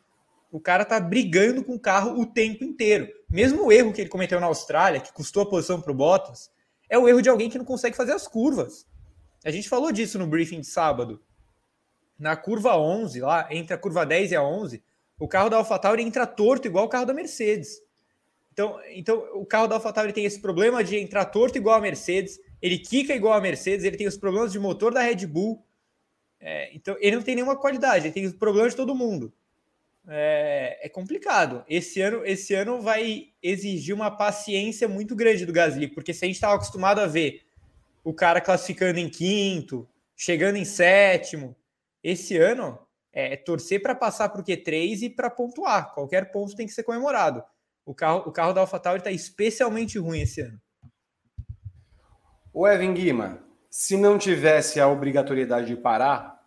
[0.49, 3.10] O cara tá brigando com o carro o tempo inteiro.
[3.30, 6.49] Mesmo o erro que ele cometeu na Austrália, que custou a posição para o Bottas,
[6.89, 8.88] é o erro de alguém que não consegue fazer as curvas.
[9.43, 11.22] A gente falou disso no briefing de sábado.
[12.18, 14.81] Na curva 11, lá, entre a curva 10 e a 11,
[15.19, 17.81] o carro da AlphaTauri entra torto igual o carro da Mercedes.
[18.53, 22.39] Então, então o carro da AlphaTauri tem esse problema de entrar torto igual a Mercedes,
[22.61, 25.65] ele quica igual a Mercedes, ele tem os problemas de motor da Red Bull.
[26.40, 29.34] É, então, ele não tem nenhuma qualidade, ele tem os problemas de todo mundo
[30.10, 31.64] é, é, complicado.
[31.69, 36.27] Esse ano, esse ano vai exigir uma paciência muito grande do Gasly, porque se a
[36.27, 37.44] gente estava acostumado a ver
[38.03, 41.56] o cara classificando em quinto, chegando em sétimo,
[42.03, 42.80] esse ano
[43.11, 45.94] é torcer para passar para o Q3 e para pontuar.
[45.94, 47.44] Qualquer ponto tem que ser comemorado.
[47.86, 50.60] O carro, o carro da AlphaTauri está especialmente ruim esse ano.
[52.54, 53.40] O Evan Guima,
[53.70, 56.44] se não tivesse a obrigatoriedade de parar,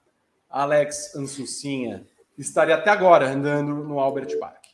[0.50, 2.06] Alex Ansucinha
[2.36, 4.64] estaria até agora andando no Albert Park.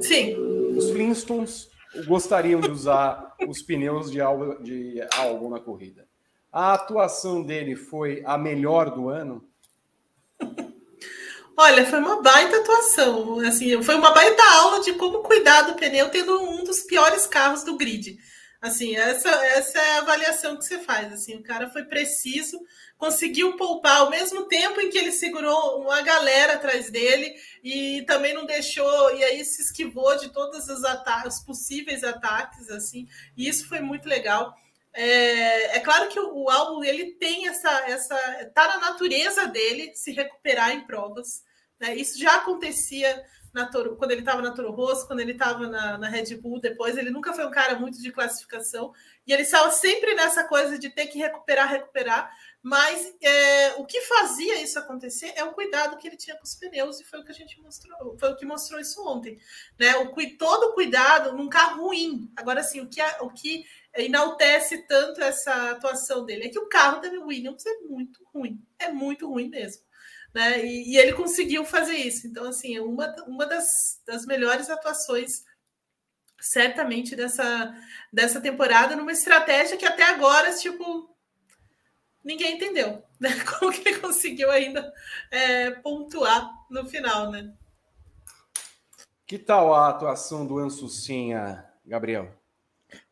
[0.00, 0.36] Sim.
[0.76, 1.68] Os Flintstones
[2.06, 6.06] gostariam de usar os pneus de álbum, de álbum na corrida.
[6.52, 9.44] A atuação dele foi a melhor do ano?
[11.56, 13.40] Olha, foi uma baita atuação.
[13.40, 17.62] Assim, foi uma baita aula de como cuidar do pneu tendo um dos piores carros
[17.62, 18.18] do grid.
[18.64, 21.12] Assim, essa, essa é a avaliação que você faz.
[21.12, 22.58] Assim, o cara foi preciso
[22.96, 28.32] conseguiu poupar ao mesmo tempo em que ele segurou uma galera atrás dele e também
[28.32, 33.46] não deixou, e aí se esquivou de todos os ataques, os possíveis ataques, assim, e
[33.46, 34.54] isso foi muito legal.
[34.92, 38.16] É, é claro que o, o, álbum ele tem essa, essa.
[38.54, 41.42] tá na natureza dele se recuperar em provas.
[41.80, 41.96] Né?
[41.96, 43.24] Isso já acontecia
[43.54, 46.60] na Toro, quando ele estava na Toro Rosso, quando ele estava na, na, Red Bull
[46.60, 48.92] depois, ele nunca foi um cara muito de classificação,
[49.24, 54.00] e ele estava sempre nessa coisa de ter que recuperar, recuperar, mas é, o que
[54.00, 57.24] fazia isso acontecer é o cuidado que ele tinha com os pneus, e foi o
[57.24, 59.38] que a gente mostrou, foi o que mostrou isso ontem.
[59.78, 59.94] Né?
[59.98, 62.32] O, todo cuidado num carro ruim.
[62.36, 63.64] Agora, assim, o que, o que
[63.96, 68.60] enaltece tanto essa atuação dele é que o carro da Williams é muito ruim.
[68.78, 69.84] É muito ruim mesmo.
[70.34, 70.64] Né?
[70.66, 72.26] E, e ele conseguiu fazer isso.
[72.26, 75.44] Então, assim, é uma, uma das, das melhores atuações
[76.40, 77.74] certamente dessa,
[78.12, 81.08] dessa temporada, numa estratégia que até agora, tipo,
[82.22, 83.30] ninguém entendeu né?
[83.58, 84.92] como que ele conseguiu ainda
[85.30, 87.52] é, pontuar no final, né?
[89.26, 92.30] Que tal a atuação do Ansucinha, Gabriel?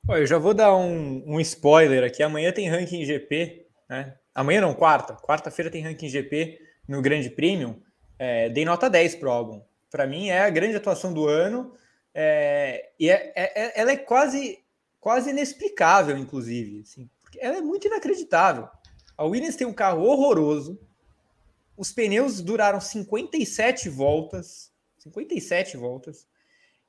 [0.07, 2.23] Pô, eu já vou dar um, um, spoiler aqui.
[2.23, 4.15] Amanhã tem ranking GP, né?
[4.35, 5.15] Amanhã não, quarta.
[5.15, 7.81] Quarta-feira tem ranking GP no Grande Premium.
[8.19, 9.63] É, dei nota 10 pro álbum.
[9.91, 11.75] Para mim é a grande atuação do ano.
[12.15, 14.63] É, e é, é, é, ela é quase,
[15.01, 16.81] quase inexplicável, inclusive.
[16.81, 18.69] Assim, porque ela é muito inacreditável.
[19.17, 20.79] A Williams tem um carro horroroso.
[21.77, 24.73] Os pneus duraram 57 voltas.
[24.99, 26.27] 57 voltas.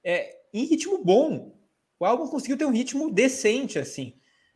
[0.04, 1.56] É, em ritmo bom.
[2.00, 4.16] O álbum conseguiu ter um ritmo decente, assim.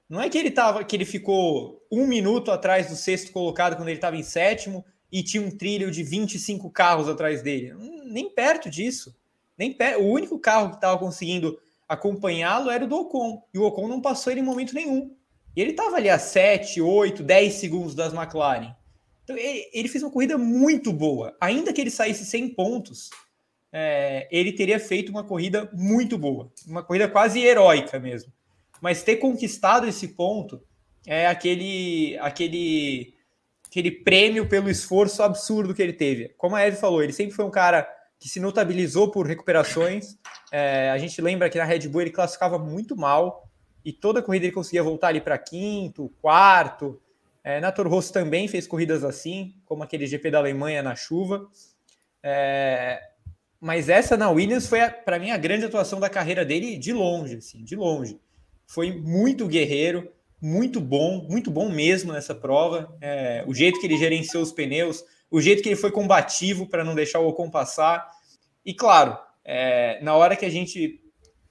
[0.09, 3.89] Não é que ele tava, que ele ficou um minuto atrás do sexto colocado quando
[3.89, 7.73] ele estava em sétimo e tinha um trilho de 25 carros atrás dele.
[8.05, 9.15] Nem perto disso.
[9.57, 9.99] Nem per...
[9.99, 13.43] O único carro que estava conseguindo acompanhá-lo era o do Ocon.
[13.53, 15.15] E o Ocon não passou ele em momento nenhum.
[15.55, 18.75] E ele estava ali a 7, 8, 10 segundos das McLaren.
[19.23, 21.35] Então, ele, ele, fez uma corrida muito boa.
[21.41, 23.09] Ainda que ele saísse sem pontos,
[23.71, 26.51] é, ele teria feito uma corrida muito boa.
[26.65, 28.31] Uma corrida quase heróica mesmo.
[28.81, 30.61] Mas ter conquistado esse ponto
[31.05, 33.13] é aquele, aquele,
[33.67, 36.29] aquele prêmio pelo esforço absurdo que ele teve.
[36.37, 37.87] Como a Eve falou, ele sempre foi um cara
[38.19, 40.17] que se notabilizou por recuperações.
[40.51, 43.47] É, a gente lembra que na Red Bull ele classificava muito mal
[43.85, 46.99] e toda corrida ele conseguia voltar ali para quinto, quarto.
[47.43, 51.47] É, na Toro Rosso também fez corridas assim, como aquele GP da Alemanha na chuva.
[52.23, 53.01] É,
[53.59, 57.35] mas essa na Williams foi, para mim, a grande atuação da carreira dele de longe,
[57.35, 58.19] assim, de longe.
[58.65, 60.11] Foi muito guerreiro,
[60.41, 62.95] muito bom, muito bom mesmo nessa prova.
[63.01, 66.83] É, o jeito que ele gerenciou os pneus, o jeito que ele foi combativo para
[66.83, 68.09] não deixar o Ocon passar.
[68.65, 71.01] E claro, é, na hora que a gente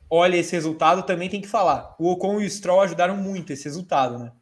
[0.08, 1.94] olha esse resultado, também tem que falar.
[1.98, 4.32] O Ocon e o Stroll ajudaram muito esse resultado, né?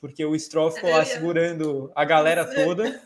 [0.00, 3.00] Porque o Stroll ficou lá segurando a galera toda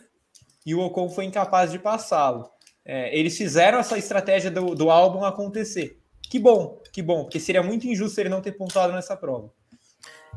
[0.65, 2.49] e o Ocon foi incapaz de passá-lo.
[2.85, 5.99] É, eles fizeram essa estratégia do, do álbum acontecer.
[6.29, 9.51] Que bom, que bom, porque seria muito injusto ele não ter pontuado nessa prova.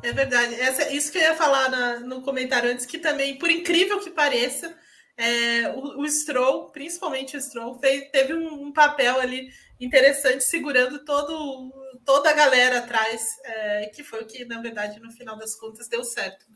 [0.02, 0.54] É verdade.
[0.60, 4.10] Essa, isso que eu ia falar na, no comentário antes, que também, por incrível que
[4.10, 4.76] pareça,
[5.16, 9.48] é, o, o, Stroll, principalmente o Stroll, fez, teve um, um, papel ali
[9.78, 11.72] interessante segurando todo,
[12.04, 15.88] toda a galera atrás, é, que foi o que, na verdade, no final das contas,
[15.88, 16.46] deu certo.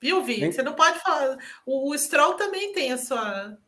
[0.00, 0.52] Viu, Vi?
[0.52, 1.38] Você não pode falar.
[1.64, 3.58] O, o Stroll também tem a sua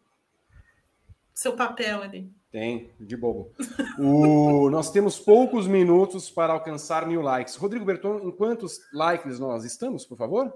[1.39, 2.33] seu papel ali.
[2.51, 3.53] Tem, de bobo.
[3.97, 7.55] O, nós temos poucos minutos para alcançar mil likes.
[7.55, 10.53] Rodrigo Berton, em quantos likes nós estamos, por favor?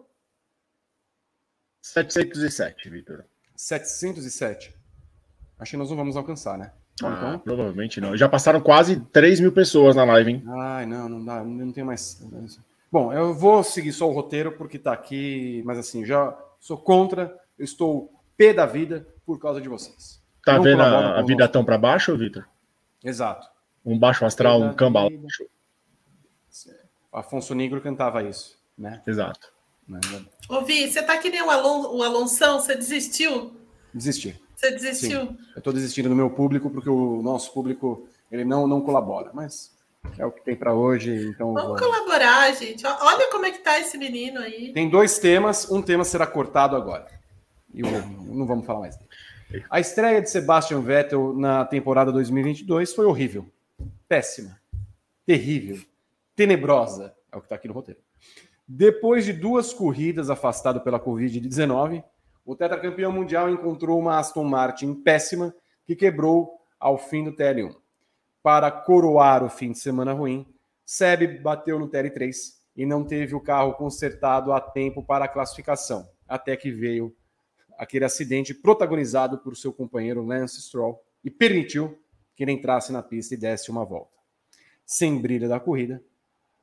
[1.80, 3.24] 707, Vitor.
[3.54, 4.74] 707.
[5.56, 6.72] Acho que nós não vamos alcançar, né?
[7.00, 7.38] Ah, então...
[7.38, 8.16] Provavelmente não.
[8.16, 10.44] Já passaram quase 3 mil pessoas na live, hein?
[10.48, 12.20] Ai, não, não dá, não tem mais.
[12.90, 17.38] Bom, eu vou seguir só o roteiro porque tá aqui, mas assim, já sou contra,
[17.56, 20.21] eu estou pé da vida por causa de vocês.
[20.44, 22.44] Tá vendo a, a vida tão para baixo, Vitor?
[23.04, 23.48] Exato.
[23.84, 25.08] Um baixo astral, um cambal.
[27.12, 29.02] Afonso Negro cantava isso, né?
[29.06, 29.52] Exato.
[30.48, 33.56] Ouvi, você tá que nem o, Alon, o Alonso, você desistiu?
[33.92, 34.40] Desisti.
[34.54, 35.20] Você desistiu?
[35.20, 35.38] Sim.
[35.54, 39.72] Eu estou desistindo do meu público porque o nosso público ele não, não colabora, mas
[40.16, 41.28] é o que tem para hoje.
[41.28, 41.90] Então vamos vou...
[41.90, 42.86] colaborar, gente.
[42.86, 44.72] Olha como é que tá esse menino aí.
[44.72, 47.06] Tem dois temas, um tema será cortado agora.
[47.74, 48.96] E não vamos falar mais
[49.68, 53.46] A estreia de Sebastian Vettel na temporada 2022 foi horrível,
[54.08, 54.60] péssima,
[55.26, 55.78] terrível,
[56.34, 58.00] tenebrosa, é o que está aqui no roteiro.
[58.66, 62.02] Depois de duas corridas afastado pela Covid-19,
[62.44, 65.54] o tetracampeão mundial encontrou uma Aston Martin péssima
[65.84, 67.74] que quebrou ao fim do TL1.
[68.42, 70.46] Para coroar o fim de semana ruim,
[70.84, 72.34] Seb bateu no TL3
[72.76, 77.14] e não teve o carro consertado a tempo para a classificação, até que veio
[77.82, 82.00] aquele acidente protagonizado por seu companheiro Lance Stroll e permitiu
[82.32, 84.16] que ele entrasse na pista e desse uma volta.
[84.86, 86.00] Sem brilha da corrida,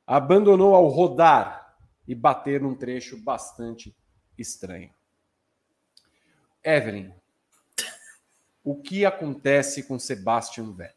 [0.06, 1.76] abandonou ao rodar
[2.08, 3.94] e bater num trecho bastante
[4.38, 4.90] estranho.
[6.64, 7.12] Evelyn,
[8.64, 10.96] o que acontece com Sebastian Vettel?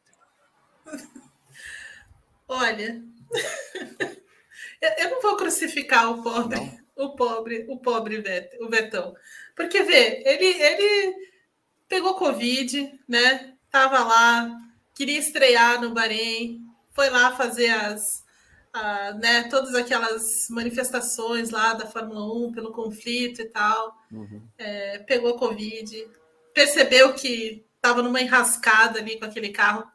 [2.48, 3.04] Olha,
[4.82, 6.84] eu não vou crucificar o pobre, não?
[6.96, 9.16] o pobre, o pobre Vettel, o Vettel,
[9.56, 11.16] porque vê, ele, ele
[11.88, 13.54] pegou Covid, né?
[13.70, 14.58] Tava lá,
[14.96, 16.62] queria estrear no Bahrein,
[16.92, 18.24] foi lá fazer as
[18.76, 24.42] uh, né, todas aquelas manifestações lá da Fórmula 1 pelo conflito e tal, uhum.
[24.58, 26.08] é, pegou Covid,
[26.54, 29.86] percebeu que estava numa enrascada ali com aquele carro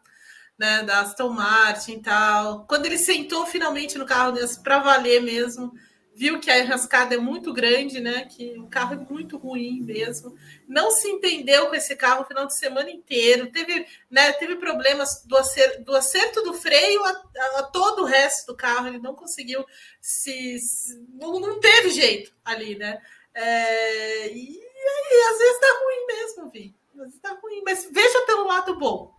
[0.59, 2.67] né, da Aston Martin e tal.
[2.67, 5.73] Quando ele sentou finalmente no carro para valer mesmo,
[6.19, 8.25] viu que a enrascada é muito grande, né?
[8.25, 10.37] Que o carro é muito ruim mesmo.
[10.67, 13.53] Não se entendeu com esse carro o final de semana inteiro.
[13.53, 18.05] Teve, né, teve problemas do acerto, do acerto do freio a, a, a, todo o
[18.05, 18.89] resto do carro.
[18.89, 19.65] Ele não conseguiu
[20.01, 20.59] se.
[20.59, 23.01] se não, não, teve jeito ali, né?
[23.33, 26.75] É, e, e, às vezes tá ruim mesmo, Vi.
[26.95, 27.63] Às vezes tá ruim.
[27.65, 29.15] Mas veja pelo lado bom.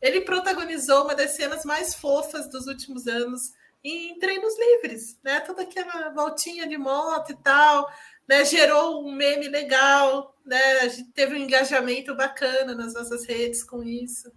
[0.00, 3.52] Ele protagonizou uma das cenas mais fofas dos últimos anos
[3.84, 5.40] em treinos livres, né?
[5.40, 7.90] Toda aquela voltinha de moto e tal,
[8.28, 8.44] né?
[8.44, 10.80] Gerou um meme legal, né?
[10.80, 14.32] A gente teve um engajamento bacana nas nossas redes com isso.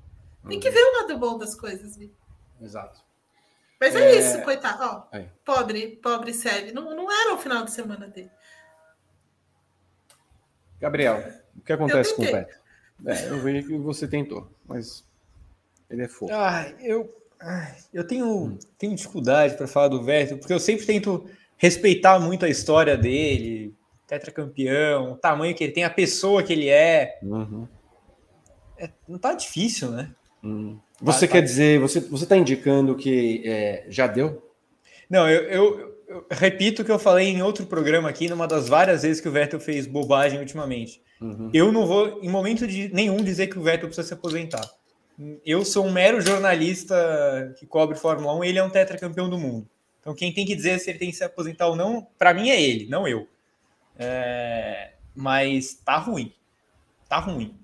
[0.48, 0.74] Tem que uhum.
[0.74, 2.14] ver o lado bom das coisas, Vi.
[2.62, 3.04] Exato.
[3.80, 4.84] Mas é, é isso, coitado.
[4.84, 5.30] Ó, é.
[5.44, 6.74] Pobre, pobre Sérgio.
[6.74, 8.32] Não, não era o final de semana dele.
[10.80, 11.24] Gabriel,
[11.56, 12.56] o que acontece com o Beto?
[13.06, 15.06] É, eu vejo que você tentou, mas
[15.90, 16.34] ele é fofo.
[16.34, 17.14] Ah, eu
[17.94, 21.26] eu tenho, tenho dificuldade para falar do Vettel, porque eu sempre tento
[21.58, 23.74] respeitar muito a história dele,
[24.08, 27.20] tetracampeão, o tamanho que ele tem, a pessoa que ele é.
[27.22, 27.68] Uhum.
[28.78, 30.12] é não tá difícil, né?
[30.44, 30.80] Uhum.
[31.02, 31.46] Você tá, quer tá...
[31.46, 34.42] dizer, você você tá indicando que é, já deu?
[35.10, 38.68] Não, eu, eu, eu, repito o que eu falei em outro programa aqui, numa das
[38.68, 41.02] várias vezes que o Vettel fez bobagem ultimamente.
[41.22, 41.50] Uhum.
[41.54, 44.68] Eu não vou, em momento de nenhum, dizer que o Vettel precisa se aposentar
[45.46, 49.68] eu sou um mero jornalista que cobre Fórmula 1, ele é um tetracampeão do mundo.
[50.00, 52.50] Então quem tem que dizer se ele tem que se aposentar ou não, para mim
[52.50, 53.28] é ele, não eu.
[53.98, 56.34] É, mas tá ruim.
[57.08, 57.56] Tá ruim.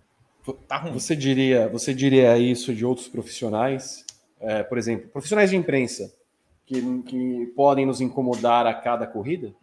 [0.67, 0.93] Tá ruim.
[0.93, 4.05] Você diria, você diria isso de outros profissionais?
[4.39, 6.11] É, por exemplo, profissionais de imprensa
[6.65, 9.53] que, que podem nos incomodar a cada corrida?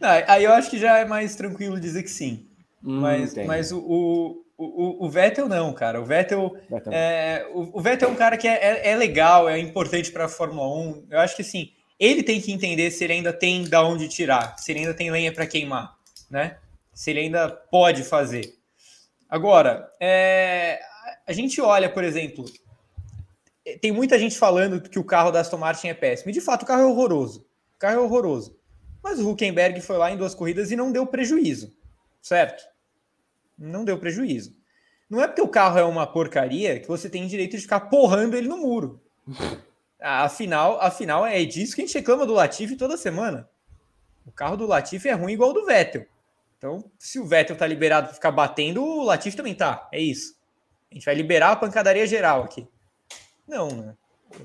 [0.00, 2.46] aí eu acho que já é mais tranquilo dizer que sim.
[2.82, 6.00] Hum, mas, mas o, o, o, o, Vettel não, cara.
[6.00, 6.92] O Vettel, Vettel.
[6.92, 10.26] É, o, o, Vettel é um cara que é, é, é legal, é importante para
[10.26, 11.06] a Fórmula 1.
[11.10, 14.56] Eu acho que assim, ele tem que entender se ele ainda tem da onde tirar,
[14.58, 15.96] se ele ainda tem lenha para queimar,
[16.30, 16.58] né?
[16.92, 18.54] Se ele ainda pode fazer.
[19.28, 20.80] Agora, é,
[21.26, 22.44] a gente olha, por exemplo,
[23.80, 26.30] tem muita gente falando que o carro da Aston Martin é péssimo.
[26.30, 27.46] E de fato, o carro é horroroso.
[27.74, 28.56] O carro é horroroso.
[29.02, 31.76] Mas o Huckenberg foi lá em duas corridas e não deu prejuízo,
[32.22, 32.64] certo?
[33.58, 34.56] Não deu prejuízo.
[35.08, 38.36] Não é porque o carro é uma porcaria que você tem direito de ficar porrando
[38.36, 39.00] ele no muro.
[40.00, 43.48] Afinal, afinal é disso que a gente reclama do Latifi toda semana.
[44.26, 46.04] O carro do Latifi é ruim igual ao do Vettel.
[46.58, 49.88] Então, se o Vettel tá liberado para ficar batendo, o Latifi também tá.
[49.90, 50.36] É isso.
[50.90, 52.68] A gente vai liberar a pancadaria geral aqui.
[53.48, 53.96] Não, né?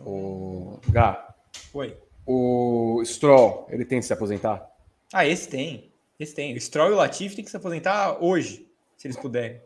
[0.06, 1.36] O Gá.
[1.74, 1.98] Oi.
[2.26, 4.66] O Stroll, ele tem que se aposentar?
[5.12, 5.92] Ah, esse tem.
[6.18, 6.56] Esse tem.
[6.56, 8.69] O Stroll e o Latifi tem que se aposentar hoje,
[9.00, 9.62] se eles puderem.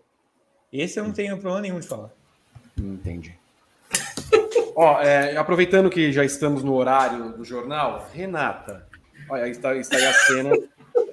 [0.71, 2.11] Esse eu não tenho problema nenhum de falar.
[2.77, 3.35] Entendi.
[4.75, 8.87] Ó, é, aproveitando que já estamos no horário do jornal, Renata,
[9.27, 10.51] olha, está, está aí a cena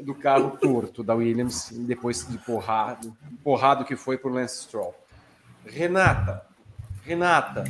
[0.01, 4.95] do carro torto da Williams, depois de porrado, porrado que foi por Lance Stroll.
[5.65, 6.45] Renata,
[7.03, 7.65] Renata,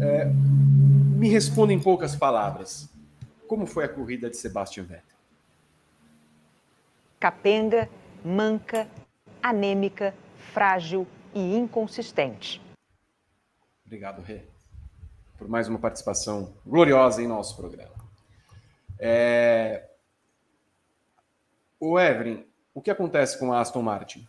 [0.00, 2.88] é, me responda em poucas palavras.
[3.46, 5.04] Como foi a corrida de Sebastian Vettel?
[7.18, 7.88] Capenga,
[8.24, 8.88] manca,
[9.42, 10.14] anêmica,
[10.52, 12.60] frágil e inconsistente.
[13.84, 14.42] Obrigado, Rê,
[15.36, 17.94] por mais uma participação gloriosa em nosso programa.
[18.98, 19.88] É...
[21.78, 22.44] O Evelyn,
[22.74, 24.28] o que acontece com a Aston Martin?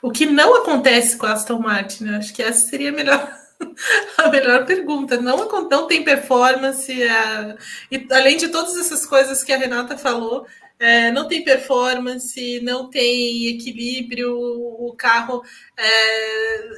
[0.00, 2.04] O que não acontece com a Aston Martin?
[2.04, 2.16] Né?
[2.16, 3.38] Acho que essa seria a melhor,
[4.18, 5.20] a melhor pergunta.
[5.20, 7.56] Não, não tem performance, é,
[7.90, 10.46] e além de todas essas coisas que a Renata falou,
[10.82, 15.40] é, não tem performance, não tem equilíbrio, o carro
[15.78, 16.68] é,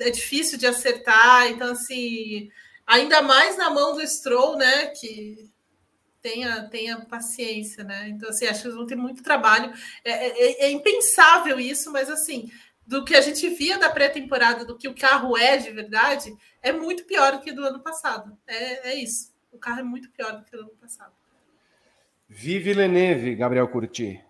[0.00, 2.50] é difícil de acertar, então assim,
[2.86, 4.86] ainda mais na mão do Stroll, né?
[4.86, 5.50] Que
[6.22, 8.08] tenha, tenha paciência, né?
[8.08, 9.74] Então, assim, acho que eles vão ter muito trabalho.
[10.02, 12.50] É, é, é, é impensável isso, mas assim,
[12.86, 16.72] do que a gente via da pré-temporada, do que o carro é de verdade, é
[16.72, 18.38] muito pior do que do ano passado.
[18.46, 19.34] É, é isso.
[19.52, 21.17] O carro é muito pior do que do ano passado.
[22.28, 24.20] Vive Leneve, Gabriel Curti,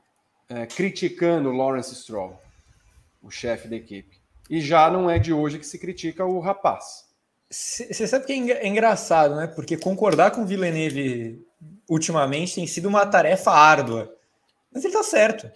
[0.48, 2.40] é, criticando Lawrence Stroll,
[3.20, 4.18] o chefe da equipe.
[4.48, 7.06] E já não é de hoje que se critica o rapaz.
[7.50, 9.46] Você sabe que é, é engraçado, né?
[9.48, 11.44] Porque concordar com Villeneuve
[11.88, 14.14] ultimamente tem sido uma tarefa árdua.
[14.72, 15.50] Mas ele tá certo.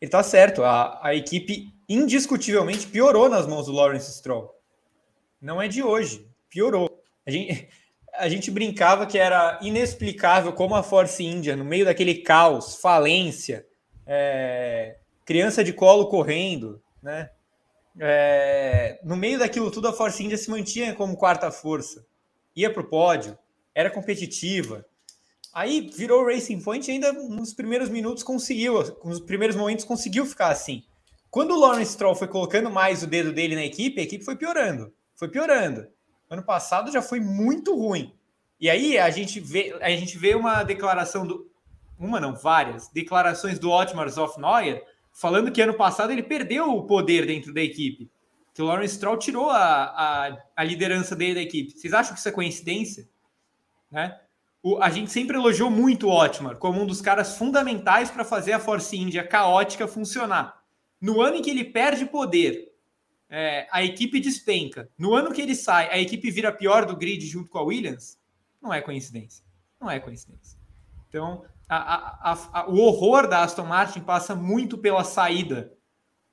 [0.00, 0.64] Ele tá certo.
[0.64, 4.50] A, a equipe indiscutivelmente piorou nas mãos do Lawrence Stroll.
[5.40, 6.26] Não é de hoje.
[6.48, 6.88] Piorou.
[7.26, 7.68] A gente,
[8.14, 13.66] a gente brincava que era inexplicável como a Force India, no meio daquele caos, falência,
[14.06, 17.30] é, criança de colo correndo, né?
[17.98, 22.06] É, no meio daquilo tudo, a Force India se mantinha como quarta força,
[22.56, 23.38] ia para o pódio,
[23.74, 24.86] era competitiva,
[25.52, 30.48] Aí virou Racing Point e ainda nos primeiros minutos conseguiu, nos primeiros momentos conseguiu ficar
[30.48, 30.82] assim.
[31.30, 34.34] Quando o Lawrence Stroll foi colocando mais o dedo dele na equipe, a equipe foi
[34.34, 35.86] piorando, foi piorando.
[36.32, 38.14] Ano passado já foi muito ruim.
[38.58, 41.50] E aí a gente vê, a gente vê uma declaração do
[41.98, 44.82] uma não, várias declarações do Otmar Zofneuer
[45.12, 48.10] falando que ano passado ele perdeu o poder dentro da equipe.
[48.54, 51.72] Que o Lawrence Stroll tirou a, a, a liderança dele da equipe.
[51.72, 53.06] Vocês acham que isso é coincidência?
[53.90, 54.18] Né?
[54.62, 58.52] o, a gente sempre elogiou muito o Otmar como um dos caras fundamentais para fazer
[58.52, 60.62] a Force India caótica funcionar.
[61.00, 62.71] No ano em que ele perde poder,
[63.34, 64.90] é, a equipe despenca.
[64.98, 68.18] No ano que ele sai, a equipe vira pior do grid junto com a Williams.
[68.60, 69.42] Não é coincidência.
[69.80, 70.58] Não é coincidência.
[71.08, 75.72] Então, a, a, a, o horror da Aston Martin passa muito pela saída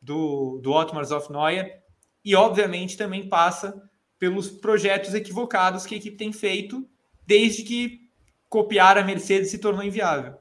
[0.01, 1.81] do, do Otmar Zofneuer
[2.23, 3.81] e, obviamente, também passa
[4.19, 6.85] pelos projetos equivocados que a equipe tem feito
[7.25, 8.09] desde que
[8.49, 10.35] copiar a Mercedes se tornou inviável.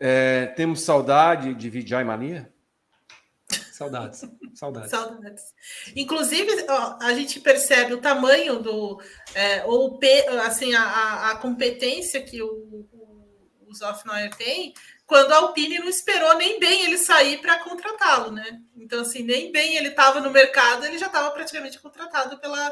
[0.00, 2.51] É, temos saudade de Vijay Mania?
[3.72, 4.22] Saudades,
[4.54, 4.90] saudades.
[4.90, 5.54] saudades.
[5.96, 9.00] Inclusive, ó, a gente percebe o tamanho do,
[9.34, 9.98] é, ou
[10.44, 14.74] assim, a, a, competência que o, o, o Zofneuer tem,
[15.06, 18.60] quando a Alpine não esperou nem bem ele sair para contratá-lo, né?
[18.76, 22.70] Então, assim, nem bem ele estava no mercado, ele já estava praticamente contratado pela,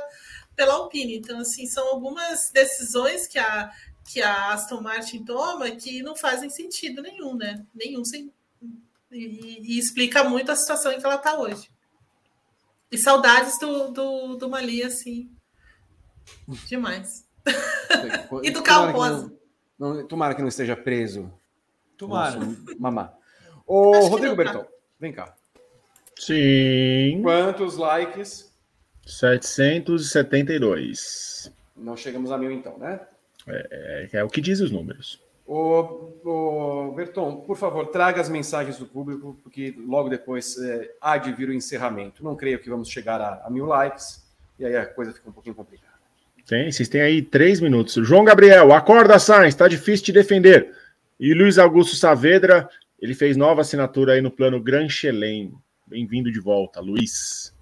[0.55, 1.17] pela Alpine.
[1.17, 3.71] Então, assim, são algumas decisões que a,
[4.13, 7.65] que a Aston Martin toma que não fazem sentido nenhum, né?
[7.75, 8.33] Nenhum sem...
[9.11, 11.71] e, e explica muito a situação em que ela está hoje.
[12.91, 15.31] E saudades do, do, do Mali, assim.
[16.67, 17.27] Demais.
[18.43, 18.93] e do Carl
[20.09, 21.33] tomara que não esteja preso.
[21.97, 22.39] Tomara.
[22.79, 23.15] Mamá.
[23.67, 24.67] Ô, Acho Rodrigo Bertol,
[24.99, 25.35] vem cá.
[26.19, 27.21] Sim.
[27.23, 28.51] Quantos likes?
[29.07, 31.53] 772.
[31.77, 33.01] Não chegamos a mil, então, né?
[33.47, 35.21] É, é, é o que diz os números.
[35.53, 41.19] Ô, ô, Berton, por favor, traga as mensagens do público, porque logo depois é, há
[41.19, 42.23] de vir o encerramento.
[42.23, 44.25] Não creio que vamos chegar a, a mil likes,
[44.61, 45.91] e aí a coisa fica um pouquinho complicada.
[46.47, 47.95] Tem, vocês têm aí três minutos.
[48.07, 50.73] João Gabriel, acorda, Sainz, está difícil de defender.
[51.19, 52.71] E Luiz Augusto Saavedra,
[53.01, 55.53] ele fez nova assinatura aí no plano Gran Chelem.
[55.85, 57.53] Bem-vindo de volta, Luiz.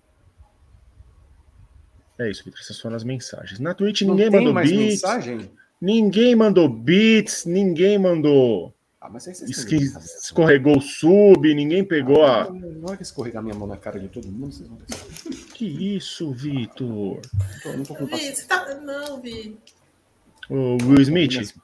[2.19, 2.61] É isso, Vitor.
[2.61, 3.59] Essas foram as mensagens.
[3.59, 5.01] Na Twitch ninguém mandou mais beats.
[5.03, 5.51] Mensagem?
[5.81, 8.75] Ninguém mandou beats, ninguém mandou.
[9.01, 9.77] Ah, mas aí Esqui...
[9.77, 12.51] escorregou o sub, ninguém pegou ah, a.
[12.51, 14.79] Não é que escorregar minha mão na cara de todo mundo, vocês vão
[15.55, 17.21] Que isso, Vitor?
[17.65, 18.75] Não, tô com Vi, tá...
[18.75, 19.57] Não, Vi.
[20.51, 21.55] O Will Smith?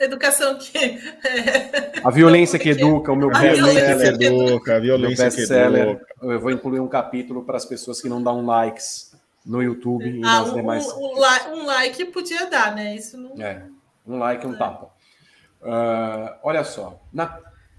[0.00, 0.98] Educação que.
[2.02, 4.18] A violência que educa, o meu best-seller.
[4.18, 6.06] que educa, a violência que educa.
[6.22, 9.13] Eu vou incluir um capítulo para as pessoas que não dão likes
[9.44, 10.86] no YouTube e ah, nas um, demais.
[10.92, 11.14] Um,
[11.52, 12.94] um, like podia dar, né?
[12.94, 13.40] Isso não.
[13.42, 13.66] É,
[14.06, 14.58] um like, um é.
[14.58, 14.86] tapa.
[15.60, 17.38] Uh, olha só, na,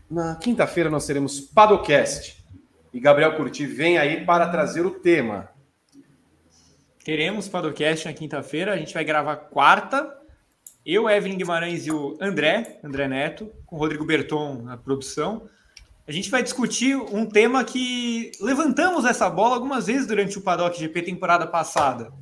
[0.09, 2.43] na quinta-feira nós teremos Padocast
[2.93, 5.49] e Gabriel Curti vem aí para trazer o tema.
[7.03, 10.25] Teremos Padocast na quinta-feira, a gente vai gravar quarta
[10.85, 15.49] eu, Evelyn Guimarães e o André, André Neto, com o Rodrigo Berton na produção.
[16.07, 20.77] A gente vai discutir um tema que levantamos essa bola algumas vezes durante o Paddock
[20.77, 22.13] GP temporada passada.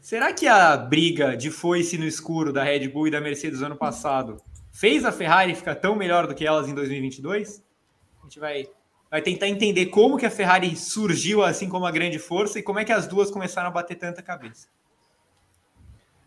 [0.00, 3.76] Será que a briga de foice no escuro da Red Bull e da Mercedes ano
[3.76, 4.38] passado
[4.72, 7.62] fez a Ferrari ficar tão melhor do que elas em 2022?
[8.20, 8.66] A gente vai,
[9.10, 12.78] vai tentar entender como que a Ferrari surgiu assim como a grande força e como
[12.78, 14.68] é que as duas começaram a bater tanta cabeça.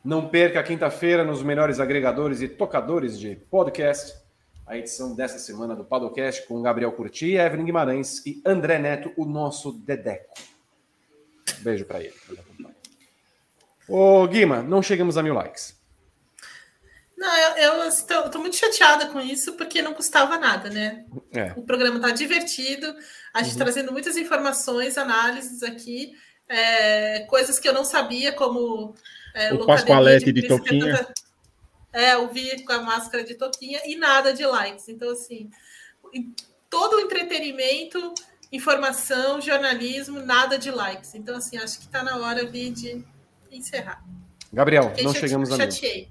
[0.03, 4.24] Não perca quinta-feira nos melhores agregadores e tocadores de podcast,
[4.65, 9.25] a edição dessa semana do Padocast com Gabriel Curti, Evelyn Guimarães e André Neto, o
[9.25, 10.33] nosso Dedeco.
[11.59, 12.15] beijo para ele.
[13.87, 15.75] Ô, Guima, não chegamos a mil likes.
[17.15, 21.05] Não, eu estou muito chateada com isso, porque não custava nada, né?
[21.31, 21.53] É.
[21.55, 22.93] O programa está divertido,
[23.33, 23.59] a gente uhum.
[23.59, 26.13] trazendo muitas informações, análises aqui,
[26.49, 28.95] é, coisas que eu não sabia, como
[29.33, 31.07] é, o Pascoalete de, de Toquinha.
[31.95, 34.89] É, o Vi com a máscara de Toquinha e nada de likes.
[34.89, 35.49] Então, assim,
[36.69, 38.13] todo o entretenimento,
[38.51, 41.15] informação, jornalismo, nada de likes.
[41.15, 43.03] Então, assim, acho que está na hora, Vi, de
[43.49, 44.03] encerrar.
[44.51, 45.21] Gabriel, fiquei não chate...
[45.21, 46.01] chegamos a chateei.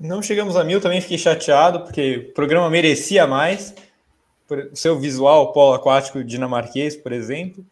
[0.00, 0.08] mil.
[0.08, 3.74] Não chegamos a mil, também fiquei chateado, porque o programa merecia mais.
[4.72, 7.66] O seu visual polo aquático dinamarquês, por exemplo.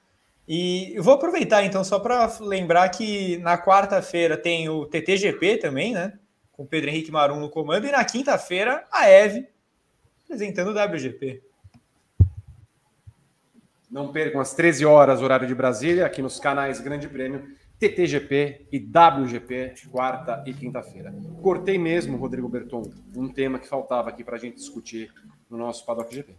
[0.47, 5.95] E eu vou aproveitar então só para lembrar que na quarta-feira tem o TTGP também,
[5.95, 6.12] né?
[6.57, 9.49] Com Pedro Henrique Marum no comando, e na quinta-feira a Eve
[10.25, 11.43] apresentando o WGP.
[13.91, 17.45] Não percam às 13 horas, horário de Brasília, aqui nos canais Grande Prêmio,
[17.79, 21.15] TTGP e WGP, quarta e quinta-feira.
[21.43, 22.83] Cortei mesmo, Rodrigo Berton,
[23.15, 25.13] um tema que faltava aqui para a gente discutir
[25.51, 26.35] no nosso Paddock GP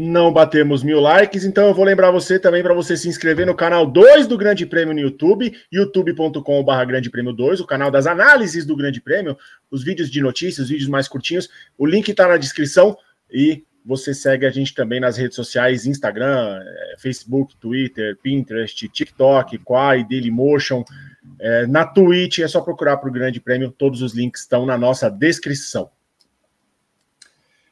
[0.00, 3.54] não batemos mil likes, então eu vou lembrar você também para você se inscrever no
[3.54, 8.64] canal 2 do Grande Prêmio no YouTube, youtube.com.br Grande Prêmio 2, o canal das análises
[8.64, 9.36] do Grande Prêmio,
[9.70, 11.50] os vídeos de notícias, os vídeos mais curtinhos.
[11.76, 12.96] O link está na descrição
[13.30, 19.58] e você segue a gente também nas redes sociais, Instagram, eh, Facebook, Twitter, Pinterest, TikTok,
[19.58, 20.82] Quai, Dailymotion.
[21.38, 24.78] É, na Twitch é só procurar para o Grande Prêmio, todos os links estão na
[24.78, 25.90] nossa descrição.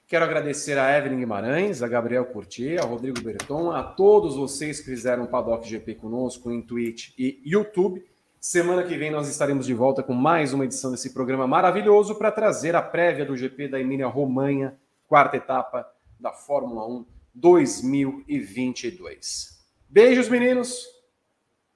[0.08, 4.86] Quero agradecer a Evelyn Guimarães, a Gabriel Curti, ao Rodrigo Berton, a todos vocês que
[4.86, 8.02] fizeram o Paddock GP conosco em Twitch e YouTube.
[8.40, 12.32] Semana que vem nós estaremos de volta com mais uma edição desse programa maravilhoso para
[12.32, 15.86] trazer a prévia do GP da Emília-Romanha, quarta etapa
[16.18, 17.04] da Fórmula 1
[17.34, 19.62] 2022.
[19.86, 20.86] Beijos, meninos.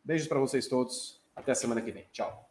[0.03, 1.21] Beijos para vocês todos.
[1.37, 2.07] Até a semana que vem.
[2.11, 2.49] Tchau.